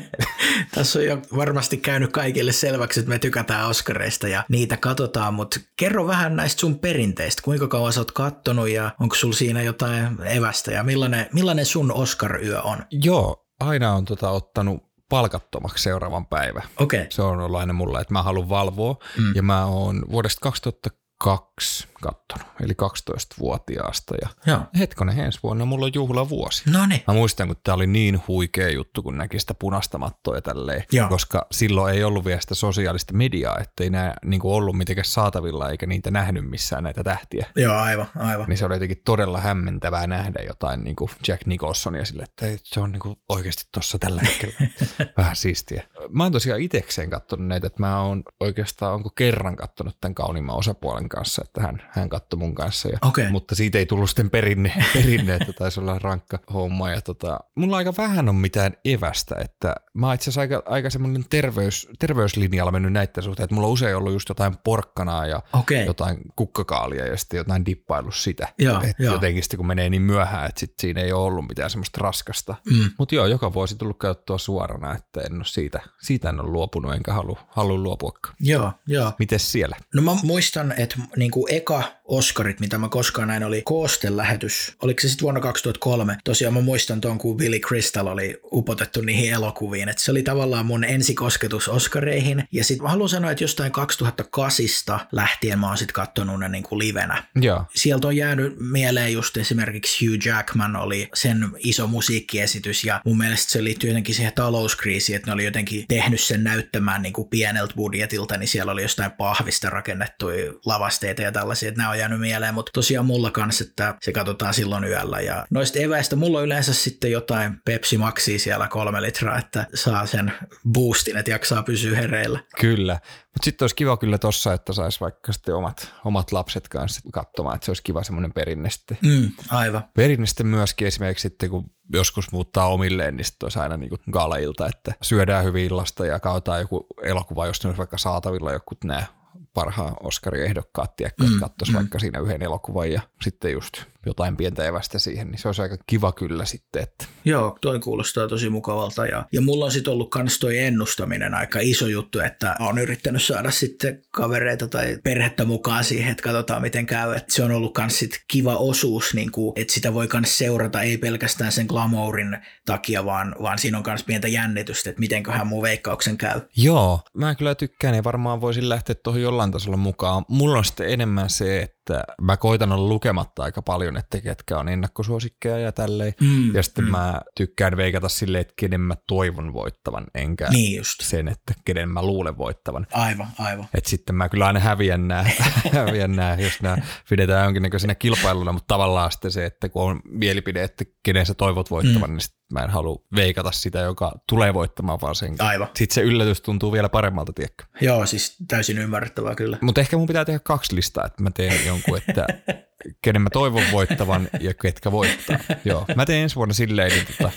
Tässä 0.76 1.00
on 1.00 1.06
jo 1.06 1.22
varmasti 1.36 1.78
käynyt 1.78 2.12
kaikille 2.12 2.52
selväksi, 2.52 3.00
että 3.00 3.10
me 3.10 3.20
tykätään 3.20 3.68
Oscareista 3.68 4.28
ja 4.28 4.44
niitä 4.50 4.78
katsotaan, 4.78 5.34
mutta 5.34 5.60
kerro 5.78 6.08
vähän 6.08 6.36
näistä 6.36 6.60
sun 6.60 6.80
perinteistä. 6.80 7.42
Kuinka 7.42 7.68
kauan 7.68 7.94
sä 7.94 8.00
oot 8.00 8.12
kattonut 8.12 8.70
ja 8.70 8.92
onko 9.00 9.16
sulla 9.16 9.36
siinä 9.36 9.62
jotain 9.62 10.18
evästä 10.26 10.72
ja 10.72 10.84
millainen, 10.84 11.26
millainen 11.34 11.66
sun 11.66 11.92
Oscar-yö 11.92 12.62
on? 12.62 12.78
Joo, 12.92 13.48
aina 13.60 13.94
on 13.94 14.06
tota 14.06 14.30
ottanut 14.30 14.84
palkattomaksi 15.10 15.84
seuraavan 15.84 16.26
päivä. 16.26 16.62
Okay. 16.78 17.06
Se 17.10 17.22
on 17.22 17.40
ollut 17.40 17.60
aina 17.60 17.74
mulla, 17.74 18.02
että 18.02 18.14
mä 18.14 18.24
haluan 18.24 18.50
valvoa. 18.50 18.96
Mm. 19.18 19.36
Ja 19.36 19.44
mä 19.44 19.66
oon 19.66 20.06
vuodesta 20.12 20.40
2000 20.42 20.90
kaksi 21.24 21.88
kattonut, 22.02 22.48
eli 22.62 22.74
12-vuotiaasta. 22.74 24.16
Ja 24.22 24.30
Joo. 24.46 24.60
hetkonen, 24.80 25.20
ensi 25.20 25.40
vuonna 25.44 25.66
mulla 25.66 25.86
on 25.86 25.92
juhlavuosi. 25.94 26.70
No 26.72 26.86
niin. 26.86 27.04
Mä 27.08 27.14
muistan, 27.14 27.48
kun 27.48 27.56
tämä 27.64 27.76
oli 27.76 27.88
niin 27.88 28.22
huikea 28.28 28.70
juttu, 28.70 29.04
kun 29.04 29.18
näki 29.18 29.40
sitä 29.40 29.54
punaista 29.54 29.98
mattoa 29.98 30.36
ja 30.36 30.42
tälleen, 30.42 30.84
Joo. 30.92 31.10
koska 31.10 31.48
silloin 31.52 31.96
ei 31.96 32.04
ollut 32.04 32.26
vielä 32.26 32.42
sitä 32.42 32.56
sosiaalista 32.56 33.14
mediaa, 33.14 33.58
ettei 33.60 33.90
nämä 33.90 34.14
niin 34.26 34.42
kuin 34.42 34.54
ollut 34.54 34.78
mitenkään 34.78 35.06
saatavilla 35.06 35.70
eikä 35.70 35.86
niitä 35.86 36.12
nähnyt 36.12 36.50
missään 36.50 36.84
näitä 36.84 37.04
tähtiä. 37.04 37.46
Joo, 37.56 37.76
aivan, 37.76 38.08
aivan. 38.16 38.46
Niin 38.50 38.58
se 38.58 38.66
oli 38.66 38.76
jotenkin 38.76 39.02
todella 39.06 39.40
hämmentävää 39.40 40.08
nähdä 40.08 40.40
jotain 40.48 40.84
niin 40.84 40.96
kuin 40.96 41.12
Jack 41.28 41.46
Nicholsonia 41.46 42.06
sille, 42.06 42.24
että 42.24 42.46
ei, 42.46 42.58
se 42.64 42.80
on 42.80 42.92
niin 42.92 43.00
kuin 43.00 43.16
oikeasti 43.30 43.64
tuossa 43.72 44.00
tällä 44.00 44.22
hetkellä 44.22 44.56
vähän 45.18 45.36
siistiä. 45.36 45.84
Mä 46.10 46.24
oon 46.24 46.32
tosiaan 46.32 46.62
itekseen 46.62 47.10
katsonut 47.10 47.48
näitä, 47.48 47.68
että 47.68 47.80
mä 47.80 48.02
oon 48.02 48.24
oikeastaan, 48.40 48.94
onko 48.94 49.10
kerran 49.16 49.56
katsonut 49.56 49.98
tämän 50.02 50.16
kauniimman 50.16 50.56
osapuolen 50.56 51.09
kanssa, 51.10 51.42
että 51.46 51.62
hän, 51.62 51.82
hän 51.90 52.10
katsoi 52.10 52.40
mun 52.40 52.56
kanssa. 52.56 52.90
Ja, 52.90 52.98
okay. 53.02 53.30
Mutta 53.30 53.56
siitä 53.56 53.78
ei 53.78 53.86
tullut 53.86 54.10
sitten 54.10 54.30
perinne, 54.30 54.74
perinne 54.94 55.36
että 55.36 55.54
taisi 55.54 55.80
olla 55.80 56.00
rankka 56.00 56.40
homma. 56.54 56.90
Ja 56.90 57.02
tota, 57.02 57.40
mulla 57.56 57.78
aika 57.78 57.94
vähän 57.98 58.30
on 58.30 58.36
mitään 58.36 58.74
evästä, 58.86 59.36
että 59.44 59.76
mä 59.94 60.06
oon 60.06 60.16
itse 60.16 60.24
asiassa 60.24 60.42
aika, 60.42 60.64
aika 60.66 60.90
semmoinen 60.90 61.26
terveys, 61.30 61.88
terveyslinjalla 62.00 62.72
mennyt 62.72 62.94
näiden 62.94 63.24
suhteen, 63.24 63.44
että 63.44 63.56
mulla 63.56 63.68
on 63.68 63.74
usein 63.74 63.96
ollut 63.96 64.14
just 64.14 64.30
jotain 64.30 64.58
porkkanaa 64.64 65.28
ja 65.28 65.42
okay. 65.54 65.78
jotain 65.78 66.18
kukkakaalia 66.36 67.06
ja 67.06 67.18
sitten 67.18 67.38
jotain 67.38 67.66
dippailu 67.66 68.12
sitä. 68.12 68.48
Joo, 68.60 68.82
että 68.82 69.04
joo. 69.04 69.14
jotenkin 69.14 69.44
sitten 69.44 69.58
kun 69.58 69.68
menee 69.68 69.90
niin 69.90 70.02
myöhään, 70.02 70.50
että 70.50 70.60
sit 70.60 70.74
siinä 70.80 71.02
ei 71.02 71.14
ole 71.14 71.26
ollut 71.26 71.48
mitään 71.48 71.70
semmoista 71.70 72.00
raskasta. 72.02 72.56
Mm. 72.72 72.92
Mutta 72.98 73.16
joo, 73.16 73.26
joka 73.26 73.54
vuosi 73.54 73.76
tullut 73.76 74.00
käyttöä 74.00 74.38
suorana, 74.38 74.96
että 74.96 75.22
en 75.22 75.36
ole 75.36 75.46
siitä, 75.46 75.80
siitä 76.02 76.30
en 76.30 76.40
ole 76.40 76.50
luopunut 76.50 76.94
enkä 76.94 77.14
halua, 77.14 77.40
halua 77.48 77.78
luopuakaan. 77.78 78.36
Joo, 78.40 78.74
joo. 78.88 79.12
Mites 79.20 79.52
siellä? 79.52 79.78
No 79.96 80.02
mä 80.02 80.12
muistan, 80.24 80.74
että 80.78 80.96
niin 81.18 81.32
kuin 81.32 81.54
eka 81.54 82.00
Oscarit, 82.10 82.60
mitä 82.60 82.78
mä 82.78 82.90
koskaan 82.90 83.28
näin, 83.28 83.44
oli 83.44 83.62
Koosten-lähetys. 83.62 84.76
Oliko 84.82 85.02
se 85.02 85.08
sitten 85.10 85.24
vuonna 85.24 85.42
2003? 85.42 86.18
Tosiaan 86.24 86.54
mä 86.54 86.62
muistan 86.62 87.02
tuon, 87.02 87.18
kun 87.18 87.38
Billy 87.38 87.60
Crystal 87.60 88.08
oli 88.08 88.40
upotettu 88.54 89.02
niihin 89.02 89.34
elokuviin. 89.34 89.90
että 89.90 90.04
se 90.04 90.12
oli 90.12 90.24
tavallaan 90.24 90.66
mun 90.66 90.84
ensikosketus 90.84 91.68
Oscareihin. 91.68 92.44
Ja 92.52 92.64
sitten 92.64 92.84
mä 92.84 92.90
haluan 92.90 93.10
sanoa, 93.10 93.32
että 93.32 93.44
jostain 93.44 93.72
2008 93.72 95.00
lähtien 95.12 95.60
mä 95.60 95.68
oon 95.68 95.78
sitten 95.78 95.94
katsonut 95.94 96.40
ne 96.40 96.50
niin 96.50 96.64
kuin 96.64 96.80
livenä. 96.80 97.24
Joo. 97.36 97.66
Sieltä 97.76 98.08
on 98.08 98.16
jäänyt 98.16 98.56
mieleen 98.60 99.14
just 99.14 99.38
esimerkiksi 99.38 100.06
Hugh 100.06 100.26
Jackman 100.26 100.76
oli 100.76 101.10
sen 101.14 101.50
iso 101.58 101.88
musiikkiesitys 101.88 102.84
ja 102.84 103.02
mun 103.06 103.18
mielestä 103.18 103.52
se 103.52 103.64
liittyy 103.64 103.90
jotenkin 103.90 104.16
siihen 104.16 104.34
talouskriisiin, 104.34 105.16
että 105.16 105.28
ne 105.28 105.34
oli 105.34 105.46
jotenkin 105.46 105.86
tehnyt 105.88 106.22
sen 106.22 106.44
näyttämään 106.44 107.02
niin 107.02 107.14
kuin 107.14 107.30
pieneltä 107.30 107.74
budjetilta, 107.76 108.38
niin 108.38 108.48
siellä 108.48 108.72
oli 108.72 108.82
jostain 108.82 109.12
pahvista 109.12 109.70
rakennettuja 109.70 110.54
lavasteita 110.90 111.22
ja 111.22 111.32
tällaisia, 111.32 111.70
että 111.70 111.82
nämä 111.82 111.90
on 111.90 112.00
jäänyt 112.00 112.20
mieleen, 112.20 112.54
mutta 112.54 112.72
tosiaan 112.74 113.06
mulla 113.06 113.32
kanssa, 113.32 113.64
että 113.64 113.96
se 114.02 114.12
katsotaan 114.12 114.54
silloin 114.54 114.84
yöllä 114.84 115.22
ja 115.22 115.46
noista 115.50 115.80
eväistä 115.80 116.16
mulla 116.16 116.38
on 116.38 116.44
yleensä 116.44 116.74
sitten 116.74 117.12
jotain 117.12 117.58
Pepsi 117.66 117.98
Maxia 117.98 118.40
siellä 118.40 118.68
kolme 118.68 119.02
litraa, 119.02 119.38
että 119.38 119.68
saa 119.74 120.06
sen 120.06 120.34
boostin, 120.74 121.18
että 121.18 121.32
jaksaa 121.32 121.64
pysyä 121.64 121.98
hereillä. 121.98 122.40
Kyllä, 122.60 122.94
mutta 122.94 123.44
sitten 123.44 123.64
olisi 123.64 123.76
kiva 123.76 123.98
kyllä 123.98 124.18
tossa, 124.18 124.54
että 124.54 124.74
saisi 124.74 125.00
vaikka 125.00 125.34
sitten 125.34 125.56
omat, 125.56 125.94
omat 126.06 126.32
lapset 126.32 126.68
kanssa 126.68 127.02
katsomaan, 127.14 127.56
että 127.56 127.66
se 127.66 127.72
olisi 127.72 127.84
kiva 127.84 128.04
semmoinen 128.04 128.34
perinne 128.34 128.70
sitten. 128.70 128.98
Mm, 129.02 129.32
aivan. 129.50 129.84
Perinne 129.96 130.26
sitten 130.26 130.48
myöskin 130.48 130.88
esimerkiksi 130.88 131.22
sitten, 131.22 131.50
kun 131.50 131.72
joskus 131.94 132.32
muuttaa 132.32 132.68
omilleen, 132.68 133.18
niin 133.18 133.26
sitten 133.26 133.46
olisi 133.46 133.60
aina 133.60 133.78
niin 133.78 133.90
kuin 133.90 134.02
galailta, 134.12 134.68
että 134.68 134.94
syödään 135.02 135.46
hyvin 135.46 135.66
illasta 135.66 136.06
ja 136.06 136.20
kautaan 136.20 136.60
joku 136.60 136.88
elokuva, 137.04 137.48
jos 137.48 137.64
ne 137.64 137.68
olisi 137.68 137.78
vaikka 137.78 137.98
saatavilla 137.98 138.52
joku 138.52 138.76
nämä 138.84 139.19
parhaan 139.54 139.96
Oscar-ehdokkaat, 140.04 140.96
tiedätkö, 140.96 141.24
mm, 141.24 141.40
katsoisi 141.40 141.72
mm. 141.72 141.78
vaikka 141.78 142.00
siinä 142.00 142.20
yhden 142.20 142.42
elokuvan 142.42 142.92
ja 142.92 143.02
sitten 143.22 143.52
just 143.52 143.84
jotain 144.10 144.38
pientä 144.38 144.66
evästä 144.66 145.00
siihen, 145.00 145.32
niin 145.32 145.40
se 145.40 145.48
olisi 145.48 145.62
aika 145.62 145.78
kiva 145.88 146.12
kyllä 146.12 146.46
sitten. 146.46 146.84
Että. 146.84 147.06
Joo, 147.26 147.58
toi 147.62 147.80
kuulostaa 147.80 148.28
tosi 148.28 148.50
mukavalta 148.50 149.06
ja, 149.06 149.26
ja 149.32 149.42
mulla 149.42 149.66
on 149.66 149.72
sitten 149.72 149.94
ollut 149.94 150.10
kans 150.10 150.40
toi 150.40 150.58
ennustaminen 150.58 151.34
aika 151.34 151.60
iso 151.62 151.88
juttu, 151.88 152.20
että 152.20 152.56
on 152.60 152.78
yrittänyt 152.78 153.24
saada 153.24 153.52
sitten 153.52 154.02
kavereita 154.12 154.68
tai 154.68 154.98
perhettä 155.04 155.46
mukaan 155.46 155.84
siihen, 155.84 156.12
että 156.12 156.24
katsotaan 156.24 156.62
miten 156.62 156.86
käy. 156.86 157.16
Että 157.16 157.34
se 157.34 157.44
on 157.44 157.52
ollut 157.52 157.74
kans 157.74 158.00
sit 158.00 158.24
kiva 158.28 158.56
osuus, 158.56 159.14
niin 159.14 159.32
kuin, 159.32 159.54
että 159.56 159.74
sitä 159.74 159.94
voi 159.94 160.08
kans 160.08 160.38
seurata 160.38 160.82
ei 160.82 160.98
pelkästään 160.98 161.52
sen 161.52 161.66
glamourin 161.66 162.38
takia, 162.66 163.06
vaan, 163.06 163.36
vaan 163.42 163.60
siinä 163.60 163.78
on 163.78 163.84
kans 163.84 164.04
pientä 164.04 164.28
jännitystä, 164.28 164.90
että 164.90 165.00
mitenköhän 165.00 165.48
mun 165.48 165.62
veikkauksen 165.62 166.18
käy. 166.18 166.42
Joo, 166.58 167.00
mä 167.14 167.36
kyllä 167.36 167.56
tykkään 167.56 167.96
ja 167.96 168.04
varmaan 168.04 168.42
voisin 168.42 168.70
lähteä 168.70 168.96
tuohon 169.04 169.22
jollain 169.22 169.52
tasolla 169.52 169.78
mukaan. 169.78 170.26
Mulla 170.28 170.58
on 170.58 170.66
sitten 170.66 170.90
enemmän 170.90 171.30
se, 171.30 171.62
että 171.62 171.79
että 171.90 172.14
mä 172.22 172.38
koitan 172.38 172.72
olla 172.72 172.90
lukematta 172.90 173.44
aika 173.44 173.62
paljon, 173.62 173.98
että 173.98 174.22
ketkä 174.22 174.58
on 174.58 174.70
ennakkosuosikkeja 174.70 175.60
ja 175.60 175.72
tälleen. 175.72 176.14
Mm, 176.22 176.56
ja 176.56 176.64
sitten 176.64 176.86
mm. 176.86 176.92
mä 176.92 177.22
tykkään 177.36 177.78
veikata 177.78 178.10
silleen, 178.10 178.42
että 178.42 178.54
kenen 178.58 178.82
mä 178.82 178.96
toivon 179.08 179.54
voittavan, 179.54 180.06
enkä 180.16 180.50
niin 180.50 180.78
just. 180.78 181.02
sen, 181.02 181.28
että 181.28 181.54
kenen 181.66 181.90
mä 181.90 182.02
luulen 182.02 182.38
voittavan. 182.38 182.88
Aivan, 182.94 183.28
aivan. 183.40 183.68
Et 183.74 183.86
sitten 183.86 184.16
mä 184.16 184.30
kyllä 184.30 184.48
aina 184.48 184.60
häviän 184.60 185.08
nää, 185.08 185.30
häviän 185.74 186.16
nää 186.16 186.40
jos 186.40 186.62
nämä 186.62 186.78
pidetään 187.10 187.46
jonkinnäköisenä 187.46 187.96
kilpailuna, 187.96 188.52
mutta 188.52 188.74
tavallaan 188.74 189.12
sitten 189.12 189.32
se, 189.32 189.46
että 189.46 189.70
kun 189.70 189.84
on 189.84 190.02
mielipide, 190.06 190.64
että 190.64 190.86
kenen 191.04 191.26
sä 191.26 191.34
toivot 191.34 191.72
voittavan, 191.72 192.10
mm. 192.10 192.18
niin 192.18 192.39
mä 192.54 192.64
en 192.64 192.70
halua 192.70 193.04
veikata 193.16 193.52
sitä, 193.52 193.80
joka 193.80 194.12
tulee 194.30 194.54
voittamaan, 194.54 195.02
vaan 195.02 195.16
sen. 195.16 195.36
Aivan. 195.40 195.68
Sitten 195.76 195.96
se 195.96 196.02
yllätys 196.02 196.42
tuntuu 196.42 196.72
vielä 196.72 196.90
paremmalta, 196.90 197.34
tiedätkö? 197.34 197.64
Joo, 197.82 198.06
siis 198.06 198.38
täysin 198.48 198.78
ymmärrettävää 198.78 199.36
kyllä. 199.36 199.58
Mutta 199.62 199.82
ehkä 199.82 199.98
mun 199.98 200.08
pitää 200.08 200.26
tehdä 200.26 200.40
kaksi 200.40 200.76
listaa, 200.76 201.06
että 201.06 201.24
mä 201.24 201.32
teen 201.32 201.66
jonkun, 201.66 201.98
että 201.98 202.26
kenen 203.04 203.22
mä 203.22 203.30
toivon 203.30 203.64
voittavan 203.72 204.30
ja 204.40 204.54
ketkä 204.54 204.92
voittaa. 204.92 205.38
Joo, 205.66 205.86
mä 205.96 206.06
teen 206.06 206.24
ensi 206.24 206.36
vuonna 206.36 206.54
silleen, 206.54 206.92
niin 206.92 207.06
tota, 207.18 207.32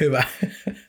Hyvä. 0.00 0.24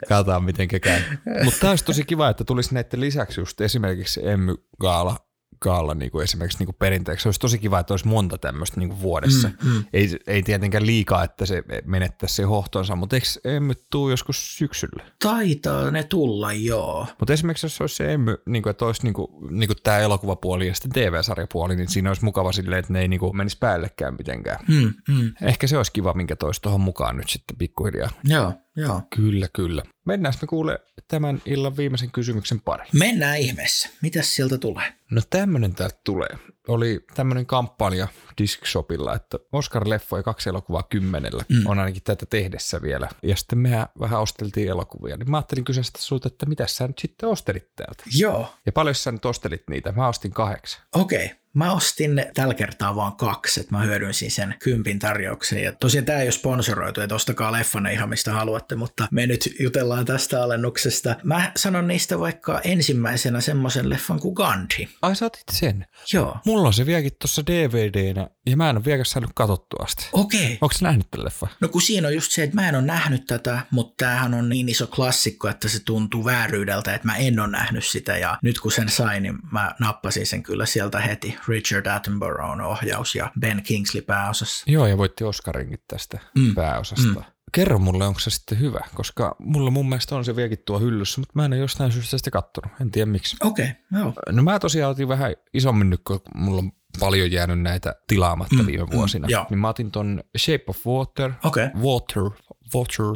Katsotaan 0.09 0.43
miten 0.43 0.67
käy. 0.67 1.01
Mutta 1.43 1.59
tämä 1.59 1.69
olisi 1.69 1.86
tosi 1.86 2.03
kiva, 2.03 2.29
että 2.29 2.43
tulisi 2.43 2.73
näiden 2.73 3.01
lisäksi 3.01 3.41
just 3.41 3.62
esimerkiksi 3.62 4.27
Emmy 4.27 4.55
Gaala 4.79 5.17
kaalla 5.63 5.93
niin 5.93 6.12
kuin 6.12 6.23
esimerkiksi 6.23 6.60
niin 6.60 6.67
kuin 6.67 6.76
perinteeksi. 6.80 7.28
Olisi 7.28 7.39
tosi 7.39 7.60
kiva, 7.60 7.80
että 7.80 7.93
olisi 7.93 8.08
monta 8.08 8.38
tämmöistä 8.38 8.80
niin 8.80 8.89
kuin 8.89 9.02
vuodessa. 9.02 9.47
Mm, 9.63 9.69
mm. 9.69 9.84
Ei, 9.93 10.10
ei 10.28 10.43
tietenkään 10.43 10.86
liikaa, 10.86 11.24
että 11.24 11.45
se 11.45 11.64
menettäisi 11.86 12.36
se 12.36 12.43
hohtonsa, 12.43 12.95
mutta 12.95 13.16
eikö 13.16 13.28
Emmy 13.43 13.74
tuu 13.89 14.09
joskus 14.09 14.57
syksyllä? 14.57 15.03
Taitaa 15.24 15.91
ne 15.91 16.03
tulla, 16.03 16.53
joo. 16.53 17.07
Mutta 17.20 17.34
esimerkiksi 17.34 17.66
jos 17.66 17.82
olisi 17.82 17.95
se 17.95 18.14
Emmy, 18.14 18.38
niin 18.45 18.64
kuin, 18.64 18.72
että 18.72 18.86
olisi 18.86 19.03
niin 19.03 19.14
kuin, 19.14 19.28
niin 19.49 19.68
kuin 19.68 19.78
tämä 19.84 19.97
elokuvapuoli 19.97 20.68
ja 20.68 20.76
sitten 20.76 20.91
TV-sarjapuoli, 20.91 21.76
niin 21.76 21.89
siinä 21.89 22.09
olisi 22.09 22.26
mukava 22.26 22.51
silleen, 22.51 22.80
että 22.80 22.93
ne 22.93 23.01
ei 23.01 23.07
niin 23.07 23.20
kuin 23.20 23.38
menisi 23.38 23.57
päällekään 23.59 24.16
mitenkään. 24.18 24.66
Mm, 24.68 24.93
mm. 25.07 25.34
Ehkä 25.41 25.68
se 25.68 25.78
olisi 25.78 25.91
kiva, 25.91 26.14
minkä 26.14 26.36
toisi 26.36 26.61
tuohon 26.61 26.82
mukaan 26.82 27.18
nyt 27.18 27.30
sitten 27.30 27.57
pikkuhiljaa. 27.57 28.09
Joo, 28.24 28.53
joo. 28.76 29.01
Kyllä, 29.15 29.47
kyllä. 29.53 29.84
Mennään 30.05 30.34
me 30.41 30.47
kuule 30.47 30.80
tämän 31.07 31.41
illan 31.45 31.78
viimeisen 31.78 32.11
kysymyksen 32.11 32.61
pari. 32.61 32.86
Mennään 32.93 33.38
ihmeessä. 33.38 33.89
Mitäs 34.01 34.36
sieltä 34.36 34.57
tulee? 34.57 34.93
No 35.11 35.21
tämmönen 35.30 35.76
täältä 35.76 35.99
tulee. 36.03 36.38
Oli 36.67 37.05
tämmöinen 37.15 37.45
kampanja 37.45 38.07
Diskshopilla, 38.38 39.15
että 39.15 39.38
Oscar-leffoja 39.38 40.24
kaksi 40.24 40.49
elokuvaa 40.49 40.84
kymmenellä 40.84 41.43
mm. 41.49 41.65
on 41.65 41.80
ainakin 41.80 42.03
tätä 42.03 42.26
tehdessä 42.26 42.82
vielä. 42.82 43.09
Ja 43.24 43.36
sitten 43.36 43.59
mehän 43.59 43.88
vähän 43.99 44.21
osteltiin 44.21 44.69
elokuvia. 44.69 45.17
Niin 45.17 45.32
mä 45.32 45.38
ajattelin 45.38 45.65
kysyä 45.65 45.84
sulta, 45.97 46.28
että 46.28 46.45
mitä 46.45 46.67
sä 46.67 46.88
nyt 46.88 46.99
sitten 46.99 47.30
ostelit 47.30 47.76
täältä? 47.76 48.03
Joo. 48.17 48.53
Ja 48.65 48.71
paljon 48.71 48.95
sä 48.95 49.11
nyt 49.11 49.26
ostelit 49.26 49.63
niitä? 49.69 49.91
Mä 49.91 50.07
ostin 50.07 50.32
kahdeksan. 50.32 50.82
Okei. 50.95 51.26
Okay. 51.26 51.42
Mä 51.54 51.74
ostin 51.74 52.26
tällä 52.34 52.54
kertaa 52.54 52.95
vaan 52.95 53.16
kaksi, 53.16 53.60
että 53.60 53.76
mä 53.76 53.82
hyödynsin 53.84 54.32
sen 54.32 54.56
kympin 54.60 54.99
tarjouksen. 54.99 55.64
Ja 55.64 55.72
tosiaan 55.72 56.06
tämä 56.06 56.20
ei 56.20 56.26
ole 56.26 56.32
sponsoroitu, 56.32 57.01
että 57.01 57.16
ostakaa 57.16 57.51
leffana 57.51 57.89
ihan 57.89 58.10
mistä 58.10 58.34
haluatte, 58.34 58.76
mutta 58.76 59.08
me 59.12 59.28
nyt 59.28 59.49
jutellaan 59.60 60.06
tästä 60.06 60.43
alennuksesta. 60.43 61.16
Mä 61.24 61.51
sanon 61.56 61.88
niistä 61.88 62.20
vaikka 62.20 62.62
ensimmäisenä 62.64 63.41
semmoisen 63.41 63.89
leffan 63.89 64.20
kuin 64.20 64.34
Gandhi. 64.34 64.89
Ai 65.01 65.16
sä 65.16 65.26
otit 65.26 65.43
sen? 65.51 65.86
Joo. 66.14 66.38
Mulla 66.45 66.68
on 66.68 66.74
se 66.74 66.86
vieläkin 66.86 67.12
tuossa 67.20 67.45
DVDnä 67.45 68.28
ja 68.45 68.58
mä 68.58 68.70
en 68.70 68.78
ole 68.78 68.86
vieläkään 68.86 69.06
saanut 69.06 69.32
katsottua 69.36 69.86
sitä. 69.88 70.04
Okei. 70.14 70.45
Okay. 70.45 70.58
Onko 70.62 70.76
nähnyt 70.82 71.12
tämän 71.12 71.26
leffa? 71.26 71.47
No 71.60 71.68
kun 71.68 71.82
siinä 71.82 72.08
on 72.08 72.16
just 72.16 72.32
se, 72.32 72.43
että 72.43 72.56
mä 72.56 72.70
en 72.70 72.76
ole 72.76 72.84
nähnyt 72.84 73.26
tätä, 73.26 73.62
mutta 73.72 73.93
tämähän 74.06 74.34
on 74.34 74.49
niin 74.49 74.70
iso 74.70 74.88
klassikko, 74.88 75.47
että 75.47 75.70
se 75.70 75.80
tuntuu 75.86 76.26
vääryydeltä, 76.26 76.95
että 76.95 77.08
mä 77.08 77.16
en 77.18 77.39
ole 77.39 77.47
nähnyt 77.47 77.86
sitä 77.86 78.18
ja 78.18 78.38
nyt 78.43 78.60
kun 78.60 78.72
sen 78.72 78.89
sain, 78.89 79.24
niin 79.24 79.36
mä 79.51 79.76
nappasin 79.80 80.28
sen 80.28 80.43
kyllä 80.43 80.66
sieltä 80.66 80.99
heti. 80.99 81.38
Richard 81.47 81.85
Attenborough 81.85 82.61
ohjaus 82.61 83.15
ja 83.15 83.31
Ben 83.39 83.63
Kingsley 83.63 84.01
pääosassa. 84.01 84.71
Joo, 84.71 84.87
ja 84.87 84.97
voitti 84.97 85.23
Oscarinkin 85.23 85.79
tästä 85.87 86.19
mm. 86.35 86.55
pääosasta. 86.55 87.07
Mm. 87.07 87.23
Kerro 87.51 87.79
mulle, 87.79 88.07
onko 88.07 88.19
se 88.19 88.29
sitten 88.29 88.59
hyvä, 88.59 88.79
koska 88.95 89.35
mulla 89.39 89.71
mun 89.71 89.89
mielestä 89.89 90.15
on 90.15 90.25
se 90.25 90.35
vieläkin 90.35 90.59
tuo 90.65 90.79
hyllyssä, 90.79 91.21
mutta 91.21 91.31
mä 91.35 91.45
en 91.45 91.53
ole 91.53 91.59
jostain 91.59 91.91
syystä 91.91 92.17
sitä 92.17 92.31
kattonut. 92.31 92.71
En 92.81 92.91
tiedä 92.91 93.05
miksi. 93.11 93.37
Okei, 93.41 93.65
okay, 93.65 93.99
joo. 94.01 94.13
No 94.31 94.43
mä 94.43 94.59
tosiaan 94.59 94.91
otin 94.91 95.07
vähän 95.07 95.35
isommin 95.53 95.89
nyt, 95.89 96.01
kun 96.03 96.21
mulla 96.35 96.59
on 96.59 96.71
paljon 96.99 97.31
jäänyt 97.31 97.61
näitä 97.61 97.95
tilaamatta 98.07 98.55
mm, 98.55 98.65
viime 98.65 98.83
mm, 98.83 98.91
vuosina. 98.91 99.27
Mm, 99.27 99.45
niin 99.49 99.59
mä 99.59 99.69
otin 99.69 99.91
ton 99.91 100.23
Shape 100.37 100.63
of 100.67 100.87
Water, 100.87 101.31
okay. 101.43 101.69
Water, 101.75 102.23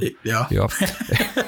I, 0.02 0.18
joo. 0.24 0.46
joo. 0.50 0.70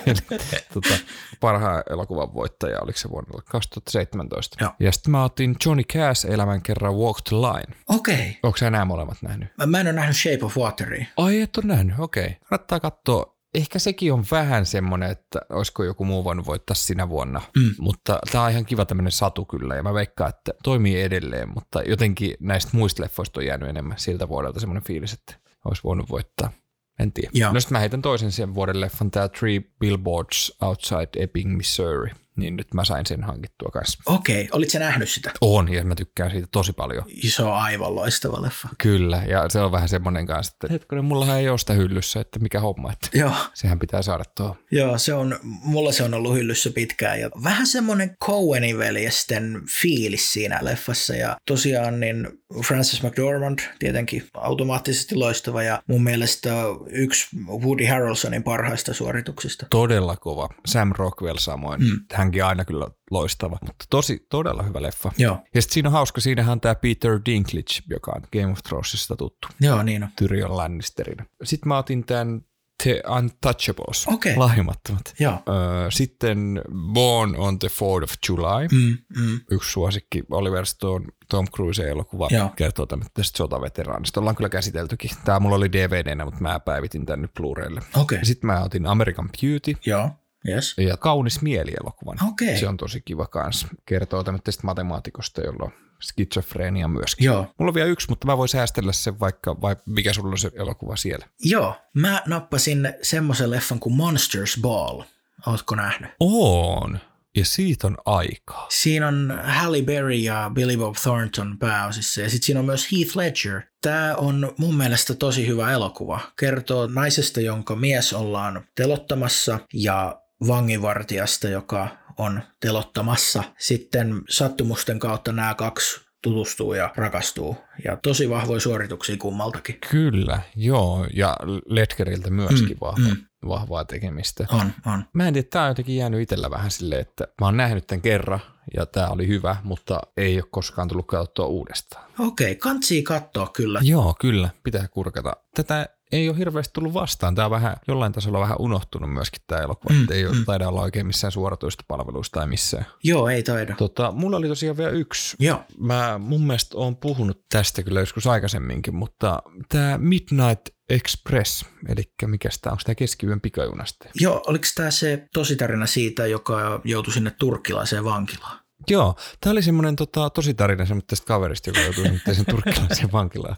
Eli, 0.05 0.39
tota, 0.73 0.93
parhaan 1.39 1.83
elokuvan 1.89 2.33
voittaja, 2.33 2.81
oliko 2.81 2.99
se 2.99 3.09
vuonna 3.09 3.41
2017. 3.51 4.57
Joo. 4.61 4.71
Ja 4.79 4.91
sitten 4.91 5.11
mä 5.11 5.23
otin 5.23 5.55
Johnny 5.65 5.83
Cash 5.83 6.25
elämän 6.29 6.61
kerran 6.61 6.95
Walk 6.95 7.17
the 7.29 7.35
Line. 7.35 7.77
Okei. 7.87 8.15
Okay. 8.15 8.33
Onko 8.43 8.57
sä 8.57 8.69
nämä 8.69 8.85
molemmat 8.85 9.17
nähnyt? 9.21 9.49
Mä, 9.57 9.65
mä 9.65 9.79
en 9.79 9.87
ole 9.87 9.93
nähnyt 9.93 10.17
Shape 10.17 10.45
of 10.45 10.57
Wateria. 10.57 11.05
Ai 11.17 11.41
et 11.41 11.57
ole 11.57 11.65
nähnyt, 11.65 11.99
okei. 11.99 12.23
Okay. 12.23 12.35
Kannattaa 12.49 12.79
katsoa 12.79 13.39
ehkä 13.53 13.79
sekin 13.79 14.13
on 14.13 14.25
vähän 14.31 14.65
semmoinen, 14.65 15.11
että 15.11 15.39
olisiko 15.49 15.83
joku 15.83 16.05
muu 16.05 16.23
voinut 16.23 16.45
voittaa 16.45 16.75
sinä 16.75 17.09
vuonna. 17.09 17.41
Mm. 17.55 17.75
Mutta 17.79 18.19
tämä 18.31 18.43
on 18.43 18.51
ihan 18.51 18.65
kiva 18.65 18.85
tämmöinen 18.85 19.11
satu 19.11 19.45
kyllä 19.45 19.75
ja 19.75 19.83
mä 19.83 19.93
veikkaan, 19.93 20.29
että 20.29 20.53
toimii 20.63 21.01
edelleen, 21.01 21.49
mutta 21.49 21.81
jotenkin 21.81 22.35
näistä 22.39 22.77
muista 22.77 23.03
leffoista 23.03 23.39
on 23.39 23.45
jäänyt 23.45 23.69
enemmän 23.69 23.99
siltä 23.99 24.29
vuodelta 24.29 24.59
semmoinen 24.59 24.83
fiilis, 24.83 25.13
että 25.13 25.35
olisi 25.65 25.83
voinut 25.83 26.09
voittaa. 26.09 26.51
En 26.99 27.11
tiedä. 27.11 27.29
Joo. 27.33 27.53
No 27.53 27.59
sitten 27.59 27.75
mä 27.75 27.79
heitän 27.79 28.01
toisen 28.01 28.31
sen 28.31 28.55
vuoden 28.55 28.81
leffan, 28.81 29.11
tämä 29.11 29.27
Three 29.27 29.61
Billboards 29.79 30.57
Outside 30.61 31.09
Ebbing, 31.17 31.57
Missouri 31.57 32.11
niin 32.39 32.55
nyt 32.55 32.73
mä 32.73 32.85
sain 32.85 33.05
sen 33.05 33.23
hankittua 33.23 33.69
kanssa. 33.73 34.03
Okei, 34.05 34.41
okay. 34.41 34.57
olit 34.57 34.73
nähnyt 34.73 35.09
sitä? 35.09 35.31
On, 35.41 35.73
ja 35.73 35.83
mä 35.83 35.95
tykkään 35.95 36.31
siitä 36.31 36.47
tosi 36.51 36.73
paljon. 36.73 37.03
Iso 37.07 37.53
aivan 37.53 37.95
loistava 37.95 38.41
leffa. 38.41 38.69
Kyllä, 38.77 39.23
ja 39.27 39.45
se 39.49 39.59
on 39.59 39.71
vähän 39.71 39.89
semmoinen 39.89 40.25
kanssa, 40.25 40.53
että 40.55 40.73
hetkinen, 40.73 41.05
mullahan 41.05 41.39
ei 41.39 41.49
ole 41.49 41.57
sitä 41.57 41.73
hyllyssä, 41.73 42.19
että 42.19 42.39
mikä 42.39 42.59
homma, 42.59 42.91
että 42.91 43.17
Joo. 43.17 43.31
sehän 43.53 43.79
pitää 43.79 44.01
saada 44.01 44.23
tuo. 44.37 44.57
Joo, 44.71 44.97
se 44.97 45.13
on, 45.13 45.39
mulla 45.43 45.91
se 45.91 46.03
on 46.03 46.13
ollut 46.13 46.35
hyllyssä 46.35 46.69
pitkään, 46.75 47.19
ja 47.19 47.29
vähän 47.43 47.67
semmoinen 47.67 48.15
Coenin 48.25 48.77
veljesten 48.77 49.61
fiilis 49.81 50.33
siinä 50.33 50.59
leffassa, 50.61 51.15
ja 51.15 51.37
tosiaan 51.47 51.99
niin 51.99 52.27
Francis 52.67 53.03
McDormand 53.03 53.59
tietenkin 53.79 54.27
automaattisesti 54.33 55.15
loistava, 55.15 55.63
ja 55.63 55.81
mun 55.87 56.03
mielestä 56.03 56.49
yksi 56.89 57.27
Woody 57.47 57.85
Harrelsonin 57.85 58.43
parhaista 58.43 58.93
suorituksista. 58.93 59.65
Todella 59.69 60.15
kova. 60.15 60.49
Sam 60.67 60.91
Rockwell 60.97 61.37
samoin. 61.37 61.81
Mm. 61.81 61.99
Hän 62.13 62.28
hänkin 62.29 62.45
aina 62.45 62.65
kyllä 62.65 62.87
loistava, 63.11 63.57
mutta 63.61 63.85
tosi, 63.89 64.25
todella 64.29 64.63
hyvä 64.63 64.81
leffa. 64.81 65.11
Joo. 65.17 65.39
Ja 65.55 65.61
sitten 65.61 65.73
siinä 65.73 65.89
on 65.89 65.93
hauska, 65.93 66.21
siinähän 66.21 66.51
on 66.51 66.61
tämä 66.61 66.75
Peter 66.75 67.19
Dinklage, 67.25 67.83
joka 67.89 68.11
on 68.15 68.21
Game 68.33 68.51
of 68.51 68.59
Thronesista 68.67 69.15
tuttu. 69.15 69.47
Joo, 69.61 69.83
niin 69.83 70.03
on. 70.03 70.09
Tyrion 70.15 70.57
Lannisterin. 70.57 71.17
Sitten 71.43 71.67
mä 71.67 71.77
otin 71.77 72.05
tämän 72.05 72.41
The 72.83 73.01
Untouchables, 73.17 74.07
okay. 74.07 74.33
lahjomattomat. 74.35 75.13
Joo. 75.19 75.43
Sitten 75.89 76.61
Born 76.93 77.35
on 77.37 77.59
the 77.59 77.67
4th 77.67 78.03
of 78.03 78.11
July, 78.29 78.67
mm, 78.71 78.97
mm. 79.21 79.39
yksi 79.51 79.71
suosikki 79.71 80.23
Oliver 80.31 80.65
Stone, 80.65 81.05
Tom 81.29 81.45
Cruise 81.47 81.89
elokuva 81.89 82.27
Joo. 82.31 82.49
kertoo 82.55 82.85
tästä 82.85 83.37
sotaveteraanista. 83.37 84.19
Ollaan 84.19 84.35
kyllä 84.35 84.49
käsiteltykin. 84.49 85.11
Tämä 85.25 85.39
mulla 85.39 85.55
oli 85.55 85.71
DVDnä, 85.71 86.25
mutta 86.25 86.41
mä 86.41 86.59
päivitin 86.59 87.05
tämän 87.05 87.21
nyt 87.21 87.31
Blu-raylle. 87.39 87.81
Okay. 87.95 88.19
Sitten 88.23 88.47
mä 88.47 88.63
otin 88.63 88.85
American 88.85 89.29
Beauty. 89.41 89.75
Joo. 89.85 90.09
Yes. 90.47 90.75
Ja 90.77 90.97
kaunis 90.97 91.41
mielielokuvan. 91.41 92.17
Okay. 92.27 92.57
Se 92.57 92.67
on 92.67 92.77
tosi 92.77 93.01
kiva 93.01 93.27
kans. 93.27 93.67
Kertoo 93.85 94.23
tämmöistä 94.23 94.51
matemaatikosta, 94.63 95.41
jolla 95.41 95.63
on 95.63 95.71
skitsofreenia 96.01 96.87
myöskin. 96.87 97.25
Joo. 97.25 97.53
Mulla 97.57 97.69
on 97.69 97.73
vielä 97.73 97.89
yksi, 97.89 98.09
mutta 98.09 98.27
mä 98.27 98.37
voin 98.37 98.49
säästellä 98.49 98.91
sen 98.91 99.19
vaikka, 99.19 99.61
vai 99.61 99.75
mikä 99.85 100.13
sulla 100.13 100.31
on 100.31 100.37
se 100.37 100.51
elokuva 100.55 100.95
siellä? 100.95 101.25
Joo, 101.43 101.75
mä 101.93 102.21
nappasin 102.25 102.93
semmoisen 103.01 103.51
leffan 103.51 103.79
kuin 103.79 103.95
Monsters 103.95 104.59
Ball. 104.61 105.01
Ootko 105.47 105.75
nähnyt? 105.75 106.11
On. 106.19 106.99
Ja 107.35 107.45
siitä 107.45 107.87
on 107.87 107.97
aikaa. 108.05 108.67
Siinä 108.69 109.07
on 109.07 109.39
Halle 109.43 109.81
Berry 109.81 110.13
ja 110.13 110.51
Billy 110.53 110.77
Bob 110.77 110.95
Thornton 110.95 111.57
pääosissa 111.59 112.21
ja 112.21 112.29
sitten 112.29 112.45
siinä 112.45 112.59
on 112.59 112.65
myös 112.65 112.91
Heath 112.91 113.17
Ledger. 113.17 113.61
Tämä 113.81 114.15
on 114.15 114.53
mun 114.57 114.75
mielestä 114.75 115.13
tosi 115.13 115.47
hyvä 115.47 115.71
elokuva. 115.71 116.19
Kertoo 116.39 116.87
naisesta, 116.87 117.41
jonka 117.41 117.75
mies 117.75 118.13
ollaan 118.13 118.67
telottamassa 118.75 119.59
ja 119.73 120.21
vanginvartijasta, 120.47 121.47
joka 121.47 121.87
on 122.17 122.41
telottamassa. 122.59 123.43
Sitten 123.57 124.21
sattumusten 124.29 124.99
kautta 124.99 125.31
nämä 125.31 125.55
kaksi 125.55 126.01
tutustuu 126.23 126.73
ja 126.73 126.93
rakastuu. 126.95 127.57
Ja 127.85 127.97
tosi 128.03 128.29
vahvoja 128.29 128.59
suorituksia 128.59 129.17
kummaltakin. 129.17 129.77
Kyllä, 129.91 130.41
joo. 130.55 131.07
Ja 131.13 131.37
Ledgeriltä 131.65 132.29
myöskin 132.29 132.69
mm, 132.69 132.77
vahva, 132.81 133.07
mm. 133.07 133.17
vahvaa 133.47 133.85
tekemistä. 133.85 134.45
On, 134.51 134.71
on. 134.85 135.05
Mä 135.13 135.27
en 135.27 135.33
tiedä, 135.33 135.47
tämä 135.51 135.65
on 135.65 135.71
jotenkin 135.71 135.97
jäänyt 135.97 136.21
itsellä 136.21 136.49
vähän 136.49 136.71
silleen, 136.71 137.01
että 137.01 137.27
mä 137.41 137.47
oon 137.47 137.57
nähnyt 137.57 137.87
tämän 137.87 138.01
kerran 138.01 138.39
ja 138.73 138.85
tämä 138.85 139.07
oli 139.07 139.27
hyvä, 139.27 139.55
mutta 139.63 140.01
ei 140.17 140.35
ole 140.35 140.49
koskaan 140.51 140.87
tullut 140.87 141.07
katsottua 141.07 141.45
uudestaan. 141.45 142.05
Okei, 142.19 142.51
okay, 142.51 142.55
kantsii 142.55 143.03
katsoa 143.03 143.47
kyllä. 143.47 143.79
Joo, 143.83 144.15
kyllä, 144.19 144.49
pitää 144.63 144.87
kurkata. 144.87 145.33
Tätä 145.55 145.89
ei 146.11 146.29
ole 146.29 146.37
hirveästi 146.37 146.73
tullut 146.73 146.93
vastaan. 146.93 147.35
Tämä 147.35 147.45
on 147.45 147.51
vähän, 147.51 147.75
jollain 147.87 148.11
tasolla 148.11 148.39
vähän 148.39 148.57
unohtunut 148.59 149.13
myöskin 149.13 149.41
tämä 149.47 149.61
elokuva. 149.61 149.93
Mm, 149.93 150.07
ei 150.11 150.25
ole, 150.25 150.35
mm. 150.35 150.45
taida 150.45 150.67
olla 150.67 150.81
oikein 150.81 151.07
missään 151.07 151.31
suoratoista 151.31 151.83
palveluista 151.87 152.39
tai 152.39 152.47
missään. 152.47 152.85
Joo, 153.03 153.29
ei 153.29 153.43
taida. 153.43 153.75
Tota, 153.75 154.11
mulla 154.11 154.37
oli 154.37 154.47
tosiaan 154.47 154.77
vielä 154.77 154.91
yksi. 154.91 155.35
Joo. 155.39 155.63
Mä 155.79 156.17
mun 156.17 156.47
mielestä 156.47 156.77
oon 156.77 156.95
puhunut 156.95 157.45
tästä 157.49 157.83
kyllä 157.83 157.99
joskus 157.99 158.27
aikaisemminkin, 158.27 158.95
mutta 158.95 159.43
tämä 159.69 159.97
Midnight 159.97 160.69
Express, 160.89 161.65
eli 161.87 162.03
mikä 162.25 162.49
tämä 162.61 162.71
onko 162.71 162.81
tämä 162.85 162.95
keskiyön 162.95 163.41
pikajunasta? 163.41 164.09
Joo, 164.15 164.43
oliko 164.47 164.65
tämä 164.75 164.91
se 164.91 165.27
tositarina 165.33 165.85
siitä, 165.85 166.27
joka 166.27 166.81
joutui 166.83 167.13
sinne 167.13 167.31
turkkilaiseen 167.31 168.03
vankilaan? 168.03 168.59
Joo, 168.89 169.15
tämä 169.41 169.51
oli 169.51 169.61
semmoinen 169.61 169.95
tota, 169.95 170.29
tosi 170.29 170.53
tarina 170.53 170.85
semmoista 170.85 171.15
kaverista, 171.25 171.69
joka 171.69 171.79
joutui 171.79 172.35
sen 172.35 172.45
turkkilaiseen 172.45 173.11
vankilaan 173.11 173.55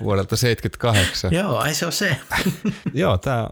vuodelta 0.00 0.36
78. 0.36 1.32
Joo, 1.32 1.64
ei 1.64 1.74
se 1.74 1.86
ole 1.86 1.92
se. 1.92 2.16
joo, 2.94 3.18
tämä 3.18 3.48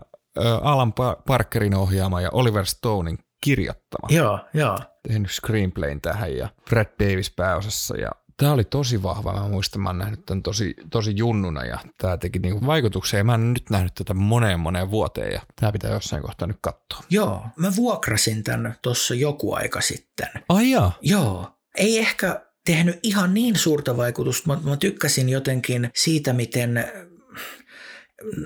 Alan 0.63 0.93
Parkerin 1.27 1.75
ohjaama 1.75 2.21
ja 2.21 2.29
Oliver 2.33 2.67
Stonein 2.67 3.19
kirjoittama. 3.41 4.09
Joo, 4.11 4.39
joo. 4.55 4.79
Tehnyt 5.09 5.31
screenplayn 5.31 6.01
tähän 6.01 6.37
ja 6.37 6.49
Brad 6.71 6.87
Davis 7.01 7.31
pääosassa 7.31 7.97
ja 7.97 8.11
tämä 8.37 8.53
oli 8.53 8.65
tosi 8.65 9.03
vahva. 9.03 9.33
Mä 9.33 9.49
muistan, 9.49 9.83
mä 9.83 9.89
oon 9.89 9.99
nähnyt 9.99 10.27
tämän 10.27 10.43
tosi, 10.43 10.75
tosi 10.91 11.13
junnuna 11.17 11.65
ja 11.65 11.79
tämä 11.99 12.17
teki 12.17 12.39
niinku 12.39 12.67
vaikutuksia. 12.67 13.19
Ja 13.19 13.25
mä 13.25 13.35
en 13.35 13.53
nyt 13.53 13.71
nähnyt 13.71 13.95
tätä 13.95 14.15
moneen 14.15 14.61
moneen 14.61 14.91
vuoteen 14.91 15.33
ja 15.33 15.41
tämä 15.61 15.73
pitää 15.73 15.91
jossain 15.91 16.23
kohtaa 16.23 16.49
nyt 16.49 16.59
katsoa. 16.61 17.01
Joo, 17.11 17.47
mä 17.57 17.77
vuokrasin 17.77 18.45
tämän 18.45 18.77
tuossa 18.83 19.15
joku 19.15 19.55
aika 19.55 19.81
sitten. 19.81 20.29
Ai 20.49 20.71
jaa. 20.71 20.99
Joo. 21.03 21.49
Ei 21.77 21.99
ehkä 21.99 22.47
tehnyt 22.67 22.99
ihan 23.03 23.35
niin 23.35 23.57
suurta 23.57 23.97
vaikutusta. 23.97 24.49
Mä, 24.49 24.71
mä 24.71 24.77
tykkäsin 24.77 25.29
jotenkin 25.29 25.91
siitä, 25.95 26.33
miten 26.33 26.85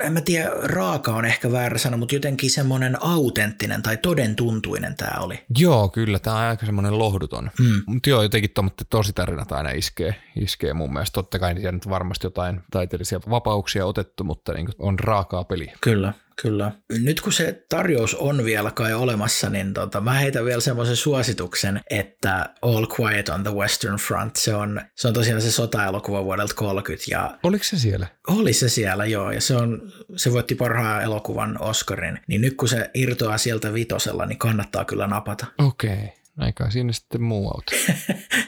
en 0.02 0.12
mä 0.12 0.20
tiedä, 0.20 0.50
raaka 0.62 1.12
on 1.12 1.24
ehkä 1.24 1.52
väärä 1.52 1.78
sana, 1.78 1.96
mutta 1.96 2.14
jotenkin 2.14 2.50
semmoinen 2.50 3.02
autenttinen 3.02 3.82
tai 3.82 3.96
todentuntuinen 3.96 4.96
tämä 4.96 5.20
oli. 5.20 5.44
Joo, 5.58 5.88
kyllä, 5.88 6.18
tämä 6.18 6.36
on 6.36 6.42
aika 6.42 6.66
semmoinen 6.66 6.98
lohduton. 6.98 7.50
Mm. 7.58 7.82
Mutta 7.86 8.10
joo, 8.10 8.22
jotenkin 8.22 8.50
tosi 8.90 9.12
tarinat 9.12 9.52
aina 9.52 9.70
iskee, 9.70 10.14
iskee 10.36 10.74
mun 10.74 10.92
mielestä. 10.92 11.14
Totta 11.14 11.38
kai 11.38 11.54
niitä 11.54 11.72
nyt 11.72 11.88
varmasti 11.88 12.26
jotain 12.26 12.60
taiteellisia 12.70 13.20
vapauksia 13.30 13.86
otettu, 13.86 14.24
mutta 14.24 14.52
niin 14.52 14.68
on 14.78 14.98
raakaa 14.98 15.44
peli. 15.44 15.72
Kyllä, 15.80 16.12
Kyllä. 16.42 16.72
Nyt 16.98 17.20
kun 17.20 17.32
se 17.32 17.64
tarjous 17.68 18.14
on 18.14 18.44
vielä 18.44 18.70
kai 18.70 18.94
olemassa, 18.94 19.50
niin 19.50 19.74
tota, 19.74 20.00
mä 20.00 20.12
heitän 20.12 20.44
vielä 20.44 20.60
semmoisen 20.60 20.96
suosituksen, 20.96 21.80
että 21.90 22.54
All 22.62 22.86
Quiet 23.00 23.28
on 23.28 23.42
the 23.42 23.54
Western 23.54 23.96
Front, 23.96 24.36
se 24.36 24.54
on, 24.54 24.80
se 24.94 25.08
on 25.08 25.14
tosiaan 25.14 25.42
se 25.42 25.52
sota-elokuva 25.52 26.24
vuodelta 26.24 26.54
30. 26.54 27.04
Ja 27.10 27.38
Oliko 27.42 27.64
se 27.64 27.78
siellä? 27.78 28.06
Oli 28.28 28.52
se 28.52 28.68
siellä, 28.68 29.06
joo, 29.06 29.30
ja 29.30 29.40
se, 29.40 29.56
on, 29.56 29.92
se 30.16 30.32
voitti 30.32 30.54
parhaan 30.54 31.02
elokuvan 31.02 31.62
Oscarin. 31.62 32.20
Niin 32.26 32.40
nyt 32.40 32.56
kun 32.56 32.68
se 32.68 32.90
irtoaa 32.94 33.38
sieltä 33.38 33.74
vitosella, 33.74 34.26
niin 34.26 34.38
kannattaa 34.38 34.84
kyllä 34.84 35.06
napata. 35.06 35.46
Okei. 35.58 35.92
Okay. 35.92 36.25
Aikaa 36.38 36.70
siinä 36.70 36.92
sitten 36.92 37.22
muu 37.22 37.48
auto. 37.48 37.72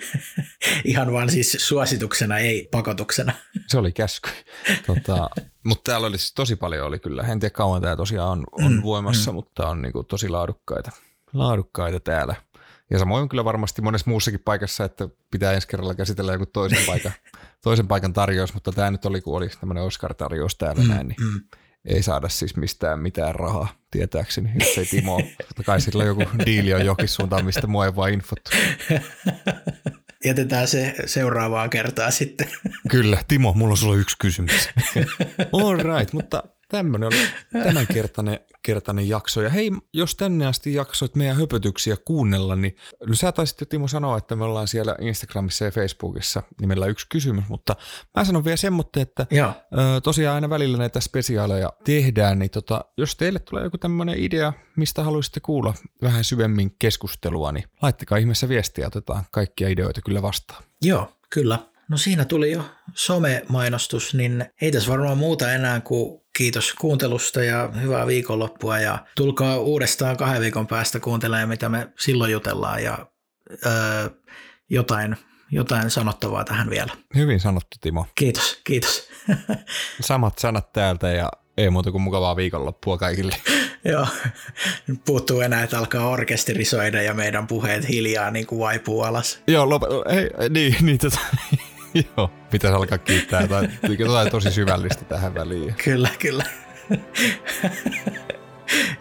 Ihan 0.84 1.12
vaan 1.12 1.30
siis 1.30 1.56
suosituksena, 1.60 2.38
ei 2.38 2.68
pakotuksena. 2.70 3.32
Se 3.66 3.78
oli 3.78 3.92
käsky. 3.92 4.30
Tota, 4.86 5.30
mutta 5.64 5.90
täällä 5.90 6.06
oli 6.06 6.18
siis 6.18 6.34
tosi 6.34 6.56
paljon 6.56 6.86
oli 6.86 6.98
kyllä. 6.98 7.22
En 7.22 7.40
tiedä 7.40 7.52
kauan 7.52 7.82
tämä 7.82 7.96
tosiaan 7.96 8.30
on, 8.30 8.44
on 8.52 8.72
mm, 8.72 8.82
voimassa, 8.82 9.30
mm. 9.30 9.34
mutta 9.34 9.68
on 9.68 9.82
niinku 9.82 10.04
tosi 10.04 10.28
laadukkaita, 10.28 10.90
laadukkaita 11.32 12.00
täällä. 12.00 12.34
Ja 12.90 12.98
samoin 12.98 13.28
kyllä 13.28 13.44
varmasti 13.44 13.82
monessa 13.82 14.10
muussakin 14.10 14.40
paikassa, 14.44 14.84
että 14.84 15.08
pitää 15.30 15.52
ensi 15.52 15.68
kerralla 15.68 15.94
käsitellä 15.94 16.32
joku 16.32 16.46
toisen 16.46 16.86
paikan, 16.86 17.12
toisen 17.64 17.88
paikan 17.88 18.12
tarjous, 18.12 18.54
mutta 18.54 18.72
tämä 18.72 18.90
nyt 18.90 19.04
oli, 19.04 19.20
kun 19.20 19.36
oli 19.36 19.48
tämmöinen 19.48 19.84
Oscar-tarjous 19.84 20.56
täällä 20.58 20.82
mm, 20.82 20.88
näin, 20.88 21.08
niin 21.08 21.20
mm 21.20 21.40
ei 21.88 22.02
saada 22.02 22.28
siis 22.28 22.56
mistään 22.56 22.98
mitään 22.98 23.34
rahaa, 23.34 23.68
tietääkseni, 23.90 24.50
jos 24.58 24.78
ei 24.78 24.84
Timo, 24.86 25.20
totta 25.48 25.62
kai 25.62 25.80
sillä 25.80 26.04
joku 26.04 26.22
diili 26.46 26.74
on 26.74 26.84
jokin 26.84 27.08
suuntaan, 27.08 27.44
mistä 27.44 27.66
mua 27.66 27.86
ei 27.86 27.96
vaan 27.96 28.12
infottu. 28.12 28.50
Jätetään 30.24 30.68
se 30.68 30.94
seuraavaan 31.06 31.70
kertaan 31.70 32.12
sitten. 32.12 32.48
Kyllä, 32.90 33.18
Timo, 33.28 33.52
mulla 33.52 33.72
on 33.72 33.76
sulla 33.76 33.96
yksi 33.96 34.16
kysymys. 34.18 34.68
All 35.52 35.76
right, 35.76 36.12
mutta 36.12 36.42
tämmöinen 36.68 37.06
oli 37.06 37.28
tämänkertainen 37.64 38.40
kertainen 38.62 39.08
jakso. 39.08 39.42
Ja 39.42 39.50
hei, 39.50 39.70
jos 39.92 40.14
tänne 40.14 40.46
asti 40.46 40.74
jaksoit 40.74 41.14
meidän 41.14 41.36
höpötyksiä 41.36 41.96
kuunnella, 42.04 42.56
niin 42.56 42.76
no 43.06 43.14
sä 43.14 43.32
taisit 43.32 43.60
jo 43.60 43.66
Timo 43.66 43.88
sanoa, 43.88 44.18
että 44.18 44.36
me 44.36 44.44
ollaan 44.44 44.68
siellä 44.68 44.96
Instagramissa 45.00 45.64
ja 45.64 45.70
Facebookissa 45.70 46.42
nimellä 46.60 46.86
yksi 46.86 47.06
kysymys, 47.08 47.44
mutta 47.48 47.76
mä 48.16 48.24
sanon 48.24 48.44
vielä 48.44 48.56
semmoinen, 48.56 48.90
että 48.96 49.26
Joo. 49.30 49.48
Ö, 49.48 50.00
tosiaan 50.00 50.34
aina 50.34 50.50
välillä 50.50 50.78
näitä 50.78 51.00
spesiaaleja 51.00 51.72
tehdään, 51.84 52.38
niin 52.38 52.50
tota, 52.50 52.84
jos 52.96 53.16
teille 53.16 53.38
tulee 53.38 53.64
joku 53.64 53.78
tämmöinen 53.78 54.18
idea, 54.18 54.52
mistä 54.76 55.04
haluaisitte 55.04 55.40
kuulla 55.40 55.74
vähän 56.02 56.24
syvemmin 56.24 56.76
keskustelua, 56.78 57.52
niin 57.52 57.64
laittakaa 57.82 58.18
ihmeessä 58.18 58.48
viestiä, 58.48 58.86
otetaan 58.86 59.24
kaikkia 59.30 59.68
ideoita 59.68 60.00
kyllä 60.02 60.22
vastaan. 60.22 60.64
Joo, 60.82 61.12
kyllä. 61.30 61.58
No 61.88 61.96
siinä 61.96 62.24
tuli 62.24 62.52
jo 62.52 62.64
some-mainostus, 62.94 64.14
niin 64.14 64.44
ei 64.60 64.72
tässä 64.72 64.90
varmaan 64.90 65.18
muuta 65.18 65.52
enää 65.52 65.80
kuin 65.80 66.20
kiitos 66.38 66.74
kuuntelusta 66.74 67.44
ja 67.44 67.70
hyvää 67.82 68.06
viikonloppua 68.06 68.78
ja 68.78 68.98
tulkaa 69.16 69.58
uudestaan 69.58 70.16
kahden 70.16 70.40
viikon 70.40 70.66
päästä 70.66 71.00
kuuntelemaan, 71.00 71.48
mitä 71.48 71.68
me 71.68 71.88
silloin 71.98 72.32
jutellaan 72.32 72.82
ja 72.82 73.06
öö, 73.66 74.10
jotain, 74.70 75.16
jotain 75.50 75.90
sanottavaa 75.90 76.44
tähän 76.44 76.70
vielä. 76.70 76.92
Hyvin 77.14 77.40
sanottu 77.40 77.76
Timo. 77.80 78.06
Kiitos, 78.14 78.60
kiitos. 78.64 79.08
Samat 80.00 80.38
sanat 80.38 80.72
täältä 80.72 81.10
ja 81.10 81.30
ei 81.56 81.70
muuta 81.70 81.90
kuin 81.90 82.02
mukavaa 82.02 82.36
viikonloppua 82.36 82.98
kaikille. 82.98 83.36
Joo, 83.92 84.06
puuttuu 85.04 85.40
enää, 85.40 85.62
että 85.62 85.78
alkaa 85.78 86.08
orkesterisoida 86.08 87.02
ja 87.02 87.14
meidän 87.14 87.46
puheet 87.46 87.88
hiljaa 87.88 88.30
niin 88.30 88.46
kuin 88.46 88.58
vaipuu 88.58 89.02
alas. 89.02 89.42
Joo, 89.46 89.66
lop- 89.66 90.14
hei, 90.14 90.30
niin, 90.50 90.76
niin 90.80 90.98
tota, 90.98 91.18
Joo, 92.16 92.30
pitäisi 92.50 92.76
alkaa 92.76 92.98
kiittää 92.98 93.40
jotain, 93.40 93.78
jotain 93.98 94.30
tosi 94.30 94.50
syvällistä 94.50 95.04
tähän 95.04 95.34
väliin. 95.34 95.74
Kyllä, 95.84 96.08
kyllä. 96.18 96.44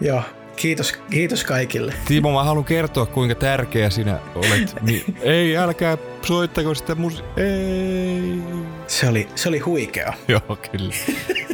Joo, 0.02 0.24
kiitos, 0.56 0.94
kiitos 1.10 1.44
kaikille. 1.44 1.94
Timo, 2.08 2.34
mä 2.34 2.44
haluan 2.44 2.66
kertoa, 2.66 3.06
kuinka 3.06 3.36
tärkeä 3.36 3.90
sinä 3.90 4.20
olet. 4.36 4.76
Ei, 5.22 5.58
älkää 5.58 5.98
soittako 6.22 6.74
sitä 6.74 6.96
mus... 6.96 7.24
Ei. 7.38 8.42
Se 8.88 9.10
oli, 9.10 9.28
se 9.36 9.50
oli 9.50 9.60
huikea. 9.60 10.14
Joo, 10.28 10.58
kyllä. 10.72 10.94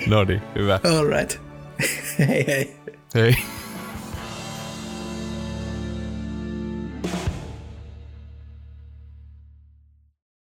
No 0.07 0.23
niin, 0.23 0.41
hyvä. 0.55 0.79
All 0.83 1.07
right. 1.07 1.41
hei 2.27 2.47
hei. 2.47 2.75
Hei. 3.15 3.35